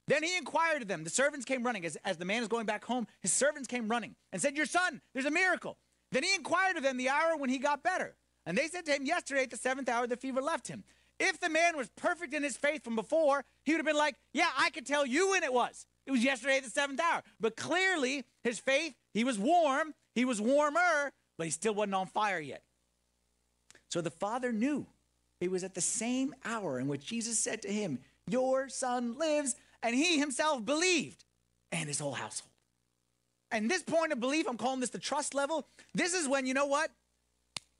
Then 0.08 0.22
he 0.22 0.36
inquired 0.36 0.82
of 0.82 0.88
them. 0.88 1.04
The 1.04 1.10
servants 1.10 1.44
came 1.44 1.62
running. 1.64 1.84
As, 1.84 1.96
as 2.04 2.16
the 2.16 2.24
man 2.24 2.42
is 2.42 2.48
going 2.48 2.66
back 2.66 2.84
home, 2.84 3.06
his 3.20 3.32
servants 3.32 3.68
came 3.68 3.88
running 3.88 4.16
and 4.32 4.42
said, 4.42 4.56
Your 4.56 4.66
son, 4.66 5.00
there's 5.12 5.26
a 5.26 5.30
miracle. 5.30 5.78
Then 6.10 6.24
he 6.24 6.34
inquired 6.34 6.76
of 6.76 6.82
them 6.82 6.96
the 6.96 7.08
hour 7.08 7.36
when 7.36 7.50
he 7.50 7.58
got 7.58 7.82
better. 7.82 8.16
And 8.46 8.56
they 8.56 8.66
said 8.66 8.86
to 8.86 8.92
him, 8.92 9.04
Yesterday 9.04 9.44
at 9.44 9.50
the 9.50 9.56
seventh 9.56 9.88
hour, 9.88 10.06
the 10.06 10.16
fever 10.16 10.40
left 10.40 10.66
him. 10.66 10.82
If 11.20 11.38
the 11.40 11.50
man 11.50 11.76
was 11.76 11.90
perfect 11.96 12.32
in 12.32 12.42
his 12.42 12.56
faith 12.56 12.82
from 12.82 12.96
before, 12.96 13.44
he 13.64 13.72
would 13.72 13.78
have 13.78 13.86
been 13.86 13.96
like, 13.96 14.16
Yeah, 14.32 14.48
I 14.56 14.70
could 14.70 14.86
tell 14.86 15.06
you 15.06 15.30
when 15.30 15.44
it 15.44 15.52
was. 15.52 15.86
It 16.06 16.10
was 16.10 16.24
yesterday 16.24 16.56
at 16.56 16.64
the 16.64 16.70
seventh 16.70 17.00
hour. 17.00 17.22
But 17.38 17.54
clearly, 17.54 18.24
his 18.42 18.58
faith, 18.58 18.94
he 19.12 19.24
was 19.24 19.38
warm, 19.38 19.92
he 20.18 20.24
was 20.24 20.40
warmer, 20.40 21.12
but 21.36 21.44
he 21.44 21.52
still 21.52 21.74
wasn't 21.74 21.94
on 21.94 22.08
fire 22.08 22.40
yet. 22.40 22.64
So 23.88 24.00
the 24.00 24.10
father 24.10 24.50
knew 24.50 24.84
it 25.40 25.48
was 25.48 25.62
at 25.62 25.76
the 25.76 25.80
same 25.80 26.34
hour 26.44 26.80
in 26.80 26.88
which 26.88 27.06
Jesus 27.06 27.38
said 27.38 27.62
to 27.62 27.68
him, 27.68 28.00
Your 28.26 28.68
son 28.68 29.16
lives, 29.16 29.54
and 29.80 29.94
he 29.94 30.18
himself 30.18 30.64
believed, 30.64 31.24
and 31.70 31.86
his 31.86 32.00
whole 32.00 32.14
household. 32.14 32.50
And 33.52 33.70
this 33.70 33.84
point 33.84 34.10
of 34.10 34.18
belief, 34.18 34.48
I'm 34.48 34.56
calling 34.56 34.80
this 34.80 34.90
the 34.90 34.98
trust 34.98 35.34
level. 35.36 35.68
This 35.94 36.14
is 36.14 36.26
when 36.26 36.46
you 36.46 36.52
know 36.52 36.66
what? 36.66 36.90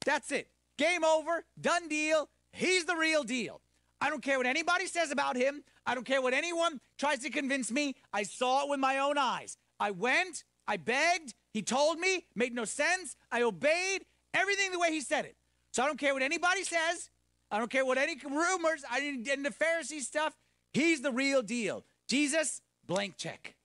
That's 0.06 0.30
it. 0.30 0.46
Game 0.78 1.02
over, 1.02 1.44
done 1.60 1.88
deal. 1.88 2.28
He's 2.52 2.84
the 2.84 2.94
real 2.94 3.24
deal. 3.24 3.60
I 4.00 4.10
don't 4.10 4.22
care 4.22 4.38
what 4.38 4.46
anybody 4.46 4.86
says 4.86 5.10
about 5.10 5.34
him. 5.34 5.64
I 5.84 5.96
don't 5.96 6.06
care 6.06 6.22
what 6.22 6.34
anyone 6.34 6.80
tries 6.98 7.18
to 7.24 7.30
convince 7.30 7.72
me. 7.72 7.96
I 8.12 8.22
saw 8.22 8.62
it 8.62 8.70
with 8.70 8.78
my 8.78 8.98
own 8.98 9.18
eyes. 9.18 9.56
I 9.80 9.90
went, 9.90 10.44
I 10.68 10.76
begged, 10.76 11.34
he 11.58 11.62
told 11.62 11.98
me, 11.98 12.24
made 12.36 12.54
no 12.54 12.64
sense. 12.64 13.16
I 13.32 13.42
obeyed 13.42 14.04
everything 14.32 14.70
the 14.70 14.78
way 14.78 14.92
he 14.92 15.00
said 15.00 15.24
it. 15.24 15.34
So 15.72 15.82
I 15.82 15.86
don't 15.86 15.98
care 15.98 16.14
what 16.14 16.22
anybody 16.22 16.62
says. 16.62 17.10
I 17.50 17.58
don't 17.58 17.68
care 17.68 17.84
what 17.84 17.98
any 17.98 18.16
rumors, 18.24 18.84
I 18.88 19.00
didn't 19.00 19.24
get 19.24 19.38
into 19.38 19.50
Pharisee 19.50 19.98
stuff. 19.98 20.36
He's 20.72 21.00
the 21.00 21.10
real 21.10 21.42
deal. 21.42 21.84
Jesus, 22.06 22.62
blank 22.86 23.16
check. 23.16 23.56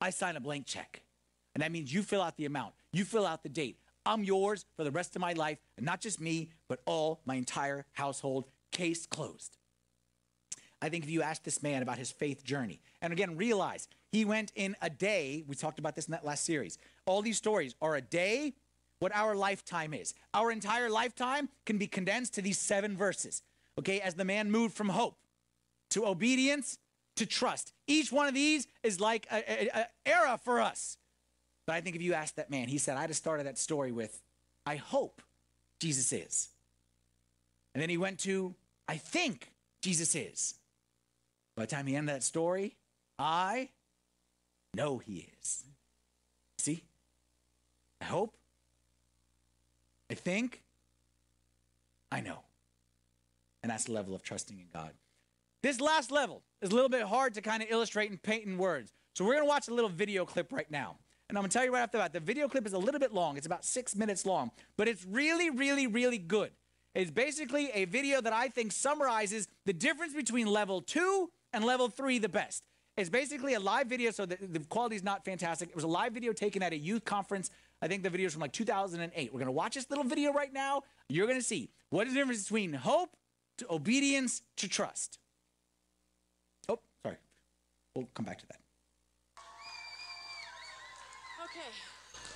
I 0.00 0.08
sign 0.08 0.36
a 0.36 0.40
blank 0.40 0.64
check. 0.64 1.02
And 1.54 1.62
that 1.62 1.70
means 1.70 1.92
you 1.92 2.02
fill 2.02 2.22
out 2.22 2.38
the 2.38 2.46
amount, 2.46 2.72
you 2.94 3.04
fill 3.04 3.26
out 3.26 3.42
the 3.42 3.50
date. 3.50 3.76
I'm 4.06 4.24
yours 4.24 4.64
for 4.74 4.84
the 4.84 4.90
rest 4.90 5.14
of 5.14 5.20
my 5.20 5.34
life, 5.34 5.58
and 5.76 5.84
not 5.84 6.00
just 6.00 6.18
me, 6.18 6.48
but 6.66 6.80
all 6.86 7.20
my 7.26 7.34
entire 7.34 7.84
household. 7.92 8.46
Case 8.70 9.04
closed. 9.04 9.58
I 10.80 10.88
think 10.88 11.04
if 11.04 11.10
you 11.10 11.20
ask 11.20 11.42
this 11.42 11.62
man 11.62 11.82
about 11.82 11.98
his 11.98 12.10
faith 12.10 12.42
journey, 12.42 12.80
and 13.02 13.12
again, 13.12 13.36
realize 13.36 13.86
he 14.14 14.24
went 14.24 14.52
in 14.54 14.76
a 14.80 14.88
day, 14.88 15.42
we 15.48 15.56
talked 15.56 15.80
about 15.80 15.96
this 15.96 16.06
in 16.06 16.12
that 16.12 16.24
last 16.24 16.44
series. 16.44 16.78
All 17.06 17.22
these 17.22 17.36
stories 17.36 17.74
are 17.80 17.96
a 17.96 18.00
day 18.00 18.54
what 18.98 19.14
our 19.14 19.34
lifetime 19.34 19.92
is. 19.92 20.14
Our 20.32 20.50
entire 20.50 20.88
lifetime 20.88 21.48
can 21.66 21.78
be 21.78 21.86
condensed 21.86 22.34
to 22.34 22.42
these 22.42 22.58
seven 22.58 22.96
verses, 22.96 23.42
okay? 23.78 24.00
As 24.00 24.14
the 24.14 24.24
man 24.24 24.50
moved 24.50 24.74
from 24.74 24.88
hope 24.88 25.18
to 25.90 26.06
obedience 26.06 26.78
to 27.16 27.26
trust. 27.26 27.72
Each 27.86 28.10
one 28.10 28.26
of 28.26 28.34
these 28.34 28.66
is 28.82 29.00
like 29.00 29.26
an 29.30 29.84
era 30.06 30.40
for 30.42 30.60
us. 30.60 30.96
But 31.66 31.76
I 31.76 31.80
think 31.80 31.96
if 31.96 32.02
you 32.02 32.14
ask 32.14 32.34
that 32.36 32.50
man, 32.50 32.68
he 32.68 32.78
said, 32.78 32.96
I'd 32.96 33.10
have 33.10 33.16
started 33.16 33.46
that 33.46 33.58
story 33.58 33.92
with, 33.92 34.22
I 34.66 34.76
hope 34.76 35.22
Jesus 35.80 36.12
is. 36.12 36.48
And 37.74 37.82
then 37.82 37.90
he 37.90 37.96
went 37.96 38.20
to, 38.20 38.54
I 38.88 38.96
think 38.96 39.52
Jesus 39.82 40.14
is. 40.14 40.54
By 41.56 41.64
the 41.64 41.66
time 41.68 41.86
he 41.86 41.96
ended 41.96 42.14
that 42.14 42.22
story, 42.22 42.76
I 43.18 43.70
know 44.74 44.98
he 44.98 45.28
is. 45.40 45.64
I 48.04 48.06
hope. 48.06 48.34
I 50.10 50.14
think. 50.14 50.62
I 52.12 52.20
know. 52.20 52.40
And 53.62 53.70
that's 53.70 53.84
the 53.84 53.92
level 53.92 54.14
of 54.14 54.22
trusting 54.22 54.58
in 54.58 54.66
God. 54.74 54.90
This 55.62 55.80
last 55.80 56.10
level 56.10 56.42
is 56.60 56.70
a 56.70 56.74
little 56.74 56.90
bit 56.90 57.04
hard 57.04 57.32
to 57.34 57.40
kind 57.40 57.62
of 57.62 57.70
illustrate 57.70 58.10
and 58.10 58.22
paint 58.22 58.44
in 58.44 58.58
words. 58.58 58.92
So 59.14 59.24
we're 59.24 59.32
going 59.32 59.46
to 59.46 59.48
watch 59.48 59.68
a 59.68 59.74
little 59.74 59.88
video 59.88 60.26
clip 60.26 60.52
right 60.52 60.70
now. 60.70 60.96
And 61.30 61.38
I'm 61.38 61.42
going 61.42 61.48
to 61.48 61.56
tell 61.56 61.64
you 61.64 61.72
right 61.72 61.82
off 61.82 61.92
the 61.92 61.98
bat, 61.98 62.12
the 62.12 62.20
video 62.20 62.46
clip 62.46 62.66
is 62.66 62.74
a 62.74 62.78
little 62.78 63.00
bit 63.00 63.14
long. 63.14 63.38
It's 63.38 63.46
about 63.46 63.64
six 63.64 63.96
minutes 63.96 64.26
long, 64.26 64.50
but 64.76 64.86
it's 64.86 65.06
really, 65.06 65.48
really, 65.48 65.86
really 65.86 66.18
good. 66.18 66.50
It's 66.94 67.10
basically 67.10 67.70
a 67.72 67.86
video 67.86 68.20
that 68.20 68.34
I 68.34 68.48
think 68.48 68.72
summarizes 68.72 69.48
the 69.64 69.72
difference 69.72 70.12
between 70.12 70.46
level 70.46 70.82
two 70.82 71.30
and 71.54 71.64
level 71.64 71.88
three 71.88 72.18
the 72.18 72.28
best. 72.28 72.64
It's 72.96 73.10
basically 73.10 73.54
a 73.54 73.60
live 73.60 73.88
video, 73.88 74.12
so 74.12 74.24
the, 74.24 74.38
the 74.40 74.60
quality 74.60 74.94
is 74.94 75.02
not 75.02 75.24
fantastic. 75.24 75.68
It 75.68 75.74
was 75.74 75.82
a 75.82 75.88
live 75.88 76.12
video 76.12 76.32
taken 76.32 76.62
at 76.62 76.72
a 76.72 76.76
youth 76.76 77.04
conference. 77.04 77.50
I 77.84 77.86
think 77.86 78.02
the 78.02 78.08
video 78.08 78.28
is 78.28 78.32
from 78.32 78.40
like 78.40 78.52
2008. 78.52 79.30
We're 79.30 79.38
going 79.38 79.44
to 79.44 79.52
watch 79.52 79.74
this 79.74 79.90
little 79.90 80.06
video 80.06 80.32
right 80.32 80.50
now. 80.50 80.84
You're 81.10 81.26
going 81.26 81.38
to 81.38 81.44
see 81.44 81.68
what 81.90 82.06
is 82.06 82.14
the 82.14 82.20
difference 82.20 82.44
between 82.44 82.72
hope 82.72 83.14
to 83.58 83.66
obedience 83.68 84.40
to 84.56 84.68
trust. 84.68 85.18
Oh, 86.66 86.78
sorry. 87.02 87.18
We'll 87.94 88.08
come 88.14 88.24
back 88.24 88.38
to 88.38 88.46
that. 88.46 88.60
Okay. 91.44 91.68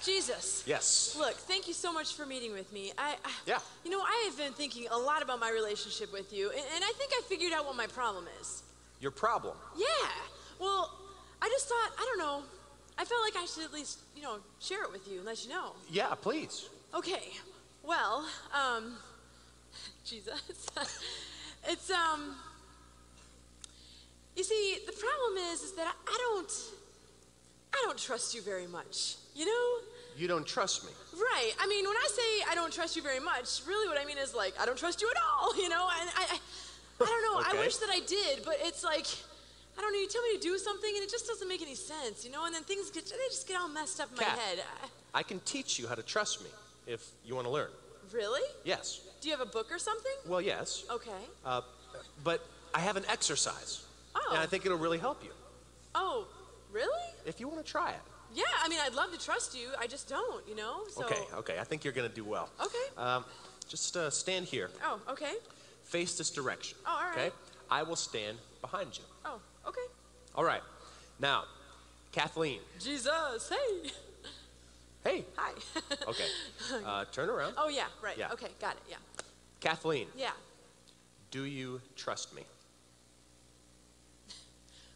Jesus. 0.04 0.64
Yes. 0.66 1.16
Look, 1.18 1.32
thank 1.32 1.66
you 1.66 1.72
so 1.72 1.94
much 1.94 2.12
for 2.12 2.26
meeting 2.26 2.52
with 2.52 2.70
me. 2.70 2.92
I, 2.98 3.16
I 3.24 3.30
Yeah. 3.46 3.60
You 3.86 3.90
know, 3.90 4.02
I 4.02 4.24
have 4.26 4.36
been 4.36 4.52
thinking 4.52 4.86
a 4.90 4.98
lot 4.98 5.22
about 5.22 5.40
my 5.40 5.50
relationship 5.50 6.12
with 6.12 6.30
you, 6.30 6.50
and, 6.50 6.60
and 6.74 6.84
I 6.84 6.92
think 6.98 7.12
I 7.14 7.22
figured 7.26 7.54
out 7.54 7.64
what 7.64 7.74
my 7.74 7.86
problem 7.86 8.26
is. 8.38 8.64
Your 9.00 9.12
problem. 9.12 9.56
Yeah. 9.78 9.86
Well, 10.60 10.92
I 11.40 11.48
just 11.48 11.68
thought, 11.68 11.90
I 11.98 12.04
don't 12.04 12.18
know. 12.18 12.42
I 12.98 13.04
felt 13.04 13.22
like 13.22 13.36
I 13.36 13.46
should 13.46 13.64
at 13.64 13.72
least, 13.72 14.00
you 14.16 14.22
know, 14.22 14.38
share 14.60 14.82
it 14.82 14.90
with 14.90 15.06
you 15.08 15.18
and 15.18 15.24
let 15.26 15.44
you 15.44 15.50
know. 15.50 15.72
Yeah, 15.88 16.14
please. 16.14 16.68
Okay. 16.92 17.30
Well, 17.84 18.26
um, 18.52 18.96
Jesus. 20.04 20.40
it's, 21.68 21.90
um, 21.90 22.34
you 24.36 24.42
see, 24.42 24.78
the 24.84 24.92
problem 24.92 25.44
is, 25.52 25.62
is 25.62 25.72
that 25.76 25.94
I, 26.08 26.18
don't, 26.18 26.52
I 27.72 27.82
don't 27.84 27.98
trust 27.98 28.34
you 28.34 28.42
very 28.42 28.66
much, 28.66 29.14
you 29.36 29.46
know? 29.46 29.84
You 30.16 30.26
don't 30.26 30.46
trust 30.46 30.84
me. 30.84 30.90
Right. 31.14 31.52
I 31.60 31.68
mean, 31.68 31.86
when 31.86 31.96
I 31.96 32.08
say 32.10 32.50
I 32.50 32.56
don't 32.56 32.72
trust 32.72 32.96
you 32.96 33.02
very 33.02 33.20
much, 33.20 33.62
really 33.68 33.88
what 33.88 34.00
I 34.00 34.04
mean 34.04 34.18
is 34.18 34.34
like 34.34 34.52
I 34.60 34.66
don't 34.66 34.76
trust 34.76 35.00
you 35.00 35.08
at 35.08 35.16
all. 35.22 35.54
You 35.56 35.68
know, 35.68 35.88
and 36.00 36.10
I, 36.16 36.22
I, 36.30 36.38
I 37.00 37.06
don't 37.06 37.22
know. 37.22 37.42
I 37.44 37.60
wish 37.60 37.76
that 37.76 37.90
I 37.90 38.00
did, 38.00 38.44
but 38.44 38.56
it's 38.60 38.82
like 38.82 39.06
I 39.78 39.80
don't 39.80 39.92
know. 39.92 39.98
You 40.00 40.08
tell 40.08 40.22
me 40.22 40.34
to 40.36 40.40
do 40.42 40.58
something, 40.58 40.90
and 40.94 41.04
it 41.04 41.10
just 41.10 41.26
doesn't 41.26 41.48
make 41.48 41.62
any 41.62 41.74
sense. 41.76 42.24
You 42.24 42.32
know, 42.32 42.44
and 42.46 42.54
then 42.54 42.64
things 42.64 42.90
get 42.90 43.04
they 43.06 43.16
just 43.30 43.46
get 43.46 43.60
all 43.60 43.68
messed 43.68 44.00
up 44.00 44.10
in 44.10 44.16
my 44.16 44.24
head. 44.24 44.58
I, 45.14 45.20
I 45.20 45.22
can 45.22 45.38
teach 45.40 45.78
you 45.78 45.86
how 45.86 45.94
to 45.94 46.02
trust 46.02 46.42
me 46.42 46.50
if 46.86 47.06
you 47.24 47.34
want 47.34 47.46
to 47.46 47.52
learn. 47.52 47.70
really? 48.12 48.42
Yes. 48.64 49.00
Do 49.20 49.28
you 49.28 49.36
have 49.36 49.46
a 49.46 49.50
book 49.50 49.68
or 49.72 49.78
something? 49.78 50.12
Well, 50.26 50.40
yes. 50.40 50.84
Okay. 50.90 51.10
Uh, 51.44 51.60
but 52.24 52.44
I 52.74 52.80
have 52.80 52.96
an 52.96 53.04
exercise. 53.08 53.84
Oh. 54.14 54.30
And 54.32 54.40
I 54.40 54.46
think 54.46 54.64
it'll 54.66 54.78
really 54.78 54.98
help 54.98 55.22
you 55.24 55.30
Oh, 55.94 56.26
really? 56.72 57.02
if 57.26 57.40
you 57.40 57.48
want 57.48 57.64
to 57.64 57.70
try 57.70 57.90
it. 57.90 58.00
Yeah. 58.34 58.44
I 58.62 58.68
mean, 58.68 58.78
I'd 58.82 58.94
love 58.94 59.12
to 59.12 59.18
trust 59.18 59.56
you. 59.58 59.68
I 59.78 59.86
just 59.86 60.08
don't. 60.08 60.46
You 60.48 60.54
know. 60.56 60.82
So. 60.90 61.04
Okay, 61.04 61.20
okay. 61.34 61.58
I 61.58 61.64
think 61.64 61.82
you're 61.84 61.92
going 61.92 62.08
to 62.08 62.14
do 62.14 62.24
well. 62.24 62.48
Okay. 62.60 62.86
Um, 62.96 63.24
just 63.68 63.96
uh, 63.96 64.08
stand 64.10 64.46
here, 64.46 64.70
Oh, 64.84 64.98
okay. 65.10 65.32
face 65.84 66.16
this 66.16 66.30
direction. 66.30 66.78
Oh, 66.86 66.90
all 67.02 67.10
right. 67.10 67.18
Okay? 67.26 67.30
I 67.70 67.82
will 67.82 67.96
stand 67.96 68.38
behind 68.62 68.96
you. 68.96 69.04
All 70.38 70.44
right. 70.44 70.62
Now, 71.18 71.46
Kathleen. 72.12 72.60
Jesus, 72.78 73.50
hey. 73.50 73.90
Hey. 75.02 75.24
Hi. 75.36 75.50
Okay. 76.08 76.26
Uh, 76.86 77.04
turn 77.10 77.28
around. 77.28 77.54
oh 77.58 77.68
yeah, 77.68 77.86
right. 78.00 78.16
Yeah. 78.16 78.30
Okay, 78.32 78.46
got 78.60 78.74
it. 78.74 78.82
Yeah. 78.88 78.98
Kathleen, 79.58 80.06
Yeah. 80.16 80.30
do 81.32 81.44
you 81.44 81.80
trust 81.96 82.36
me? 82.36 82.42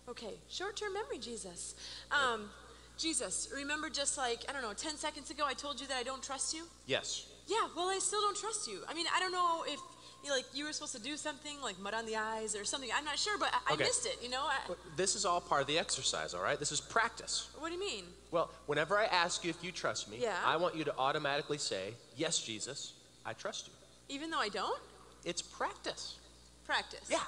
Okay, 0.09 0.35
short-term 0.49 0.95
memory, 0.95 1.19
Jesus. 1.19 1.75
Um, 2.13 2.49
Jesus, 2.97 3.49
remember 3.53 3.91
just 3.91 4.17
like, 4.17 4.45
I 4.49 4.53
don't 4.53 4.63
know, 4.63 4.75
10 4.75 4.97
seconds 4.97 5.33
ago 5.33 5.43
I 5.45 5.55
told 5.55 5.81
you 5.81 5.89
that 5.89 5.97
I 5.97 6.05
don't 6.05 6.23
trust 6.23 6.55
you? 6.55 6.67
Yes. 6.87 7.27
Yeah, 7.49 7.67
well, 7.77 7.89
I 7.89 7.99
still 7.99 8.21
don't 8.21 8.37
trust 8.37 8.69
you. 8.69 8.79
I 8.89 8.95
mean, 8.95 9.07
I 9.13 9.19
don't 9.19 9.33
know 9.33 9.65
if, 9.67 9.81
you 10.23 10.29
know, 10.31 10.37
like, 10.37 10.47
you 10.55 10.65
were 10.65 10.73
supposed 10.73 10.95
to 10.95 11.03
do 11.03 11.17
something, 11.17 11.61
like 11.63 11.79
mud 11.81 11.95
on 11.95 12.07
the 12.07 12.17
eyes 12.17 12.55
or 12.55 12.65
something. 12.65 12.91
I'm 12.97 13.05
not 13.05 13.19
sure, 13.19 13.37
but 13.39 13.53
I, 13.53 13.73
Okay. 13.75 13.85
I 13.85 13.87
missed 13.87 14.07
it, 14.07 14.19
you 14.23 14.29
know? 14.29 14.43
I, 14.43 14.75
this 14.97 15.15
is 15.17 15.25
all 15.25 15.41
part 15.41 15.61
of 15.63 15.67
the 15.67 15.79
exercise, 15.79 16.33
all 16.35 16.43
right? 16.43 16.59
This 16.59 16.71
is 16.73 16.81
practice. 16.81 17.49
what 17.59 17.69
do 17.69 17.75
you 17.75 17.81
mean? 17.81 18.05
Well, 18.31 18.51
whenever 18.67 18.99
I 18.99 19.07
ask 19.07 19.43
you 19.45 19.51
if 19.51 19.63
you 19.65 19.73
trust 19.73 20.11
me, 20.11 20.19
Yeah. 20.21 20.37
I 20.45 20.57
want 20.57 20.77
you 20.77 20.85
to 20.85 20.95
automatically 20.97 21.59
say, 21.59 21.95
Yes, 22.17 22.39
Jesus, 22.39 22.93
I 23.27 23.33
trust 23.33 23.67
you. 23.69 23.73
Even 24.15 24.31
though 24.31 24.39
I 24.41 24.49
don't? 24.49 24.81
It's 25.25 25.43
practice. 25.43 26.17
Practice. 26.65 27.09
Yeah. 27.11 27.19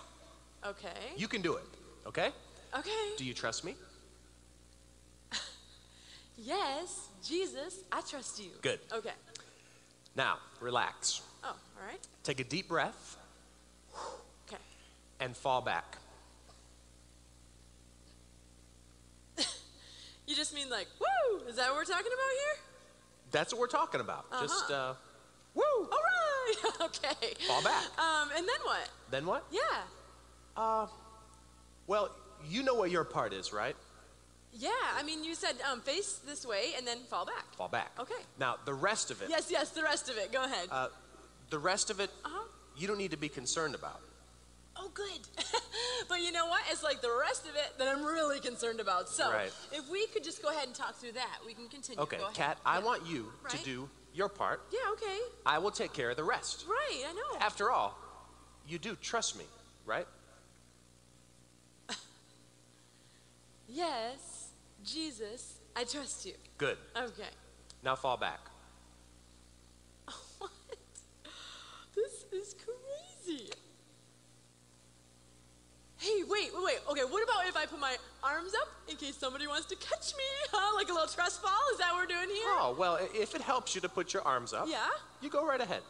Okay. 0.66 0.88
You 1.16 1.28
can 1.28 1.42
do 1.42 1.54
it, 1.56 1.64
okay? 2.06 2.30
okay. 2.78 2.90
Do 3.16 3.24
you 3.24 3.34
trust 3.34 3.64
me? 3.64 3.74
yes, 6.38 7.08
Jesus, 7.22 7.80
I 7.92 8.00
trust 8.02 8.40
you. 8.40 8.50
Good. 8.62 8.80
Okay. 8.92 9.12
Now, 10.16 10.38
relax. 10.60 11.22
All 11.76 11.86
right. 11.86 12.00
Take 12.22 12.40
a 12.40 12.44
deep 12.44 12.68
breath 12.68 13.16
Okay. 14.48 14.60
and 15.20 15.36
fall 15.36 15.60
back. 15.60 15.98
You 20.26 20.34
just 20.34 20.54
mean 20.54 20.70
like, 20.70 20.86
woo! 20.98 21.40
Is 21.48 21.56
that 21.56 21.66
what 21.68 21.76
we're 21.76 21.84
talking 21.84 22.06
about 22.06 22.32
here? 22.32 22.62
That's 23.30 23.52
what 23.52 23.60
we're 23.60 23.66
talking 23.66 24.00
about. 24.00 24.24
Just, 24.40 24.70
Uh-huh. 24.70 24.92
uh, 24.92 24.94
woo! 25.54 25.62
All 25.92 25.98
right. 25.98 26.54
okay. 26.80 27.34
Fall 27.46 27.62
back. 27.62 27.84
Um, 27.98 28.30
and 28.34 28.48
then 28.48 28.56
what? 28.64 28.88
Then 29.10 29.26
what? 29.26 29.44
Yeah. 29.50 30.86
Well, 31.86 32.10
you 32.48 32.62
know 32.62 32.74
what 32.74 32.90
your 32.90 33.04
part 33.04 33.34
is, 33.34 33.52
right? 33.52 33.76
Yeah, 34.54 34.70
I 34.96 35.02
mean, 35.02 35.24
you 35.24 35.34
said 35.34 35.56
um, 35.70 35.80
face 35.82 36.20
this 36.26 36.46
way 36.46 36.72
and 36.76 36.86
then 36.86 36.98
fall 37.10 37.26
back. 37.26 37.44
Fall 37.56 37.68
back. 37.68 37.90
Okay. 37.98 38.14
Now, 38.38 38.56
the 38.64 38.72
rest 38.72 39.10
of 39.10 39.20
it, 39.20 39.28
Yes, 39.28 39.50
yes, 39.50 39.70
the 39.70 39.82
rest 39.82 40.08
of 40.08 40.16
it. 40.16 40.32
Go 40.32 40.44
ahead. 40.44 40.68
uh, 40.70 40.88
the 41.50 41.58
rest 41.58 41.90
of 41.90 42.00
it, 42.00 42.10
Uh-huh. 42.24 42.44
you 42.76 42.86
don't 42.86 42.98
need 42.98 43.10
to 43.12 43.16
be 43.16 43.28
concerned 43.28 43.74
about. 43.74 44.00
oh, 44.76 44.90
good. 44.92 45.20
but 46.08 46.20
you 46.20 46.32
know 46.32 46.46
what? 46.46 46.60
It's 46.70 46.82
like 46.82 47.00
the 47.00 47.16
rest 47.20 47.44
of 47.48 47.54
it 47.54 47.78
that 47.78 47.86
I'm 47.88 48.04
really 48.04 48.40
concerned 48.40 48.80
about. 48.80 49.08
So 49.08 49.30
Right. 49.30 49.52
if 49.72 49.88
we 49.88 50.06
could 50.08 50.24
just 50.24 50.42
go 50.42 50.48
ahead 50.50 50.66
and 50.66 50.74
talk 50.74 50.96
through 50.96 51.12
that, 51.12 51.38
we 51.46 51.54
can 51.54 51.68
continue. 51.68 52.02
Okay. 52.02 52.18
Kat, 52.34 52.58
I 52.66 52.80
want 52.80 53.06
you 53.06 53.32
to 53.50 53.56
do 53.58 53.88
your 54.12 54.28
part. 54.28 54.60
Yeah, 54.72 54.80
okay. 54.92 55.18
I 55.46 55.58
will 55.58 55.70
take 55.70 55.92
care 55.92 56.10
of 56.10 56.16
the 56.16 56.24
rest. 56.24 56.64
Right, 56.68 57.02
I 57.08 57.12
know. 57.12 57.38
After 57.40 57.70
all, 57.70 57.96
you 58.66 58.78
do 58.78 58.96
trust 58.96 59.36
me, 59.38 59.44
right? 59.86 60.06
yes, 63.68 64.48
Jesus, 64.84 65.58
I 65.76 65.84
trust 65.84 66.26
you. 66.26 66.34
Good. 66.58 66.78
Okay. 66.96 67.28
Now 67.82 67.94
fall 67.96 68.16
back. 68.16 68.40
What? 70.38 70.50
This 71.94 72.23
is 72.34 72.54
crazy. 72.54 73.48
Hey, 75.98 76.22
wait, 76.28 76.50
wait, 76.54 76.64
wait. 76.64 76.78
Okay, 76.90 77.00
what 77.02 77.22
about 77.24 77.46
if 77.48 77.56
I 77.56 77.64
put 77.66 77.80
my 77.80 77.96
arms 78.22 78.52
up 78.60 78.68
in 78.90 78.96
case 78.96 79.16
somebody 79.16 79.46
wants 79.46 79.66
to 79.66 79.76
catch 79.76 80.14
me? 80.16 80.24
Huh? 80.52 80.76
Like 80.76 80.88
a 80.88 80.92
little 80.92 81.08
trust 81.08 81.40
fall? 81.42 81.50
Is 81.72 81.78
that 81.78 81.92
what 81.92 82.02
we're 82.02 82.14
doing 82.14 82.28
here? 82.28 82.44
Oh, 82.46 82.76
well, 82.78 82.98
if 83.14 83.34
it 83.34 83.40
helps 83.40 83.74
you 83.74 83.80
to 83.80 83.88
put 83.88 84.12
your 84.12 84.22
arms 84.22 84.52
up, 84.52 84.66
Yeah? 84.68 84.86
you 85.20 85.30
go 85.30 85.44
right 85.46 85.60
ahead. 85.60 85.80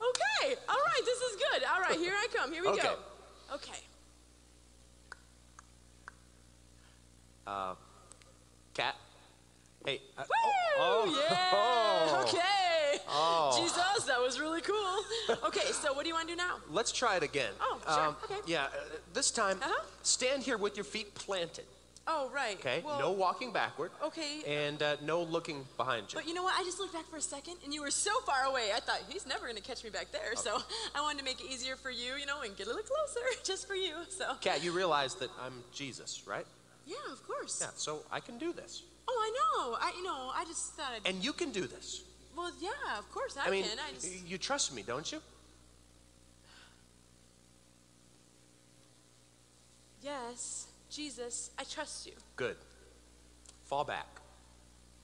Okay. 0.00 0.54
All 0.68 0.76
right, 0.76 1.00
this 1.04 1.18
is 1.18 1.36
good. 1.36 1.62
All 1.72 1.80
right, 1.80 1.98
here 1.98 2.12
I 2.14 2.26
come. 2.34 2.52
Here 2.52 2.62
we 2.62 2.68
Okay. 2.68 2.82
go. 2.82 3.54
Okay. 3.54 3.78
Uh, 7.46 7.74
Cat. 8.74 8.94
Hey. 9.84 10.02
uh, 10.18 10.24
Woo! 10.28 10.50
oh, 10.78 11.26
yeah. 11.30 11.50
oh. 11.52 12.24
Okay. 12.28 12.55
Oh. 13.18 13.58
Jesus, 13.58 14.04
that 14.06 14.20
was 14.20 14.38
really 14.38 14.60
cool. 14.60 15.02
Okay, 15.46 15.72
so 15.72 15.92
what 15.94 16.02
do 16.02 16.08
you 16.08 16.14
want 16.14 16.28
to 16.28 16.34
do 16.34 16.36
now? 16.36 16.56
Let's 16.70 16.92
try 16.92 17.16
it 17.16 17.22
again. 17.22 17.52
Oh, 17.60 17.78
sure, 17.88 18.16
okay. 18.24 18.40
Yeah, 18.46 18.64
uh, 18.64 18.68
this 19.14 19.30
time, 19.30 19.58
Uh-huh. 19.62 19.84
stand 20.02 20.42
here 20.42 20.58
with 20.58 20.76
your 20.76 20.84
feet 20.84 21.14
planted. 21.14 21.64
Oh, 22.08 22.30
right. 22.32 22.56
Okay. 22.60 22.82
Well, 22.84 23.00
no 23.00 23.10
walking 23.10 23.52
backward. 23.52 23.90
Okay. 24.04 24.42
And 24.46 24.80
uh, 24.80 24.96
no 25.02 25.22
looking 25.22 25.64
behind 25.76 26.12
you. 26.12 26.18
But 26.20 26.28
you 26.28 26.34
know 26.34 26.44
what? 26.44 26.54
I 26.56 26.62
just 26.62 26.78
looked 26.78 26.92
back 26.92 27.08
for 27.10 27.16
a 27.16 27.20
second, 27.20 27.56
and 27.64 27.74
you 27.74 27.82
were 27.82 27.90
so 27.90 28.12
far 28.20 28.44
away. 28.44 28.70
I 28.76 28.78
thought 28.78 29.00
he's 29.08 29.26
never 29.26 29.42
going 29.46 29.56
to 29.56 29.62
catch 29.62 29.82
me 29.82 29.90
back 29.90 30.12
there. 30.12 30.36
So 30.36 30.56
I 30.94 31.00
wanted 31.00 31.18
to 31.18 31.24
make 31.24 31.40
it 31.40 31.50
easier 31.50 31.74
for 31.74 31.90
you, 31.90 32.14
you 32.20 32.26
know, 32.26 32.42
and 32.42 32.56
get 32.56 32.66
a 32.66 32.70
little 32.70 32.84
closer, 32.84 33.26
just 33.44 33.66
for 33.66 33.74
you. 33.74 33.94
So 34.08 34.34
Cat, 34.40 34.62
you 34.62 34.70
realize 34.72 35.14
that 35.16 35.30
I'm 35.44 35.64
Jesus, 35.72 36.22
right? 36.26 36.46
yeah, 36.86 36.94
of 37.10 37.26
course. 37.26 37.58
Yeah. 37.60 37.70
So 37.76 38.02
I 38.12 38.20
can 38.20 38.38
do 38.38 38.52
this, 38.52 38.82
Oh, 39.08 39.18
I 39.20 39.30
know. 39.38 39.76
I, 39.80 39.92
you 39.96 40.04
know, 40.04 40.30
I 40.34 40.44
just 40.44 40.74
thought. 40.74 40.92
I'd, 40.94 41.08
and 41.08 41.24
you 41.24 41.32
can 41.32 41.50
do 41.50 41.66
this. 41.66 42.02
Well, 42.36 42.52
yeah, 42.60 42.98
of 42.98 43.10
course 43.10 43.36
I, 43.36 43.48
I 43.48 43.50
mean, 43.50 43.64
can. 43.64 43.78
I 43.78 43.92
just. 43.94 44.26
you 44.26 44.38
trust 44.38 44.74
me, 44.74 44.82
don't 44.82 45.10
you? 45.10 45.20
Yes, 50.02 50.66
Jesus, 50.90 51.50
I 51.58 51.64
trust 51.64 52.06
you. 52.06 52.12
Good. 52.36 52.56
Fall 53.64 53.84
back. 53.84 54.06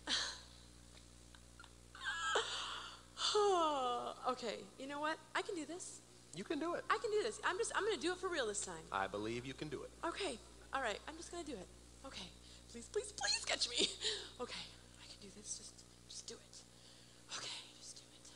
okay, 4.28 4.58
you 4.78 4.86
know 4.86 5.00
what? 5.00 5.16
I 5.34 5.42
can 5.42 5.56
do 5.56 5.64
this. 5.66 6.00
You 6.34 6.44
can 6.44 6.58
do 6.58 6.74
it. 6.74 6.84
I 6.88 6.98
can 7.02 7.10
do 7.10 7.22
this. 7.22 7.40
I'm 7.44 7.58
just. 7.58 7.72
I'm 7.74 7.84
going 7.84 7.96
to 7.96 8.00
do 8.00 8.12
it 8.12 8.18
for 8.18 8.28
real 8.28 8.46
this 8.46 8.60
time. 8.60 8.84
I 8.90 9.06
believe 9.06 9.44
you 9.44 9.54
can 9.54 9.68
do 9.68 9.82
it. 9.82 9.90
Okay. 10.06 10.38
All 10.72 10.80
right. 10.80 10.98
I'm 11.08 11.16
just 11.16 11.30
gonna 11.30 11.44
do 11.44 11.52
it. 11.52 11.66
Okay. 12.06 12.24
Please, 12.70 12.88
please, 12.90 13.12
please 13.12 13.44
catch 13.44 13.68
me. 13.68 13.88
Okay. 14.40 14.64
I 14.98 15.04
can 15.06 15.20
do 15.20 15.28
this. 15.36 15.58
Just, 15.58 15.84
just 16.08 16.26
do 16.26 16.34
it. 16.34 17.36
Okay. 17.36 17.60
Just 17.78 17.96
do 17.96 18.02
it. 18.12 18.30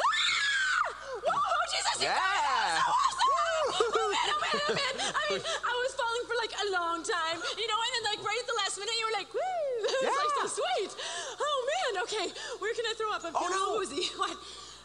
Ah! 0.00 0.94
Whoa, 1.26 1.59
Jesus! 1.70 1.94
you 2.02 2.08
got 2.10 2.18
it! 2.18 2.42
Yeah. 2.42 2.76
That 2.76 2.90
was 2.90 3.16
so 3.16 3.26
awesome! 3.26 3.30
Oh 3.70 4.06
man! 4.10 4.26
Oh 4.30 4.38
man! 4.42 4.56
Oh 4.66 4.74
man! 4.74 4.94
I 5.14 5.22
mean, 5.30 5.42
I 5.42 5.72
was 5.86 5.92
falling 5.94 6.24
for 6.26 6.36
like 6.42 6.54
a 6.58 6.66
long 6.74 6.98
time, 7.06 7.38
you 7.56 7.66
know, 7.70 7.78
and 7.78 7.90
then 7.94 8.04
like 8.10 8.20
right 8.26 8.38
at 8.40 8.46
the 8.50 8.58
last 8.62 8.74
minute, 8.78 8.94
you 8.98 9.06
were 9.06 9.16
like, 9.16 9.30
"Woo!" 9.32 9.40
It 9.86 10.06
was 10.06 10.18
like 10.18 10.34
so 10.42 10.46
sweet. 10.60 10.90
Oh 11.38 11.58
man! 11.72 12.02
Okay. 12.04 12.26
Where 12.58 12.74
can 12.74 12.84
I 12.86 12.94
throw 12.98 13.10
up? 13.14 13.22
I'm 13.24 13.34
Oh, 13.36 13.48
no. 13.48 13.78
woozy. 13.78 14.10
What? 14.18 14.36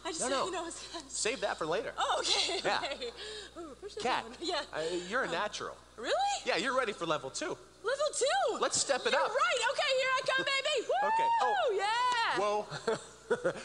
I 0.06 0.10
just, 0.14 0.20
No, 0.22 0.28
no. 0.28 0.44
you 0.46 0.52
know. 0.52 0.66
It's, 0.66 0.86
Save 1.08 1.40
that 1.40 1.58
for 1.58 1.66
later. 1.66 1.92
oh, 1.98 2.22
okay. 2.22 2.60
Yeah. 2.64 2.78
Okay. 2.84 3.10
Ooh, 3.58 3.74
push 3.82 3.94
Cat, 3.96 4.22
one. 4.22 4.34
Yeah. 4.40 4.62
uh, 4.72 4.78
you're 5.10 5.24
a 5.24 5.30
natural. 5.30 5.74
Really? 5.98 6.14
Yeah, 6.44 6.56
you're 6.58 6.76
ready 6.78 6.92
for 6.92 7.06
level 7.06 7.28
two. 7.30 7.56
Level 7.82 8.08
two. 8.14 8.58
Let's 8.60 8.78
step 8.78 9.02
it 9.06 9.12
You're 9.12 9.20
up. 9.20 9.28
Right. 9.30 9.60
Okay. 9.72 9.92
Here 10.00 10.12
I 10.14 10.20
come, 10.30 10.44
baby. 10.46 10.76
Woo! 10.86 11.08
Okay. 11.10 11.28
Oh. 11.42 11.66
Yeah. 11.82 12.40
Whoa. 12.40 13.56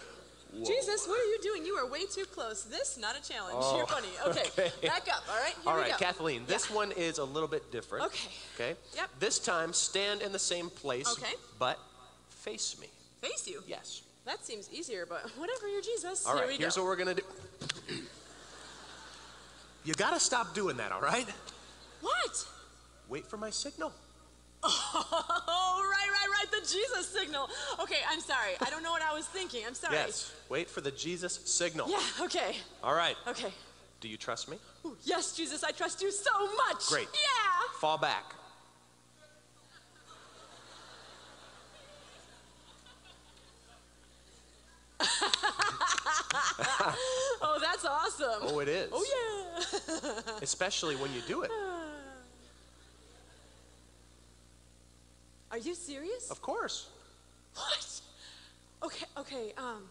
Jesus, 0.54 1.08
what 1.08 1.20
are 1.20 1.26
you 1.26 1.40
doing? 1.42 1.66
You 1.66 1.76
are 1.76 1.90
way 1.90 2.06
too 2.06 2.26
close. 2.26 2.64
This 2.64 2.98
not 2.98 3.18
a 3.18 3.22
challenge. 3.22 3.58
Oh, 3.60 3.78
you're 3.78 3.88
funny. 3.88 4.10
Okay. 4.28 4.44
Oh, 4.46 4.62
okay. 4.68 4.88
Back 4.88 5.08
up. 5.08 5.24
All 5.30 5.40
right. 5.40 5.54
Here 5.64 5.72
All 5.72 5.78
right. 5.78 5.98
Kathleen, 5.98 6.44
this 6.46 6.70
one 6.70 6.92
is 6.92 7.20
a 7.20 7.24
little 7.24 7.48
bit 7.48 7.72
different. 7.72 8.06
Okay. 8.08 8.30
Okay? 8.56 8.76
Yep. 8.96 9.10
This 9.20 9.40
time, 9.40 9.72
stand 9.72 10.22
in 10.22 10.34
the 10.34 10.40
same 10.40 10.70
place, 10.70 11.08
Okay. 11.18 11.34
but 11.58 11.80
face 12.30 12.76
me. 12.82 12.88
Face 13.22 13.48
you. 13.48 13.64
Yes. 13.66 14.02
That 14.26 14.46
seems 14.46 14.70
easier, 14.72 15.06
but 15.08 15.22
whatever. 15.38 15.70
You're 15.70 15.82
Jesus. 15.82 16.28
All 16.28 16.38
Here 16.38 16.48
we 16.48 16.56
here's 16.56 16.76
go. 16.76 16.82
what 16.84 16.90
we're 16.90 17.04
going 17.04 17.16
to 17.16 17.22
do. 17.22 17.96
you 19.86 19.94
got 19.94 20.14
to 20.14 20.20
stop 20.20 20.54
doing 20.54 20.78
that, 20.78 20.92
all 20.92 21.02
right? 21.02 21.28
What? 22.02 22.46
Wait 23.08 23.26
for 23.26 23.38
my 23.38 23.50
signal. 23.50 23.94
Oh, 25.54 25.82
right, 25.92 26.10
right, 26.10 26.30
right. 26.38 26.52
The 26.52 26.68
Jesus 26.68 27.08
signal. 27.08 27.50
Okay. 27.80 27.98
I'm 28.10 28.20
sorry. 28.20 28.52
I 28.62 28.70
don't 28.70 28.84
know 28.84 28.92
what 28.92 29.02
I 29.02 29.14
was 29.14 29.26
thinking. 29.26 29.64
I'm 29.66 29.74
sorry. 29.74 29.96
Yes. 29.96 30.34
Wait 30.50 30.70
for 30.70 30.82
the 30.82 30.92
Jesus 30.92 31.40
signal. 31.46 31.90
Yeah. 31.90 32.26
Okay. 32.26 32.56
All 32.84 32.94
right. 32.94 33.16
Okay. 33.28 33.52
Do 34.00 34.08
you 34.08 34.18
trust 34.18 34.50
me? 34.50 34.58
Ooh, 34.86 34.96
yes, 35.04 35.36
Jesus. 35.36 35.64
I 35.64 35.72
trust 35.72 36.02
you 36.02 36.12
so 36.12 36.32
much. 36.68 36.88
Great. 36.90 37.08
Yeah. 37.14 37.80
Fall 37.80 37.98
back. 37.98 38.34
Oh, 47.44 47.58
that's 47.60 47.86
awesome. 47.86 48.40
Oh, 48.44 48.60
it 48.60 48.68
is. 48.68 48.90
Oh 48.92 49.06
yeah. 49.12 50.38
Especially 50.42 50.96
when 50.96 51.12
you 51.14 51.22
do 51.28 51.42
it. 51.42 51.52
Are 55.52 55.58
you 55.58 55.76
serious? 55.76 56.32
Of 56.32 56.42
course. 56.42 56.88
What? 57.56 58.02
Okay, 58.84 59.06
okay, 59.18 59.54
um, 59.58 59.84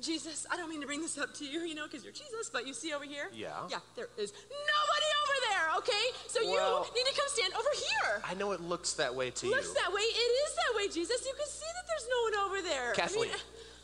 Jesus, 0.00 0.46
I 0.50 0.56
don't 0.56 0.70
mean 0.70 0.80
to 0.80 0.86
bring 0.86 1.02
this 1.02 1.18
up 1.18 1.34
to 1.34 1.44
you, 1.44 1.60
you 1.60 1.74
know, 1.74 1.84
because 1.86 2.02
you're 2.02 2.12
Jesus, 2.12 2.50
but 2.52 2.66
you 2.66 2.72
see 2.72 2.92
over 2.94 3.04
here? 3.04 3.28
Yeah. 3.34 3.50
Yeah, 3.68 3.78
there 3.96 4.08
is 4.16 4.32
nobody 4.48 5.08
over 5.22 5.36
there, 5.50 5.66
okay? 5.78 6.04
So 6.28 6.40
Well- 6.50 6.86
you 6.88 7.04
need 7.04 7.10
to 7.10 7.16
come 7.20 7.28
stand 7.28 7.52
over 7.54 7.68
here. 7.74 8.22
I 8.24 8.34
know 8.34 8.52
it 8.52 8.60
looks 8.60 8.94
that 8.94 9.14
way 9.14 9.30
to 9.30 9.46
Looks 9.46 9.66
you. 9.66 9.68
Looks 9.68 9.80
that 9.82 9.92
way. 9.92 10.00
It 10.02 10.32
is 10.48 10.54
that 10.54 10.76
way, 10.76 10.88
Jesus. 10.88 11.24
You 11.26 11.34
can 11.36 11.46
see 11.46 11.66
that 11.66 11.86
there's 11.86 12.08
no 12.08 12.22
one 12.22 12.34
over 12.46 12.62
there. 12.62 12.92
I 12.92 12.94
Kathleen, 12.94 13.28
mean, 13.28 13.38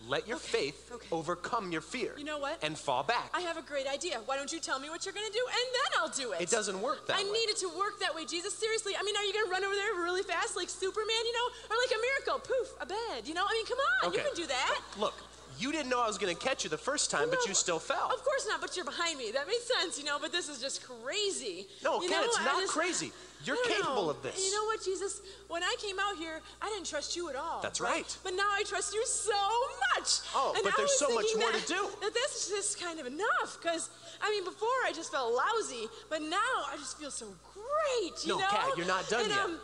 let 0.08 0.28
your 0.28 0.36
faith 0.36 0.90
okay. 0.92 1.06
overcome 1.10 1.72
your 1.72 1.80
fear. 1.80 2.12
You 2.16 2.24
know 2.24 2.38
what? 2.38 2.62
And 2.62 2.76
fall 2.76 3.02
back. 3.02 3.30
I 3.32 3.40
have 3.40 3.56
a 3.56 3.62
great 3.62 3.86
idea. 3.86 4.20
Why 4.26 4.36
don't 4.36 4.52
you 4.52 4.60
tell 4.60 4.78
me 4.78 4.90
what 4.90 5.04
you're 5.04 5.14
going 5.14 5.26
to 5.26 5.32
do, 5.32 5.44
and 5.46 5.66
then 5.72 6.00
I'll 6.00 6.08
do 6.08 6.32
it. 6.32 6.42
it 6.42 6.50
doesn't 6.50 6.80
work 6.80 7.06
that 7.06 7.16
I 7.16 7.24
way. 7.24 7.30
need 7.30 7.48
it 7.48 7.56
to 7.58 7.68
work 7.78 8.00
that 8.00 8.14
way, 8.14 8.24
Jesus. 8.24 8.54
Seriously. 8.54 8.94
I 8.98 9.02
mean, 9.02 9.16
are 9.16 9.24
you 9.24 9.32
going 9.32 9.46
to 9.46 9.50
run 9.50 9.64
over 9.64 9.74
there 9.74 9.94
really 10.02 10.22
fast 10.22 10.56
like 10.56 10.68
Superman, 10.68 11.22
you 11.24 11.32
know? 11.32 11.74
Or 11.74 11.76
like 11.80 11.92
a 11.96 12.00
miracle? 12.00 12.40
Poof, 12.44 12.74
a 12.80 12.86
bed, 12.86 13.26
you 13.26 13.34
know? 13.34 13.44
I 13.48 13.52
mean, 13.52 13.66
come 13.66 13.78
on. 14.02 14.12
You 14.12 14.18
can 14.18 14.34
do 14.34 14.46
that. 14.46 14.78
Look, 14.98 15.14
you 15.58 15.72
didn't 15.72 15.88
know 15.88 16.02
I 16.02 16.06
was 16.06 16.18
going 16.18 16.34
to 16.34 16.40
catch 16.40 16.64
you 16.64 16.70
the 16.70 16.78
first 16.78 17.10
time, 17.10 17.30
but 17.30 17.46
you 17.46 17.54
still 17.54 17.78
fell. 17.78 18.10
Of 18.12 18.24
course 18.24 18.46
not, 18.48 18.60
but 18.60 18.76
you're 18.76 18.84
behind 18.84 19.18
me. 19.18 19.30
That 19.32 19.46
makes 19.46 19.66
sense, 19.80 19.98
you 19.98 20.04
know, 20.04 20.18
but 20.20 20.32
this 20.32 20.48
is 20.48 20.60
just 20.60 20.82
crazy. 20.86 21.68
No, 21.82 22.02
you 22.02 22.08
Ken, 22.08 22.20
know, 22.20 22.26
it's 22.26 22.38
not 22.38 22.60
just- 22.60 22.72
crazy. 22.72 23.12
You're 23.44 23.62
capable 23.64 24.04
know. 24.04 24.10
of 24.10 24.22
this. 24.22 24.44
You 24.44 24.52
know 24.56 24.64
what, 24.64 24.82
Jesus? 24.84 25.20
When 25.48 25.62
I 25.62 25.74
came 25.78 25.96
out 25.98 26.16
here, 26.16 26.40
I 26.60 26.68
didn't 26.68 26.86
trust 26.86 27.16
you 27.16 27.28
at 27.30 27.36
all. 27.36 27.60
That's 27.62 27.80
right. 27.80 28.16
But 28.24 28.34
now 28.34 28.48
I 28.52 28.62
trust 28.66 28.94
you 28.94 29.04
so 29.06 29.32
much. 29.96 30.20
Oh, 30.34 30.52
and 30.54 30.64
but 30.64 30.72
I 30.72 30.76
there's 30.76 30.98
so 30.98 31.14
much 31.14 31.26
more 31.38 31.52
that, 31.52 31.62
to 31.62 31.68
do. 31.68 31.88
That 32.00 32.14
this 32.14 32.48
is 32.48 32.48
just 32.50 32.80
kind 32.80 32.98
of 33.00 33.06
enough, 33.06 33.58
because, 33.60 33.90
I 34.22 34.30
mean, 34.30 34.44
before 34.44 34.68
I 34.84 34.92
just 34.94 35.12
felt 35.12 35.34
lousy, 35.34 35.88
but 36.08 36.22
now 36.22 36.54
I 36.70 36.76
just 36.76 36.98
feel 36.98 37.10
so 37.10 37.26
great, 37.52 38.24
you 38.24 38.32
No, 38.32 38.38
know? 38.38 38.46
Kat, 38.50 38.70
you're 38.76 38.86
not 38.86 39.08
done 39.08 39.22
and, 39.24 39.30
yet. 39.30 39.40
Um, 39.40 39.58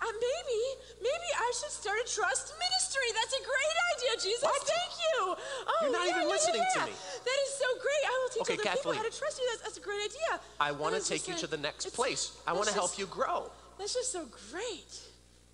uh, 0.00 0.06
maybe, 0.06 0.60
maybe 1.00 1.28
I 1.38 1.48
should 1.58 1.70
start 1.72 1.98
a 1.98 2.06
trust 2.08 2.52
ministry. 2.58 3.08
That's 3.14 3.34
a 3.34 3.42
great 3.44 3.76
idea, 3.96 4.12
Jesus. 4.22 4.42
What? 4.42 4.62
Thank 4.62 4.92
you. 5.00 5.18
Oh, 5.34 5.78
You're 5.82 5.92
not 5.92 6.06
yeah, 6.06 6.12
even 6.16 6.22
yeah, 6.28 6.34
listening 6.34 6.64
yeah, 6.74 6.80
to 6.84 6.86
me. 6.90 6.94
That 7.24 7.38
is 7.46 7.50
so 7.54 7.68
great. 7.80 8.02
I 8.04 8.14
will 8.20 8.30
teach 8.34 8.42
Okay, 8.42 8.58
other 8.68 8.76
people 8.76 8.92
how 8.92 9.02
to 9.06 9.14
trust 9.16 9.38
you. 9.38 9.46
That's, 9.50 9.62
that's 9.62 9.78
a 9.78 9.80
great 9.80 10.02
idea. 10.04 10.40
I 10.60 10.72
want 10.72 10.94
to 10.94 11.02
take 11.02 11.26
you 11.28 11.34
a- 11.34 11.38
to 11.38 11.46
the 11.46 11.56
next 11.56 11.90
place. 11.94 12.32
I 12.46 12.52
want 12.52 12.68
to 12.68 12.74
help 12.74 12.98
you 12.98 13.06
grow. 13.06 13.50
That's 13.78 13.94
just 13.94 14.12
so 14.12 14.26
great. 14.50 15.00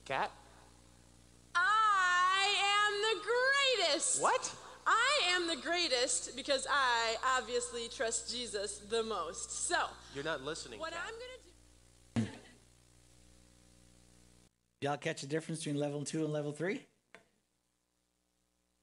Kat? 0.04 0.30
I 1.54 2.46
am 2.84 2.92
the 3.08 3.16
greatest. 3.30 4.22
What? 4.22 4.52
I 4.86 5.20
am 5.36 5.46
the 5.46 5.56
greatest 5.56 6.34
because 6.34 6.66
I 6.68 7.16
obviously 7.38 7.88
trust 7.88 8.30
Jesus 8.34 8.78
the 8.78 9.02
most. 9.04 9.68
So, 9.68 9.76
You're 10.14 10.24
not 10.24 10.42
listening. 10.42 10.80
what 10.80 10.92
Kat. 10.92 11.00
I'm 11.06 11.14
going 11.14 11.20
to 11.22 11.36
do. 11.36 11.40
Y'all 14.80 14.96
catch 14.96 15.20
the 15.20 15.26
difference 15.26 15.60
between 15.60 15.78
level 15.78 16.04
two 16.04 16.24
and 16.24 16.32
level 16.32 16.52
three? 16.52 16.80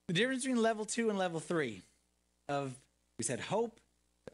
The 0.08 0.14
difference 0.14 0.44
between 0.44 0.62
level 0.62 0.86
two 0.86 1.10
and 1.10 1.18
level 1.18 1.40
three 1.40 1.82
of, 2.48 2.74
we 3.18 3.24
said, 3.24 3.40
hope, 3.40 3.80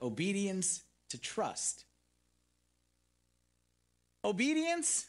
obedience, 0.01 0.83
to 1.09 1.17
trust. 1.17 1.85
Obedience 4.25 5.07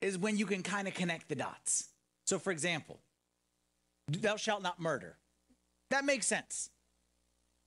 is 0.00 0.16
when 0.16 0.36
you 0.36 0.46
can 0.46 0.62
kind 0.62 0.88
of 0.88 0.94
connect 0.94 1.28
the 1.28 1.34
dots. 1.34 1.88
So, 2.24 2.38
for 2.38 2.50
example, 2.50 2.98
thou 4.08 4.36
shalt 4.36 4.62
not 4.62 4.80
murder. 4.80 5.16
That 5.90 6.04
makes 6.04 6.26
sense. 6.26 6.70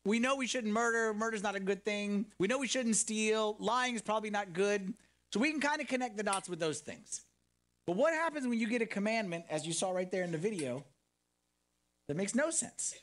We 0.05 0.19
know 0.19 0.36
we 0.36 0.47
shouldn't 0.47 0.73
murder. 0.73 1.13
Murder's 1.13 1.43
not 1.43 1.55
a 1.55 1.59
good 1.59 1.86
thing. 1.86 2.25
We 2.39 2.47
know 2.47 2.57
we 2.57 2.67
shouldn't 2.67 2.95
steal. 2.95 3.55
Lying 3.59 3.95
is 3.95 4.01
probably 4.01 4.31
not 4.31 4.53
good. 4.53 4.93
So 5.31 5.39
we 5.39 5.51
can 5.51 5.61
kind 5.61 5.81
of 5.81 5.88
connect 5.88 6.17
the 6.17 6.23
dots 6.23 6.49
with 6.49 6.59
those 6.59 6.79
things. 6.79 7.21
But 7.86 7.95
what 7.95 8.13
happens 8.13 8.47
when 8.47 8.59
you 8.59 8.67
get 8.67 8.81
a 8.81 8.86
commandment, 8.86 9.45
as 9.49 9.67
you 9.67 9.73
saw 9.73 9.91
right 9.91 10.09
there 10.09 10.23
in 10.23 10.31
the 10.31 10.38
video, 10.38 10.86
that 12.07 12.15
makes 12.15 12.34
no 12.34 12.49
sense? 12.49 12.95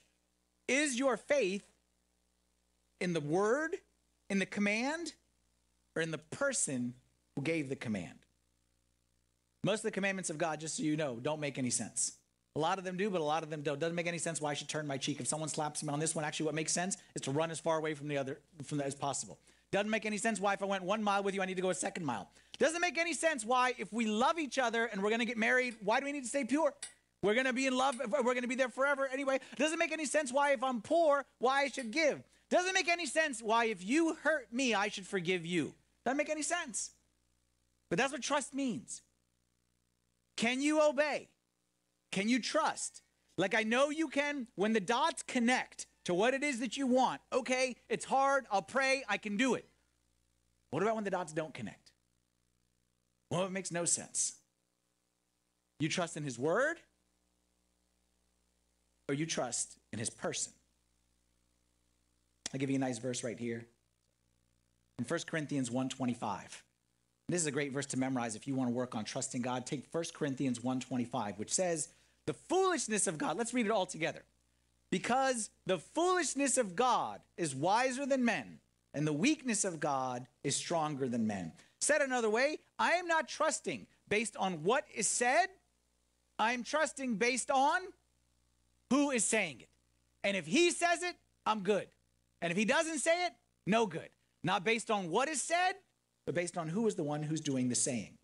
Is 0.68 0.98
your 0.98 1.16
faith 1.16 1.64
in 3.00 3.12
the 3.12 3.20
word, 3.20 3.76
in 4.30 4.38
the 4.38 4.46
command, 4.46 5.14
or 5.94 6.02
in 6.02 6.10
the 6.10 6.18
person 6.18 6.94
who 7.36 7.42
gave 7.42 7.68
the 7.68 7.76
command? 7.76 8.18
Most 9.62 9.80
of 9.80 9.84
the 9.84 9.90
commandments 9.90 10.30
of 10.30 10.38
God, 10.38 10.60
just 10.60 10.76
so 10.76 10.82
you 10.82 10.96
know, 10.96 11.18
don't 11.20 11.40
make 11.40 11.58
any 11.58 11.70
sense. 11.70 12.12
A 12.56 12.58
lot 12.58 12.78
of 12.78 12.84
them 12.84 12.96
do, 12.96 13.10
but 13.10 13.20
a 13.20 13.24
lot 13.24 13.42
of 13.42 13.50
them 13.50 13.62
don't. 13.62 13.78
Doesn't 13.78 13.94
make 13.94 14.06
any 14.06 14.18
sense 14.18 14.40
why 14.40 14.50
I 14.50 14.54
should 14.54 14.68
turn 14.68 14.86
my 14.86 14.96
cheek. 14.96 15.20
If 15.20 15.28
someone 15.28 15.48
slaps 15.48 15.82
me 15.82 15.92
on 15.92 16.00
this 16.00 16.14
one, 16.14 16.24
actually, 16.24 16.46
what 16.46 16.54
makes 16.54 16.72
sense 16.72 16.96
is 17.14 17.22
to 17.22 17.30
run 17.30 17.50
as 17.50 17.60
far 17.60 17.78
away 17.78 17.94
from 17.94 18.08
the 18.08 18.16
other 18.16 18.40
from 18.64 18.78
the, 18.78 18.84
as 18.84 18.94
possible. 18.94 19.38
Doesn't 19.70 19.90
make 19.90 20.04
any 20.04 20.18
sense 20.18 20.40
why 20.40 20.54
if 20.54 20.62
I 20.62 20.66
went 20.66 20.82
one 20.82 21.02
mile 21.02 21.22
with 21.22 21.34
you, 21.34 21.42
I 21.42 21.46
need 21.46 21.56
to 21.56 21.62
go 21.62 21.70
a 21.70 21.74
second 21.74 22.04
mile. 22.04 22.28
Doesn't 22.60 22.82
make 22.82 22.98
any 22.98 23.14
sense 23.14 23.44
why 23.44 23.72
if 23.78 23.90
we 23.90 24.06
love 24.06 24.38
each 24.38 24.58
other 24.58 24.84
and 24.84 25.02
we're 25.02 25.08
going 25.08 25.20
to 25.20 25.26
get 25.26 25.38
married, 25.38 25.76
why 25.82 25.98
do 25.98 26.04
we 26.04 26.12
need 26.12 26.24
to 26.24 26.28
stay 26.28 26.44
pure? 26.44 26.74
We're 27.22 27.34
going 27.34 27.46
to 27.46 27.54
be 27.54 27.66
in 27.66 27.76
love. 27.76 27.96
We're 28.08 28.22
going 28.22 28.42
to 28.42 28.48
be 28.48 28.54
there 28.54 28.68
forever 28.68 29.08
anyway. 29.10 29.40
Doesn't 29.56 29.78
make 29.78 29.92
any 29.92 30.04
sense 30.04 30.30
why 30.32 30.52
if 30.52 30.62
I'm 30.62 30.82
poor, 30.82 31.24
why 31.38 31.62
I 31.62 31.68
should 31.68 31.90
give. 31.90 32.22
Doesn't 32.50 32.74
make 32.74 32.88
any 32.88 33.06
sense 33.06 33.42
why 33.42 33.66
if 33.66 33.84
you 33.84 34.14
hurt 34.22 34.52
me, 34.52 34.74
I 34.74 34.88
should 34.88 35.06
forgive 35.06 35.46
you. 35.46 35.74
Doesn't 36.04 36.18
make 36.18 36.28
any 36.28 36.42
sense. 36.42 36.90
But 37.88 37.98
that's 37.98 38.12
what 38.12 38.22
trust 38.22 38.54
means. 38.54 39.02
Can 40.36 40.60
you 40.60 40.82
obey? 40.82 41.28
Can 42.12 42.28
you 42.28 42.40
trust? 42.40 43.02
Like 43.38 43.54
I 43.54 43.62
know 43.62 43.88
you 43.88 44.08
can 44.08 44.48
when 44.54 44.74
the 44.74 44.80
dots 44.80 45.22
connect 45.22 45.86
to 46.04 46.12
what 46.12 46.34
it 46.34 46.42
is 46.42 46.60
that 46.60 46.76
you 46.76 46.86
want. 46.86 47.22
Okay, 47.32 47.76
it's 47.88 48.04
hard. 48.04 48.44
I'll 48.50 48.62
pray. 48.62 49.02
I 49.08 49.16
can 49.16 49.36
do 49.38 49.54
it. 49.54 49.66
What 50.70 50.82
about 50.82 50.94
when 50.94 51.04
the 51.04 51.10
dots 51.10 51.32
don't 51.32 51.54
connect? 51.54 51.79
Well, 53.30 53.44
it 53.44 53.52
makes 53.52 53.70
no 53.70 53.84
sense. 53.84 54.34
You 55.78 55.88
trust 55.88 56.16
in 56.16 56.24
his 56.24 56.38
word 56.38 56.76
or 59.08 59.14
you 59.14 59.26
trust 59.26 59.78
in 59.92 59.98
his 59.98 60.10
person? 60.10 60.52
I'll 62.52 62.60
give 62.60 62.70
you 62.70 62.76
a 62.76 62.80
nice 62.80 62.98
verse 62.98 63.22
right 63.22 63.38
here. 63.38 63.64
In 64.98 65.04
1 65.04 65.20
Corinthians 65.26 65.70
125. 65.70 66.64
This 67.28 67.40
is 67.40 67.46
a 67.46 67.52
great 67.52 67.72
verse 67.72 67.86
to 67.86 67.96
memorize 67.96 68.34
if 68.34 68.48
you 68.48 68.56
want 68.56 68.68
to 68.70 68.74
work 68.74 68.96
on 68.96 69.04
trusting 69.04 69.40
God. 69.40 69.64
Take 69.64 69.86
1 69.92 70.04
Corinthians 70.14 70.62
125, 70.62 71.38
which 71.38 71.52
says, 71.52 71.88
The 72.26 72.34
foolishness 72.34 73.06
of 73.06 73.18
God. 73.18 73.38
Let's 73.38 73.54
read 73.54 73.66
it 73.66 73.72
all 73.72 73.86
together. 73.86 74.24
Because 74.90 75.50
the 75.64 75.78
foolishness 75.78 76.58
of 76.58 76.74
God 76.74 77.20
is 77.36 77.54
wiser 77.54 78.04
than 78.04 78.24
men, 78.24 78.58
and 78.92 79.06
the 79.06 79.12
weakness 79.12 79.64
of 79.64 79.78
God 79.78 80.26
is 80.42 80.56
stronger 80.56 81.08
than 81.08 81.28
men. 81.28 81.52
Said 81.80 82.02
another 82.02 82.28
way, 82.28 82.58
I 82.78 82.92
am 82.92 83.06
not 83.06 83.28
trusting 83.28 83.86
based 84.08 84.36
on 84.36 84.62
what 84.64 84.84
is 84.94 85.08
said, 85.08 85.46
I 86.38 86.52
am 86.52 86.62
trusting 86.62 87.16
based 87.16 87.50
on 87.50 87.80
who 88.90 89.10
is 89.10 89.24
saying 89.24 89.60
it. 89.60 89.68
And 90.24 90.36
if 90.36 90.46
he 90.46 90.70
says 90.70 91.02
it, 91.02 91.14
I'm 91.46 91.60
good. 91.60 91.86
And 92.42 92.50
if 92.50 92.56
he 92.56 92.64
doesn't 92.64 92.98
say 92.98 93.26
it, 93.26 93.32
no 93.66 93.86
good. 93.86 94.08
Not 94.42 94.64
based 94.64 94.90
on 94.90 95.10
what 95.10 95.28
is 95.28 95.40
said, 95.42 95.74
but 96.26 96.34
based 96.34 96.58
on 96.58 96.68
who 96.68 96.86
is 96.86 96.94
the 96.94 97.02
one 97.02 97.22
who's 97.22 97.40
doing 97.40 97.68
the 97.68 97.74
saying. 97.74 98.16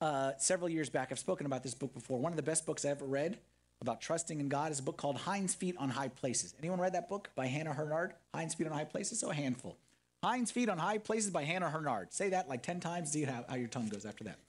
Uh, 0.00 0.32
several 0.38 0.68
years 0.68 0.90
back, 0.90 1.08
I've 1.10 1.18
spoken 1.18 1.46
about 1.46 1.62
this 1.62 1.74
book 1.74 1.94
before. 1.94 2.18
One 2.18 2.32
of 2.32 2.36
the 2.36 2.42
best 2.42 2.66
books 2.66 2.84
I 2.84 2.90
ever 2.90 3.06
read 3.06 3.38
about 3.80 4.00
trusting 4.00 4.40
in 4.40 4.48
God 4.48 4.72
is 4.72 4.78
a 4.78 4.82
book 4.82 4.96
called 4.96 5.16
Hinds 5.16 5.54
Feet 5.54 5.76
on 5.78 5.88
High 5.88 6.08
Places. 6.08 6.54
Anyone 6.58 6.80
read 6.80 6.94
that 6.94 7.08
book 7.08 7.30
by 7.34 7.46
Hannah 7.46 7.72
Hurnard? 7.72 8.12
Hinds 8.34 8.54
Feet 8.54 8.66
on 8.66 8.72
High 8.72 8.84
Places? 8.84 9.20
So 9.20 9.30
a 9.30 9.34
handful. 9.34 9.76
Hinds 10.26 10.50
Feet 10.50 10.68
on 10.68 10.76
High 10.76 10.98
Places 10.98 11.30
by 11.30 11.44
Hannah 11.44 11.70
Hurnard. 11.70 12.12
Say 12.12 12.30
that 12.30 12.48
like 12.48 12.60
10 12.60 12.80
times, 12.80 13.12
see 13.12 13.22
how, 13.22 13.44
how 13.48 13.54
your 13.54 13.68
tongue 13.68 13.88
goes 13.88 14.04
after 14.04 14.24
that. 14.24 14.40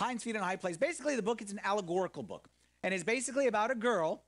Hinds 0.00 0.24
Feet 0.24 0.34
on 0.34 0.42
High 0.42 0.56
Places. 0.56 0.78
Basically, 0.78 1.14
the 1.14 1.22
book 1.22 1.42
is 1.42 1.52
an 1.52 1.60
allegorical 1.62 2.22
book. 2.22 2.48
And 2.82 2.94
it's 2.94 3.04
basically 3.04 3.46
about 3.46 3.70
a 3.70 3.74
girl 3.74 4.22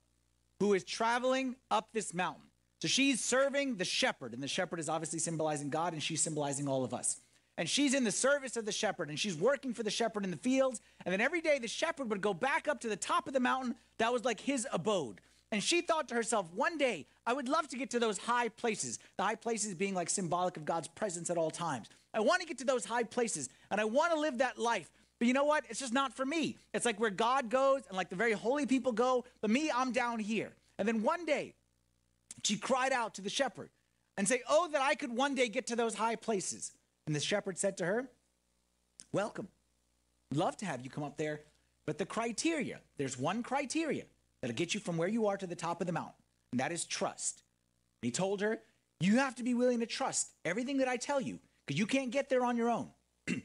who 0.61 0.75
is 0.75 0.85
traveling 0.85 1.57
up 1.71 1.89
this 1.95 2.13
mountain. 2.13 2.43
So 2.83 2.89
she's 2.89 3.25
serving 3.25 3.77
the 3.77 3.87
shepherd, 3.87 4.35
and 4.35 4.43
the 4.43 4.49
shepherd 4.49 4.81
is 4.81 4.91
obviously 4.91 5.19
symbolizing 5.19 5.71
God, 5.71 5.95
and 5.95 6.03
she's 6.03 6.21
symbolizing 6.21 6.69
all 6.69 6.85
of 6.85 6.93
us. 6.93 7.23
And 7.57 7.71
she's 7.71 7.95
in 7.95 8.05
the 8.05 8.13
service 8.13 8.59
of 8.59 8.67
the 8.67 8.73
shepherd, 8.73 9.09
and 9.09 9.19
she's 9.19 9.35
working 9.35 9.73
for 9.73 9.83
the 9.83 9.91
shepherd 9.91 10.25
in 10.25 10.31
the 10.31 10.37
fields. 10.37 10.83
And 11.07 11.13
then 11.13 11.23
every 11.23 11.41
day, 11.41 11.59
the 11.59 11.69
shepherd 11.69 12.11
would 12.11 12.21
go 12.21 12.35
back 12.35 12.69
up 12.69 12.83
to 12.83 12.89
the 12.89 12.97
top 12.97 13.27
of 13.27 13.33
the 13.33 13.41
mountain. 13.41 13.77
That 13.97 14.13
was 14.13 14.27
like 14.27 14.41
his 14.41 14.67
abode. 14.71 15.23
And 15.51 15.63
she 15.63 15.81
thought 15.81 16.09
to 16.09 16.15
herself, 16.15 16.47
one 16.55 16.77
day, 16.77 17.07
I 17.27 17.33
would 17.33 17.49
love 17.49 17.69
to 17.69 17.79
get 17.79 17.91
to 17.91 17.99
those 17.99 18.19
high 18.19 18.49
places. 18.51 18.99
The 19.17 19.23
high 19.23 19.35
places 19.35 19.75
being 19.75 19.95
like 19.95 20.11
symbolic 20.11 20.57
of 20.57 20.65
God's 20.65 20.89
presence 20.89 21.31
at 21.31 21.39
all 21.39 21.51
times. 21.51 21.89
I 22.13 22.21
want 22.21 22.43
to 22.43 22.47
get 22.47 22.59
to 22.59 22.65
those 22.65 22.85
high 22.85 23.05
places, 23.05 23.49
and 23.71 23.81
I 23.81 23.85
want 23.85 24.13
to 24.13 24.21
live 24.21 24.39
that 24.39 24.59
life. 24.59 24.91
But 25.19 25.29
you 25.29 25.35
know 25.35 25.45
what? 25.45 25.65
It's 25.69 25.81
just 25.81 25.93
not 25.93 26.15
for 26.15 26.25
me. 26.25 26.57
It's 26.73 26.85
like 26.85 27.01
where 27.01 27.11
God 27.11 27.51
goes 27.51 27.83
and 27.89 27.97
like 27.97 28.09
the 28.09 28.17
very 28.17 28.33
holy 28.33 28.67
people 28.67 28.93
go, 28.93 29.25
but 29.41 29.51
me, 29.51 29.71
I'm 29.75 29.93
down 29.93 30.19
here. 30.19 30.53
And 30.79 30.87
then 30.87 31.03
one 31.03 31.25
day, 31.25 31.55
she 32.45 32.57
cried 32.57 32.93
out 32.93 33.15
to 33.15 33.23
the 33.23 33.31
shepherd 33.31 33.71
and 34.17 34.29
say, 34.29 34.43
Oh, 34.49 34.69
that 34.73 34.81
I 34.81 34.95
could 34.95 35.15
one 35.15 35.35
day 35.35 35.49
get 35.49 35.67
to 35.69 35.77
those 35.77 35.95
high 35.95 36.17
places. 36.17 36.73
And 37.07 37.17
the 37.17 37.21
shepherd 37.21 37.59
said 37.59 37.77
to 37.79 37.85
her, 37.85 38.09
Welcome. 39.13 39.49
Love 40.33 40.57
to 40.59 40.67
have 40.67 40.83
you 40.83 40.91
come 40.91 41.05
up 41.05 41.17
there. 41.17 41.41
But 41.87 41.99
the 41.99 42.07
criteria, 42.07 42.81
there's 42.99 43.19
one 43.19 43.43
criteria 43.43 44.05
that'll 44.41 44.57
get 44.57 44.75
you 44.75 44.81
from 44.81 44.97
where 44.97 45.09
you 45.09 45.27
are 45.27 45.37
to 45.37 45.47
the 45.47 45.57
top 45.57 45.81
of 45.81 45.87
the 45.87 45.93
mountain, 45.93 46.15
and 46.53 46.61
that 46.61 46.73
is 46.73 46.85
trust. 46.85 47.43
And 48.03 48.09
he 48.09 48.11
told 48.11 48.41
her, 48.41 48.61
You 49.01 49.17
have 49.17 49.35
to 49.37 49.43
be 49.43 49.55
willing 49.55 49.81
to 49.81 49.87
trust 49.87 50.31
everything 50.45 50.79
that 50.79 50.89
I 50.89 50.97
tell 50.97 51.21
you, 51.21 51.39
because 51.67 51.79
you 51.79 51.87
can't 51.87 52.11
get 52.11 52.29
there 52.29 52.45
on 52.45 52.57
your 52.57 52.71
own. 52.71 52.91
and 53.27 53.43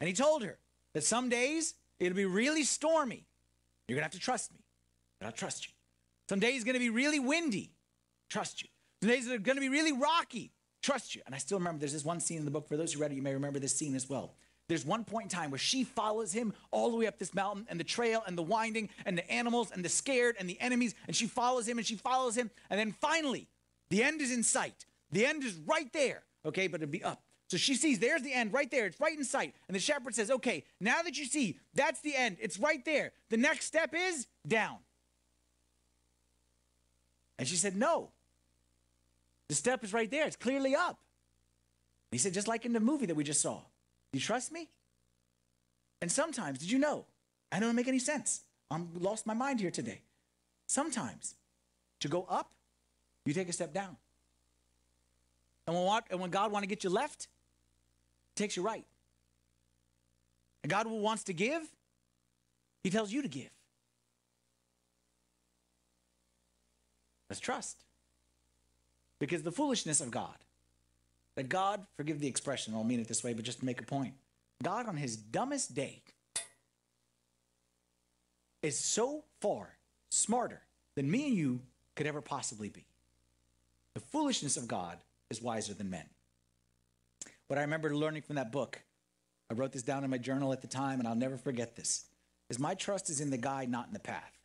he 0.00 0.12
told 0.12 0.42
her 0.42 0.58
that 0.94 1.04
some 1.04 1.28
days 1.28 1.74
it'll 1.98 2.16
be 2.16 2.24
really 2.24 2.64
stormy. 2.64 3.26
You're 3.86 3.96
going 3.96 4.02
to 4.02 4.04
have 4.04 4.12
to 4.12 4.20
trust 4.20 4.52
me, 4.52 4.60
but 5.18 5.26
I'll 5.26 5.32
trust 5.32 5.66
you. 5.66 5.72
Some 6.28 6.38
days 6.38 6.56
it's 6.56 6.64
going 6.64 6.74
to 6.74 6.80
be 6.80 6.90
really 6.90 7.18
windy. 7.18 7.72
Trust 8.28 8.62
you. 8.62 8.68
Some 9.02 9.10
days 9.10 9.28
are 9.28 9.38
going 9.38 9.56
to 9.56 9.60
be 9.60 9.68
really 9.68 9.92
rocky. 9.92 10.52
Trust 10.82 11.14
you. 11.14 11.22
And 11.26 11.34
I 11.34 11.38
still 11.38 11.58
remember 11.58 11.80
there's 11.80 11.92
this 11.92 12.04
one 12.04 12.20
scene 12.20 12.38
in 12.38 12.44
the 12.44 12.50
book. 12.50 12.68
For 12.68 12.76
those 12.76 12.92
who 12.92 13.00
read 13.00 13.12
it, 13.12 13.16
you 13.16 13.22
may 13.22 13.34
remember 13.34 13.58
this 13.58 13.74
scene 13.74 13.96
as 13.96 14.08
well. 14.08 14.34
There's 14.70 14.86
one 14.86 15.02
point 15.02 15.24
in 15.24 15.36
time 15.36 15.50
where 15.50 15.58
she 15.58 15.82
follows 15.82 16.32
him 16.32 16.54
all 16.70 16.92
the 16.92 16.96
way 16.96 17.08
up 17.08 17.18
this 17.18 17.34
mountain 17.34 17.66
and 17.68 17.80
the 17.80 17.82
trail 17.82 18.22
and 18.24 18.38
the 18.38 18.42
winding 18.42 18.88
and 19.04 19.18
the 19.18 19.28
animals 19.28 19.72
and 19.72 19.84
the 19.84 19.88
scared 19.88 20.36
and 20.38 20.48
the 20.48 20.60
enemies. 20.60 20.94
And 21.08 21.16
she 21.16 21.26
follows 21.26 21.66
him 21.66 21.78
and 21.78 21.84
she 21.84 21.96
follows 21.96 22.36
him. 22.36 22.52
And 22.70 22.78
then 22.78 22.92
finally, 22.92 23.48
the 23.88 24.04
end 24.04 24.20
is 24.20 24.30
in 24.30 24.44
sight. 24.44 24.86
The 25.10 25.26
end 25.26 25.42
is 25.42 25.56
right 25.66 25.92
there. 25.92 26.22
Okay, 26.46 26.68
but 26.68 26.80
it'll 26.80 26.92
be 26.92 27.02
up. 27.02 27.20
So 27.48 27.56
she 27.56 27.74
sees 27.74 27.98
there's 27.98 28.22
the 28.22 28.32
end 28.32 28.52
right 28.52 28.70
there. 28.70 28.86
It's 28.86 29.00
right 29.00 29.18
in 29.18 29.24
sight. 29.24 29.56
And 29.66 29.74
the 29.74 29.80
shepherd 29.80 30.14
says, 30.14 30.30
Okay, 30.30 30.62
now 30.78 31.02
that 31.02 31.18
you 31.18 31.24
see 31.24 31.58
that's 31.74 32.00
the 32.02 32.14
end, 32.14 32.36
it's 32.40 32.56
right 32.56 32.84
there. 32.84 33.10
The 33.28 33.38
next 33.38 33.66
step 33.66 33.92
is 33.92 34.28
down. 34.46 34.76
And 37.40 37.48
she 37.48 37.56
said, 37.56 37.74
No. 37.74 38.10
The 39.48 39.56
step 39.56 39.82
is 39.82 39.92
right 39.92 40.08
there. 40.08 40.28
It's 40.28 40.36
clearly 40.36 40.76
up. 40.76 41.00
he 42.12 42.18
said, 42.18 42.34
just 42.34 42.46
like 42.46 42.64
in 42.64 42.72
the 42.72 42.78
movie 42.78 43.06
that 43.06 43.16
we 43.16 43.24
just 43.24 43.40
saw. 43.40 43.62
You 44.12 44.20
trust 44.20 44.52
me? 44.52 44.68
And 46.00 46.10
sometimes, 46.10 46.58
did 46.58 46.70
you 46.70 46.78
know? 46.78 47.04
I 47.52 47.60
don't 47.60 47.74
make 47.74 47.88
any 47.88 47.98
sense. 47.98 48.42
I'm 48.70 48.88
lost 48.98 49.26
my 49.26 49.34
mind 49.34 49.60
here 49.60 49.70
today. 49.70 50.02
Sometimes, 50.66 51.34
to 52.00 52.08
go 52.08 52.26
up, 52.28 52.50
you 53.24 53.34
take 53.34 53.48
a 53.48 53.52
step 53.52 53.72
down. 53.72 53.96
And 55.66 55.76
when, 55.76 56.00
and 56.10 56.20
when 56.20 56.30
God 56.30 56.52
wants 56.52 56.64
to 56.64 56.68
get 56.68 56.84
you 56.84 56.90
left, 56.90 57.28
takes 58.34 58.56
you 58.56 58.62
right. 58.62 58.84
And 60.62 60.70
God 60.70 60.86
wants 60.86 61.24
to 61.24 61.32
give, 61.32 61.62
he 62.82 62.90
tells 62.90 63.12
you 63.12 63.22
to 63.22 63.28
give. 63.28 63.50
Let's 67.28 67.40
trust. 67.40 67.84
Because 69.18 69.42
the 69.42 69.52
foolishness 69.52 70.00
of 70.00 70.10
God, 70.10 70.34
God, 71.48 71.86
forgive 71.96 72.20
the 72.20 72.26
expression, 72.26 72.74
I 72.74 72.76
don't 72.76 72.88
mean 72.88 73.00
it 73.00 73.08
this 73.08 73.24
way, 73.24 73.32
but 73.32 73.44
just 73.44 73.60
to 73.60 73.64
make 73.64 73.80
a 73.80 73.84
point, 73.84 74.14
God 74.62 74.86
on 74.86 74.96
his 74.96 75.16
dumbest 75.16 75.74
day 75.74 76.02
is 78.62 78.78
so 78.78 79.24
far 79.40 79.76
smarter 80.10 80.60
than 80.96 81.10
me 81.10 81.28
and 81.28 81.36
you 81.36 81.60
could 81.96 82.06
ever 82.06 82.20
possibly 82.20 82.68
be. 82.68 82.86
The 83.94 84.00
foolishness 84.00 84.56
of 84.56 84.68
God 84.68 84.98
is 85.30 85.42
wiser 85.42 85.74
than 85.74 85.90
men. 85.90 86.04
What 87.48 87.58
I 87.58 87.62
remember 87.62 87.94
learning 87.94 88.22
from 88.22 88.36
that 88.36 88.52
book, 88.52 88.80
I 89.50 89.54
wrote 89.54 89.72
this 89.72 89.82
down 89.82 90.04
in 90.04 90.10
my 90.10 90.18
journal 90.18 90.52
at 90.52 90.62
the 90.62 90.68
time, 90.68 91.00
and 91.00 91.08
I'll 91.08 91.14
never 91.14 91.36
forget 91.36 91.74
this, 91.74 92.04
is 92.48 92.58
my 92.58 92.74
trust 92.74 93.10
is 93.10 93.20
in 93.20 93.30
the 93.30 93.38
guide, 93.38 93.70
not 93.70 93.88
in 93.88 93.92
the 93.92 93.98
path. 93.98 94.38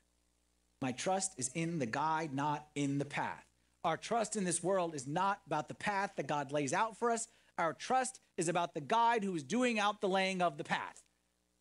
My 0.82 0.92
trust 0.92 1.34
is 1.38 1.50
in 1.54 1.80
the 1.80 1.86
guide, 1.86 2.34
not 2.34 2.68
in 2.76 2.98
the 2.98 3.06
path. 3.06 3.46
Our 3.86 3.98
trust 3.98 4.36
in 4.36 4.46
this 4.46 4.64
world 4.64 4.96
is 4.96 5.06
not 5.06 5.42
about 5.46 5.68
the 5.68 5.76
path 5.76 6.14
that 6.16 6.26
God 6.26 6.52
lays 6.52 6.74
out 6.74 6.98
for 6.98 7.12
us. 7.12 7.28
Our 7.60 7.72
trust 7.72 8.20
is 8.36 8.50
about 8.50 8.74
the 8.74 8.82
guide 8.82 9.24
who 9.24 9.36
is 9.36 9.44
doing 9.44 9.78
out 9.78 10.02
the 10.02 10.10
laying 10.10 10.42
of 10.42 10.58
the 10.58 10.64
path. 10.64 11.04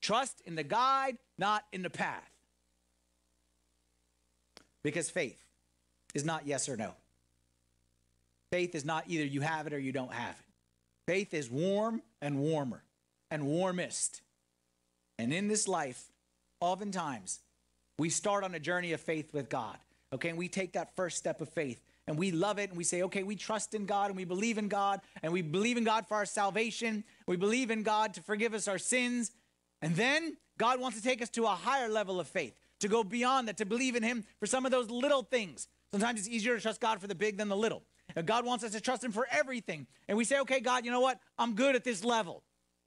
Trust 0.00 0.40
in 0.46 0.54
the 0.54 0.62
guide, 0.62 1.18
not 1.36 1.64
in 1.70 1.82
the 1.82 1.90
path. 1.90 2.30
Because 4.82 5.10
faith 5.10 5.44
is 6.14 6.24
not 6.24 6.46
yes 6.46 6.66
or 6.66 6.78
no. 6.78 6.94
Faith 8.50 8.74
is 8.74 8.86
not 8.86 9.04
either 9.06 9.24
you 9.26 9.42
have 9.42 9.66
it 9.66 9.74
or 9.74 9.78
you 9.78 9.92
don't 9.92 10.12
have 10.14 10.34
it. 10.34 11.12
Faith 11.12 11.34
is 11.34 11.50
warm 11.50 12.00
and 12.22 12.38
warmer 12.38 12.84
and 13.30 13.46
warmest. 13.46 14.22
And 15.18 15.30
in 15.30 15.48
this 15.48 15.68
life, 15.68 16.06
oftentimes, 16.60 17.40
we 17.98 18.08
start 18.08 18.44
on 18.44 18.54
a 18.54 18.60
journey 18.60 18.92
of 18.92 19.00
faith 19.02 19.34
with 19.34 19.50
God. 19.50 19.76
Okay, 20.10 20.30
and 20.30 20.38
we 20.38 20.48
take 20.48 20.72
that 20.72 20.96
first 20.96 21.18
step 21.18 21.42
of 21.42 21.50
faith 21.50 21.80
and 22.06 22.18
we 22.18 22.30
love 22.30 22.58
it 22.58 22.70
and 22.70 22.76
we 22.76 22.84
say, 22.84 23.02
okay, 23.02 23.22
we 23.22 23.36
trust 23.36 23.74
in 23.74 23.86
God 23.86 24.08
and 24.08 24.16
we 24.16 24.24
believe 24.24 24.58
in 24.58 24.68
God 24.68 25.00
and 25.22 25.32
we 25.32 25.42
believe 25.42 25.76
in 25.76 25.84
God 25.84 26.06
for 26.06 26.16
our 26.16 26.26
salvation. 26.26 27.04
We 27.26 27.36
believe 27.36 27.70
in 27.70 27.82
God 27.82 28.14
to 28.14 28.22
forgive 28.22 28.54
us 28.54 28.68
our 28.68 28.78
sins. 28.78 29.32
And 29.80 29.96
then 29.96 30.36
God 30.58 30.80
wants 30.80 30.96
to 30.98 31.02
take 31.02 31.22
us 31.22 31.30
to 31.30 31.44
a 31.44 31.48
higher 31.48 31.88
level 31.88 32.20
of 32.20 32.28
faith, 32.28 32.54
to 32.80 32.88
go 32.88 33.02
beyond 33.04 33.48
that, 33.48 33.56
to 33.58 33.66
believe 33.66 33.96
in 33.96 34.02
Him 34.02 34.24
for 34.38 34.46
some 34.46 34.66
of 34.66 34.70
those 34.70 34.90
little 34.90 35.22
things. 35.22 35.68
Sometimes 35.90 36.20
it's 36.20 36.28
easier 36.28 36.56
to 36.56 36.62
trust 36.62 36.80
God 36.80 37.00
for 37.00 37.06
the 37.06 37.14
big 37.14 37.38
than 37.38 37.48
the 37.48 37.56
little. 37.56 37.82
And 38.14 38.26
God 38.26 38.44
wants 38.44 38.64
us 38.64 38.72
to 38.72 38.80
trust 38.80 39.02
Him 39.02 39.12
for 39.12 39.26
everything. 39.30 39.86
And 40.08 40.18
we 40.18 40.24
say, 40.24 40.40
okay, 40.40 40.60
God, 40.60 40.84
you 40.84 40.90
know 40.90 41.00
what? 41.00 41.18
I'm 41.38 41.54
good 41.54 41.74
at 41.74 41.84
this 41.84 42.04
level. 42.04 42.42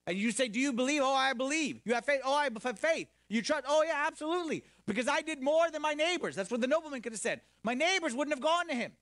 And 0.05 0.17
you 0.17 0.31
say, 0.31 0.47
do 0.47 0.59
you 0.59 0.71
believe? 0.71 1.01
Oh, 1.03 1.13
I 1.13 1.33
believe. 1.33 1.81
You 1.83 1.93
have 1.93 2.05
faith? 2.05 2.21
Oh, 2.23 2.33
I 2.33 2.43
have 2.45 2.79
faith. 2.79 3.09
You 3.29 3.41
trust? 3.41 3.65
Oh, 3.67 3.83
yeah, 3.83 4.05
absolutely. 4.07 4.63
Because 4.85 5.07
I 5.07 5.21
did 5.21 5.41
more 5.41 5.69
than 5.69 5.81
my 5.81 5.93
neighbors. 5.93 6.35
That's 6.35 6.49
what 6.49 6.61
the 6.61 6.67
nobleman 6.67 7.01
could 7.01 7.11
have 7.11 7.19
said. 7.19 7.41
My 7.63 7.73
neighbors 7.73 8.15
wouldn't 8.15 8.33
have 8.33 8.41
gone 8.41 8.69
to 8.69 8.73
him. 8.75 8.93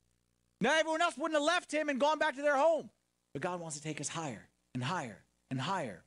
Now 0.62 0.78
everyone 0.78 1.02
else 1.02 1.18
wouldn't 1.18 1.40
have 1.40 1.46
left 1.46 1.72
him 1.72 1.90
and 1.90 2.00
gone 2.00 2.20
back 2.20 2.36
to 2.36 2.42
their 2.42 2.58
home. 2.58 2.90
But 3.34 3.42
God 3.42 3.60
wants 3.60 3.78
to 3.78 3.84
take 3.84 4.00
us 4.00 4.08
higher 4.08 4.48
and 4.74 4.84
higher 4.84 5.24
and 5.52 5.60
higher 5.60 6.04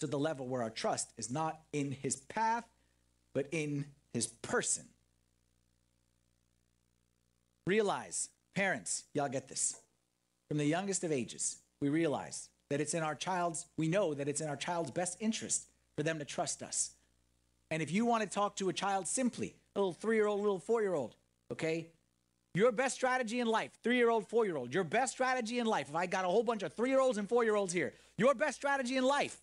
to 0.00 0.06
the 0.06 0.18
level 0.18 0.46
where 0.46 0.62
our 0.62 0.70
trust 0.70 1.12
is 1.16 1.30
not 1.30 1.60
in 1.72 1.92
his 1.92 2.16
path, 2.16 2.64
but 3.32 3.46
in 3.52 3.86
his 4.12 4.26
person. 4.26 4.84
Realize, 7.66 8.28
parents, 8.54 9.04
y'all 9.14 9.28
get 9.28 9.48
this. 9.48 9.76
From 10.48 10.58
the 10.58 10.64
youngest 10.64 11.04
of 11.04 11.12
ages, 11.12 11.56
we 11.80 11.88
realize 11.88 12.48
that 12.68 12.80
it's 12.80 12.94
in 12.94 13.02
our 13.02 13.14
child's, 13.14 13.66
we 13.76 13.88
know 13.88 14.12
that 14.14 14.28
it's 14.28 14.40
in 14.40 14.48
our 14.48 14.56
child's 14.56 14.90
best 14.90 15.16
interest 15.20 15.66
for 15.96 16.02
them 16.02 16.18
to 16.18 16.24
trust 16.24 16.62
us. 16.62 16.90
And 17.70 17.80
if 17.80 17.90
you 17.90 18.04
want 18.04 18.22
to 18.22 18.28
talk 18.28 18.56
to 18.56 18.68
a 18.68 18.72
child 18.72 19.06
simply, 19.06 19.54
a 19.74 19.78
little 19.78 19.94
three 19.94 20.16
year 20.16 20.26
old, 20.26 20.40
little 20.40 20.58
four 20.58 20.82
year 20.82 20.94
old, 20.94 21.14
okay? 21.50 21.86
Your 22.54 22.70
best 22.70 22.94
strategy 22.94 23.40
in 23.40 23.46
life, 23.46 23.70
three 23.82 23.96
year 23.96 24.10
old, 24.10 24.28
four 24.28 24.44
year 24.44 24.56
old, 24.56 24.74
your 24.74 24.84
best 24.84 25.12
strategy 25.12 25.58
in 25.58 25.66
life, 25.66 25.88
if 25.88 25.96
I 25.96 26.06
got 26.06 26.24
a 26.24 26.28
whole 26.28 26.42
bunch 26.42 26.62
of 26.62 26.72
three 26.74 26.90
year 26.90 27.00
olds 27.00 27.16
and 27.16 27.28
four 27.28 27.44
year 27.44 27.54
olds 27.54 27.72
here, 27.72 27.94
your 28.18 28.34
best 28.34 28.56
strategy 28.56 28.96
in 28.96 29.04
life, 29.04 29.40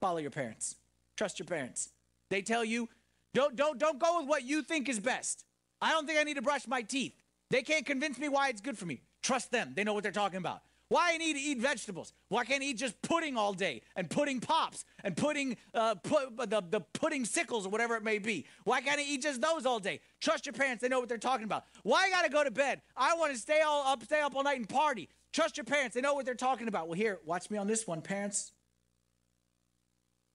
follow 0.00 0.18
your 0.18 0.30
parents. 0.30 0.76
Trust 1.16 1.38
your 1.38 1.46
parents. 1.46 1.90
They 2.30 2.40
tell 2.40 2.64
you, 2.64 2.88
don't, 3.34 3.54
don't, 3.54 3.78
don't 3.78 3.98
go 3.98 4.20
with 4.20 4.28
what 4.28 4.44
you 4.44 4.62
think 4.62 4.88
is 4.88 4.98
best. 4.98 5.44
I 5.80 5.90
don't 5.90 6.06
think 6.06 6.18
I 6.18 6.22
need 6.22 6.36
to 6.36 6.42
brush 6.42 6.66
my 6.66 6.82
teeth. 6.82 7.14
They 7.50 7.62
can't 7.62 7.84
convince 7.84 8.18
me 8.18 8.30
why 8.30 8.48
it's 8.48 8.62
good 8.62 8.78
for 8.78 8.86
me. 8.86 9.02
Trust 9.22 9.52
them. 9.52 9.72
They 9.76 9.84
know 9.84 9.92
what 9.92 10.02
they're 10.02 10.12
talking 10.12 10.38
about. 10.38 10.62
Why 10.92 11.12
I 11.14 11.16
need 11.16 11.32
to 11.32 11.40
eat 11.40 11.56
vegetables? 11.56 12.12
Why 12.28 12.44
can't 12.44 12.62
I 12.62 12.66
eat 12.66 12.76
just 12.76 13.00
pudding 13.00 13.34
all 13.34 13.54
day 13.54 13.80
and 13.96 14.10
pudding 14.10 14.40
pops 14.40 14.84
and 15.02 15.16
pudding 15.16 15.56
uh, 15.72 15.94
pu- 15.94 16.36
the, 16.36 16.62
the 16.68 16.80
pudding 16.92 17.24
sickles 17.24 17.64
or 17.64 17.70
whatever 17.70 17.96
it 17.96 18.04
may 18.04 18.18
be? 18.18 18.44
Why 18.64 18.82
can't 18.82 19.00
I 19.00 19.02
eat 19.02 19.22
just 19.22 19.40
those 19.40 19.64
all 19.64 19.80
day? 19.80 20.00
Trust 20.20 20.44
your 20.44 20.52
parents; 20.52 20.82
they 20.82 20.90
know 20.90 21.00
what 21.00 21.08
they're 21.08 21.16
talking 21.16 21.44
about. 21.44 21.64
Why 21.82 22.02
I 22.04 22.10
gotta 22.10 22.28
go 22.28 22.44
to 22.44 22.50
bed? 22.50 22.82
I 22.94 23.14
want 23.14 23.32
to 23.32 23.38
stay 23.38 23.62
all 23.62 23.86
up, 23.86 24.02
stay 24.02 24.20
up 24.20 24.36
all 24.36 24.42
night 24.42 24.58
and 24.58 24.68
party. 24.68 25.08
Trust 25.32 25.56
your 25.56 25.64
parents; 25.64 25.94
they 25.94 26.02
know 26.02 26.12
what 26.12 26.26
they're 26.26 26.34
talking 26.34 26.68
about. 26.68 26.88
Well, 26.88 26.98
here, 26.98 27.20
watch 27.24 27.50
me 27.50 27.56
on 27.56 27.66
this 27.66 27.86
one, 27.86 28.02
parents. 28.02 28.52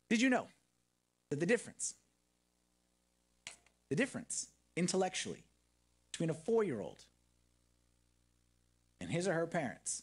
Did 0.10 0.22
you 0.22 0.30
know 0.32 0.47
that 1.30 1.39
the 1.39 1.45
difference, 1.45 1.93
the 3.89 3.95
difference 3.95 4.47
intellectually 4.76 5.43
between 6.12 6.32
a 6.32 6.34
four-year-old 6.34 7.05
and 8.99 9.12
his 9.12 9.28
or 9.28 9.34
her 9.34 9.45
parents 9.45 10.01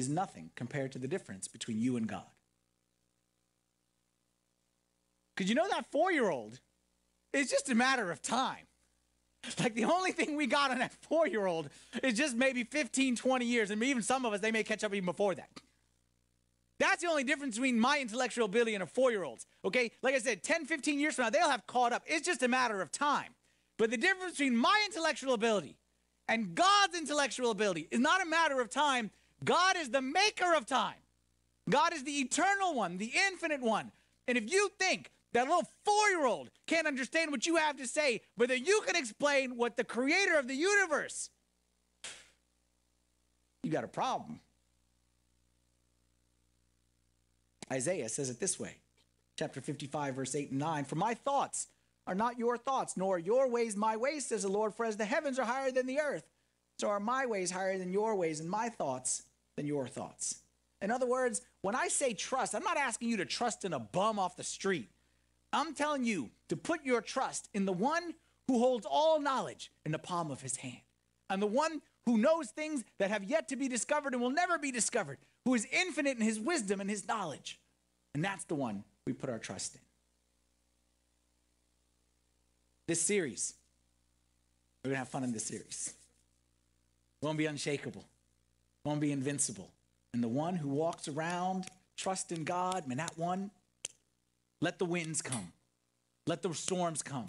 is 0.00 0.08
nothing 0.08 0.50
compared 0.56 0.92
to 0.92 0.98
the 0.98 1.06
difference 1.06 1.46
between 1.46 1.80
you 1.80 1.96
and 1.96 2.08
God. 2.08 2.24
Because 5.36 5.48
you 5.48 5.54
know 5.54 5.68
that 5.70 5.86
four 5.92 6.10
year 6.10 6.28
old 6.28 6.58
is 7.32 7.48
just 7.48 7.70
a 7.70 7.74
matter 7.74 8.10
of 8.10 8.20
time. 8.20 8.66
Like 9.58 9.74
the 9.74 9.84
only 9.84 10.12
thing 10.12 10.36
we 10.36 10.46
got 10.46 10.70
on 10.70 10.80
that 10.80 10.92
four 10.92 11.26
year 11.26 11.46
old 11.46 11.70
is 12.02 12.14
just 12.14 12.36
maybe 12.36 12.64
15, 12.64 13.16
20 13.16 13.44
years. 13.46 13.70
And 13.70 13.82
even 13.82 14.02
some 14.02 14.26
of 14.26 14.34
us, 14.34 14.40
they 14.40 14.52
may 14.52 14.62
catch 14.62 14.84
up 14.84 14.92
even 14.92 15.06
before 15.06 15.34
that. 15.34 15.48
That's 16.78 17.02
the 17.02 17.08
only 17.08 17.24
difference 17.24 17.56
between 17.56 17.78
my 17.78 17.98
intellectual 18.00 18.46
ability 18.46 18.74
and 18.74 18.82
a 18.82 18.86
four 18.86 19.10
year 19.10 19.24
old's. 19.24 19.46
Okay? 19.64 19.92
Like 20.02 20.14
I 20.14 20.18
said, 20.18 20.42
10, 20.42 20.66
15 20.66 20.98
years 21.00 21.14
from 21.14 21.24
now, 21.24 21.30
they'll 21.30 21.48
have 21.48 21.66
caught 21.66 21.92
up. 21.92 22.02
It's 22.06 22.26
just 22.26 22.42
a 22.42 22.48
matter 22.48 22.82
of 22.82 22.92
time. 22.92 23.34
But 23.78 23.90
the 23.90 23.96
difference 23.96 24.32
between 24.32 24.56
my 24.56 24.82
intellectual 24.86 25.32
ability 25.32 25.78
and 26.28 26.54
God's 26.54 26.96
intellectual 26.96 27.50
ability 27.50 27.88
is 27.90 27.98
not 27.98 28.22
a 28.22 28.26
matter 28.26 28.60
of 28.60 28.70
time, 28.70 29.10
God 29.44 29.76
is 29.76 29.90
the 29.90 30.02
maker 30.02 30.54
of 30.54 30.66
time. 30.66 30.94
God 31.68 31.92
is 31.92 32.04
the 32.04 32.20
eternal 32.20 32.74
one, 32.74 32.98
the 32.98 33.12
infinite 33.28 33.60
one. 33.60 33.92
And 34.28 34.36
if 34.36 34.50
you 34.50 34.70
think 34.78 35.10
that 35.32 35.46
little 35.46 35.68
four 35.84 36.08
year 36.10 36.26
old 36.26 36.50
can't 36.66 36.86
understand 36.86 37.30
what 37.30 37.46
you 37.46 37.56
have 37.56 37.76
to 37.78 37.86
say, 37.86 38.22
but 38.36 38.48
that 38.48 38.66
you 38.66 38.82
can 38.86 38.96
explain 38.96 39.56
what 39.56 39.76
the 39.76 39.84
creator 39.84 40.38
of 40.38 40.48
the 40.48 40.54
universe, 40.54 41.30
you 43.62 43.70
got 43.70 43.84
a 43.84 43.88
problem. 43.88 44.40
Isaiah 47.72 48.08
says 48.08 48.30
it 48.30 48.40
this 48.40 48.58
way 48.58 48.76
chapter 49.36 49.60
55, 49.60 50.14
verse 50.14 50.34
8 50.34 50.50
and 50.50 50.58
9 50.58 50.84
For 50.84 50.96
my 50.96 51.14
thoughts 51.14 51.68
are 52.06 52.14
not 52.14 52.38
your 52.38 52.58
thoughts, 52.58 52.96
nor 52.96 53.18
your 53.18 53.48
ways 53.48 53.76
my 53.76 53.96
ways, 53.96 54.26
says 54.26 54.42
the 54.42 54.48
Lord. 54.48 54.74
For 54.74 54.84
as 54.84 54.96
the 54.96 55.04
heavens 55.04 55.38
are 55.38 55.44
higher 55.44 55.70
than 55.70 55.86
the 55.86 56.00
earth, 56.00 56.24
so 56.78 56.88
are 56.88 57.00
my 57.00 57.26
ways 57.26 57.50
higher 57.50 57.78
than 57.78 57.92
your 57.92 58.14
ways, 58.16 58.40
and 58.40 58.50
my 58.50 58.68
thoughts 58.68 59.22
than 59.60 59.66
your 59.66 59.86
thoughts. 59.86 60.36
In 60.80 60.90
other 60.90 61.04
words, 61.04 61.42
when 61.60 61.74
I 61.74 61.88
say 61.88 62.14
trust, 62.14 62.54
I'm 62.54 62.62
not 62.62 62.78
asking 62.78 63.10
you 63.10 63.18
to 63.18 63.26
trust 63.26 63.66
in 63.66 63.74
a 63.74 63.78
bum 63.78 64.18
off 64.18 64.34
the 64.34 64.42
street. 64.42 64.88
I'm 65.52 65.74
telling 65.74 66.02
you 66.02 66.30
to 66.48 66.56
put 66.56 66.82
your 66.82 67.02
trust 67.02 67.50
in 67.52 67.66
the 67.66 67.72
one 67.72 68.14
who 68.48 68.58
holds 68.58 68.86
all 68.88 69.20
knowledge 69.20 69.70
in 69.84 69.92
the 69.92 69.98
palm 69.98 70.30
of 70.30 70.40
his 70.40 70.56
hand, 70.56 70.80
and 71.28 71.42
the 71.42 71.46
one 71.46 71.82
who 72.06 72.16
knows 72.16 72.48
things 72.48 72.84
that 72.98 73.10
have 73.10 73.22
yet 73.22 73.48
to 73.48 73.56
be 73.56 73.68
discovered 73.68 74.14
and 74.14 74.22
will 74.22 74.30
never 74.30 74.56
be 74.56 74.72
discovered, 74.72 75.18
who 75.44 75.54
is 75.54 75.66
infinite 75.70 76.16
in 76.16 76.22
his 76.22 76.40
wisdom 76.40 76.80
and 76.80 76.88
his 76.88 77.06
knowledge. 77.06 77.60
And 78.14 78.24
that's 78.24 78.44
the 78.44 78.54
one 78.54 78.82
we 79.06 79.12
put 79.12 79.28
our 79.28 79.38
trust 79.38 79.74
in. 79.74 79.80
This 82.86 83.02
series, 83.02 83.52
we're 84.82 84.88
going 84.88 84.94
to 84.94 85.00
have 85.00 85.08
fun 85.10 85.22
in 85.22 85.32
this 85.32 85.44
series. 85.44 85.92
To 87.22 87.34
be 87.34 87.44
unshakable 87.44 88.06
won't 88.84 89.00
be 89.00 89.12
invincible. 89.12 89.70
And 90.12 90.22
the 90.22 90.28
one 90.28 90.56
who 90.56 90.68
walks 90.68 91.08
around, 91.08 91.66
trust 91.96 92.32
in 92.32 92.44
God, 92.44 92.86
man, 92.86 92.98
that 92.98 93.16
one, 93.16 93.50
let 94.60 94.78
the 94.78 94.84
winds 94.84 95.22
come. 95.22 95.52
Let 96.26 96.42
the 96.42 96.52
storms 96.54 97.02
come. 97.02 97.26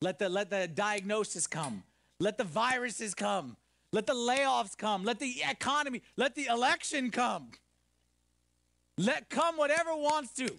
Let 0.00 0.18
the, 0.18 0.28
let 0.28 0.50
the 0.50 0.68
diagnosis 0.68 1.46
come. 1.46 1.82
Let 2.18 2.38
the 2.38 2.44
viruses 2.44 3.14
come. 3.14 3.56
Let 3.92 4.06
the 4.06 4.14
layoffs 4.14 4.76
come. 4.76 5.04
Let 5.04 5.18
the 5.18 5.42
economy, 5.48 6.02
let 6.16 6.34
the 6.34 6.46
election 6.46 7.10
come. 7.10 7.48
Let 8.96 9.30
come 9.30 9.56
whatever 9.56 9.94
wants 9.94 10.32
to. 10.34 10.58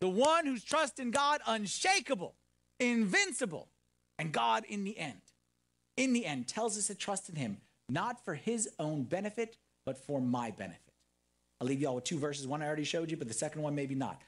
The 0.00 0.08
one 0.08 0.46
who's 0.46 0.64
trust 0.64 1.00
in 1.00 1.10
God, 1.10 1.40
unshakable, 1.46 2.34
invincible, 2.78 3.68
and 4.18 4.32
God 4.32 4.64
in 4.68 4.84
the 4.84 4.98
end. 4.98 5.20
In 5.96 6.12
the 6.12 6.26
end, 6.26 6.46
tells 6.46 6.78
us 6.78 6.86
to 6.86 6.94
trust 6.94 7.28
in 7.28 7.36
Him 7.36 7.58
not 7.88 8.24
for 8.24 8.34
his 8.34 8.68
own 8.78 9.04
benefit, 9.04 9.56
but 9.84 9.98
for 9.98 10.20
my 10.20 10.50
benefit. 10.50 10.82
I'll 11.60 11.66
leave 11.66 11.80
y'all 11.80 11.94
with 11.94 12.04
two 12.04 12.18
verses. 12.18 12.46
One 12.46 12.62
I 12.62 12.66
already 12.66 12.84
showed 12.84 13.10
you, 13.10 13.16
but 13.16 13.28
the 13.28 13.34
second 13.34 13.62
one 13.62 13.74
maybe 13.74 13.94
not. 13.94 14.20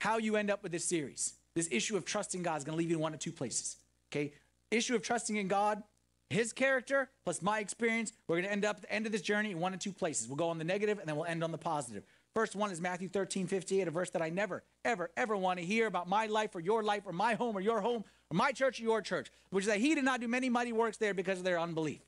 How 0.00 0.18
you 0.18 0.36
end 0.36 0.50
up 0.50 0.62
with 0.62 0.72
this 0.72 0.84
series, 0.84 1.34
this 1.54 1.68
issue 1.70 1.96
of 1.96 2.04
trusting 2.04 2.42
God 2.42 2.58
is 2.58 2.64
going 2.64 2.74
to 2.74 2.78
leave 2.78 2.90
you 2.90 2.96
in 2.96 3.02
one 3.02 3.14
of 3.14 3.20
two 3.20 3.32
places. 3.32 3.76
Okay? 4.10 4.32
Issue 4.70 4.96
of 4.96 5.02
trusting 5.02 5.36
in 5.36 5.46
God, 5.46 5.82
his 6.30 6.52
character 6.52 7.10
plus 7.24 7.42
my 7.42 7.58
experience. 7.58 8.12
We're 8.26 8.36
going 8.36 8.46
to 8.46 8.52
end 8.52 8.64
up 8.64 8.76
at 8.76 8.82
the 8.82 8.92
end 8.92 9.06
of 9.06 9.12
this 9.12 9.22
journey 9.22 9.50
in 9.50 9.60
one 9.60 9.74
of 9.74 9.80
two 9.80 9.92
places. 9.92 10.28
We'll 10.28 10.36
go 10.36 10.48
on 10.48 10.58
the 10.58 10.64
negative 10.64 10.98
and 10.98 11.08
then 11.08 11.16
we'll 11.16 11.26
end 11.26 11.44
on 11.44 11.52
the 11.52 11.58
positive. 11.58 12.04
First 12.34 12.54
one 12.54 12.70
is 12.70 12.80
Matthew 12.80 13.08
13, 13.08 13.48
58, 13.48 13.88
a 13.88 13.90
verse 13.90 14.10
that 14.10 14.22
I 14.22 14.30
never, 14.30 14.62
ever, 14.84 15.10
ever 15.16 15.36
want 15.36 15.58
to 15.58 15.64
hear 15.64 15.88
about 15.88 16.08
my 16.08 16.26
life 16.26 16.54
or 16.54 16.60
your 16.60 16.82
life 16.82 17.02
or 17.04 17.12
my 17.12 17.34
home 17.34 17.56
or 17.56 17.60
your 17.60 17.80
home 17.80 18.04
or 18.30 18.36
my 18.36 18.52
church 18.52 18.78
or 18.80 18.84
your 18.84 19.02
church, 19.02 19.30
which 19.50 19.64
is 19.64 19.68
that 19.68 19.78
he 19.78 19.96
did 19.96 20.04
not 20.04 20.20
do 20.20 20.28
many 20.28 20.48
mighty 20.48 20.72
works 20.72 20.96
there 20.96 21.12
because 21.12 21.38
of 21.38 21.44
their 21.44 21.58
unbelief. 21.58 22.00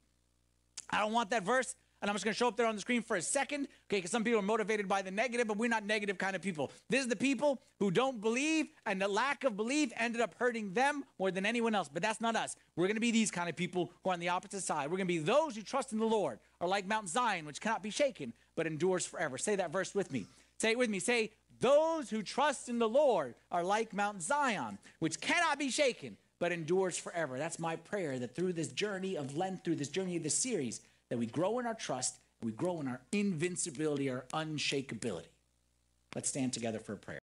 I 0.93 1.01
don't 1.01 1.13
want 1.13 1.31
that 1.31 1.45
verse. 1.45 1.75
And 2.01 2.11
I'm 2.11 2.17
just 2.17 2.25
going 2.25 2.35
to 2.35 2.39
show 2.39 2.49
up 2.49 2.57
there 2.57 2.67
on 2.67 2.75
the 2.75 2.81
screen 2.81 3.01
for 3.01 3.17
a 3.17 3.23
second, 3.23 3.69
okay? 3.87 3.99
Because 3.99 4.11
some 4.11 4.25
people 4.25 4.41
are 4.41 4.43
motivated 4.43 4.89
by 4.89 5.03
the 5.03 5.13
negative, 5.13 5.47
but 5.47 5.57
we're 5.57 5.71
not 5.71 5.87
negative 5.87 6.19
kind 6.19 6.35
of 6.35 6.43
people. 6.43 6.73
This 6.91 7.03
is 7.03 7.07
the 7.07 7.15
people 7.15 7.63
who 7.79 7.93
don't 7.93 8.21
believe, 8.21 8.67
and 8.87 9.01
the 9.01 9.07
lack 9.07 9.45
of 9.45 9.57
belief 9.57 9.93
ended 9.97 10.21
up 10.21 10.35
hurting 10.37 10.73
them 10.73 11.05
more 11.21 11.31
than 11.31 11.47
anyone 11.47 11.77
else. 11.77 11.89
But 11.89 12.03
that's 12.03 12.21
not 12.21 12.35
us. 12.35 12.57
We're 12.75 12.89
going 12.89 12.97
to 12.97 13.01
be 13.01 13.13
these 13.13 13.31
kind 13.31 13.49
of 13.49 13.55
people 13.55 13.93
who 14.03 14.11
are 14.11 14.15
on 14.15 14.19
the 14.19 14.31
opposite 14.31 14.65
side. 14.65 14.91
We're 14.91 14.97
going 14.97 15.07
to 15.07 15.15
be 15.15 15.19
those 15.19 15.55
who 15.55 15.63
trust 15.63 15.93
in 15.93 16.01
the 16.01 16.05
Lord, 16.05 16.41
are 16.61 16.67
like 16.67 16.89
Mount 16.89 17.09
Zion, 17.09 17.47
which 17.47 17.61
cannot 17.61 17.85
be 17.85 17.91
shaken, 17.91 18.33
but 18.57 18.67
endures 18.67 19.07
forever. 19.07 19.39
Say 19.39 19.55
that 19.55 19.71
verse 19.71 19.95
with 19.95 20.11
me. 20.11 20.27
Say 20.59 20.73
it 20.73 20.79
with 20.79 20.91
me. 20.91 20.99
Say, 20.99 21.31
those 21.61 22.11
who 22.11 22.25
trust 22.25 22.69
in 22.69 22.81
the 22.81 22.89
Lord 22.89 23.37
are 23.53 23.63
like 23.63 23.95
Mount 23.95 24.21
Zion, 24.21 24.79
which 24.99 25.21
cannot 25.21 25.61
be 25.61 25.71
shaken, 25.71 26.17
but 26.43 26.51
endures 26.51 26.99
forever. 26.99 27.39
That's 27.39 27.61
my 27.61 27.77
prayer 27.77 28.19
that 28.19 28.35
through 28.35 28.55
this 28.55 28.67
journey 28.67 29.17
of 29.17 29.37
Lent, 29.37 29.63
through 29.63 29.77
this 29.77 29.87
journey 29.87 30.17
of 30.17 30.25
this 30.25 30.35
series, 30.35 30.81
that 31.09 31.17
we 31.17 31.27
grow 31.27 31.61
in 31.61 31.67
our 31.67 31.75
trust, 31.75 32.17
we 32.43 32.51
grow 32.51 32.81
in 32.81 32.89
our 32.89 33.01
invincibility, 33.13 34.11
our 34.11 34.25
unshakability. 34.33 35.29
Let's 36.17 36.29
stand 36.29 36.53
together 36.53 36.81
for 36.81 36.95
a 36.95 36.97
prayer. 36.97 37.21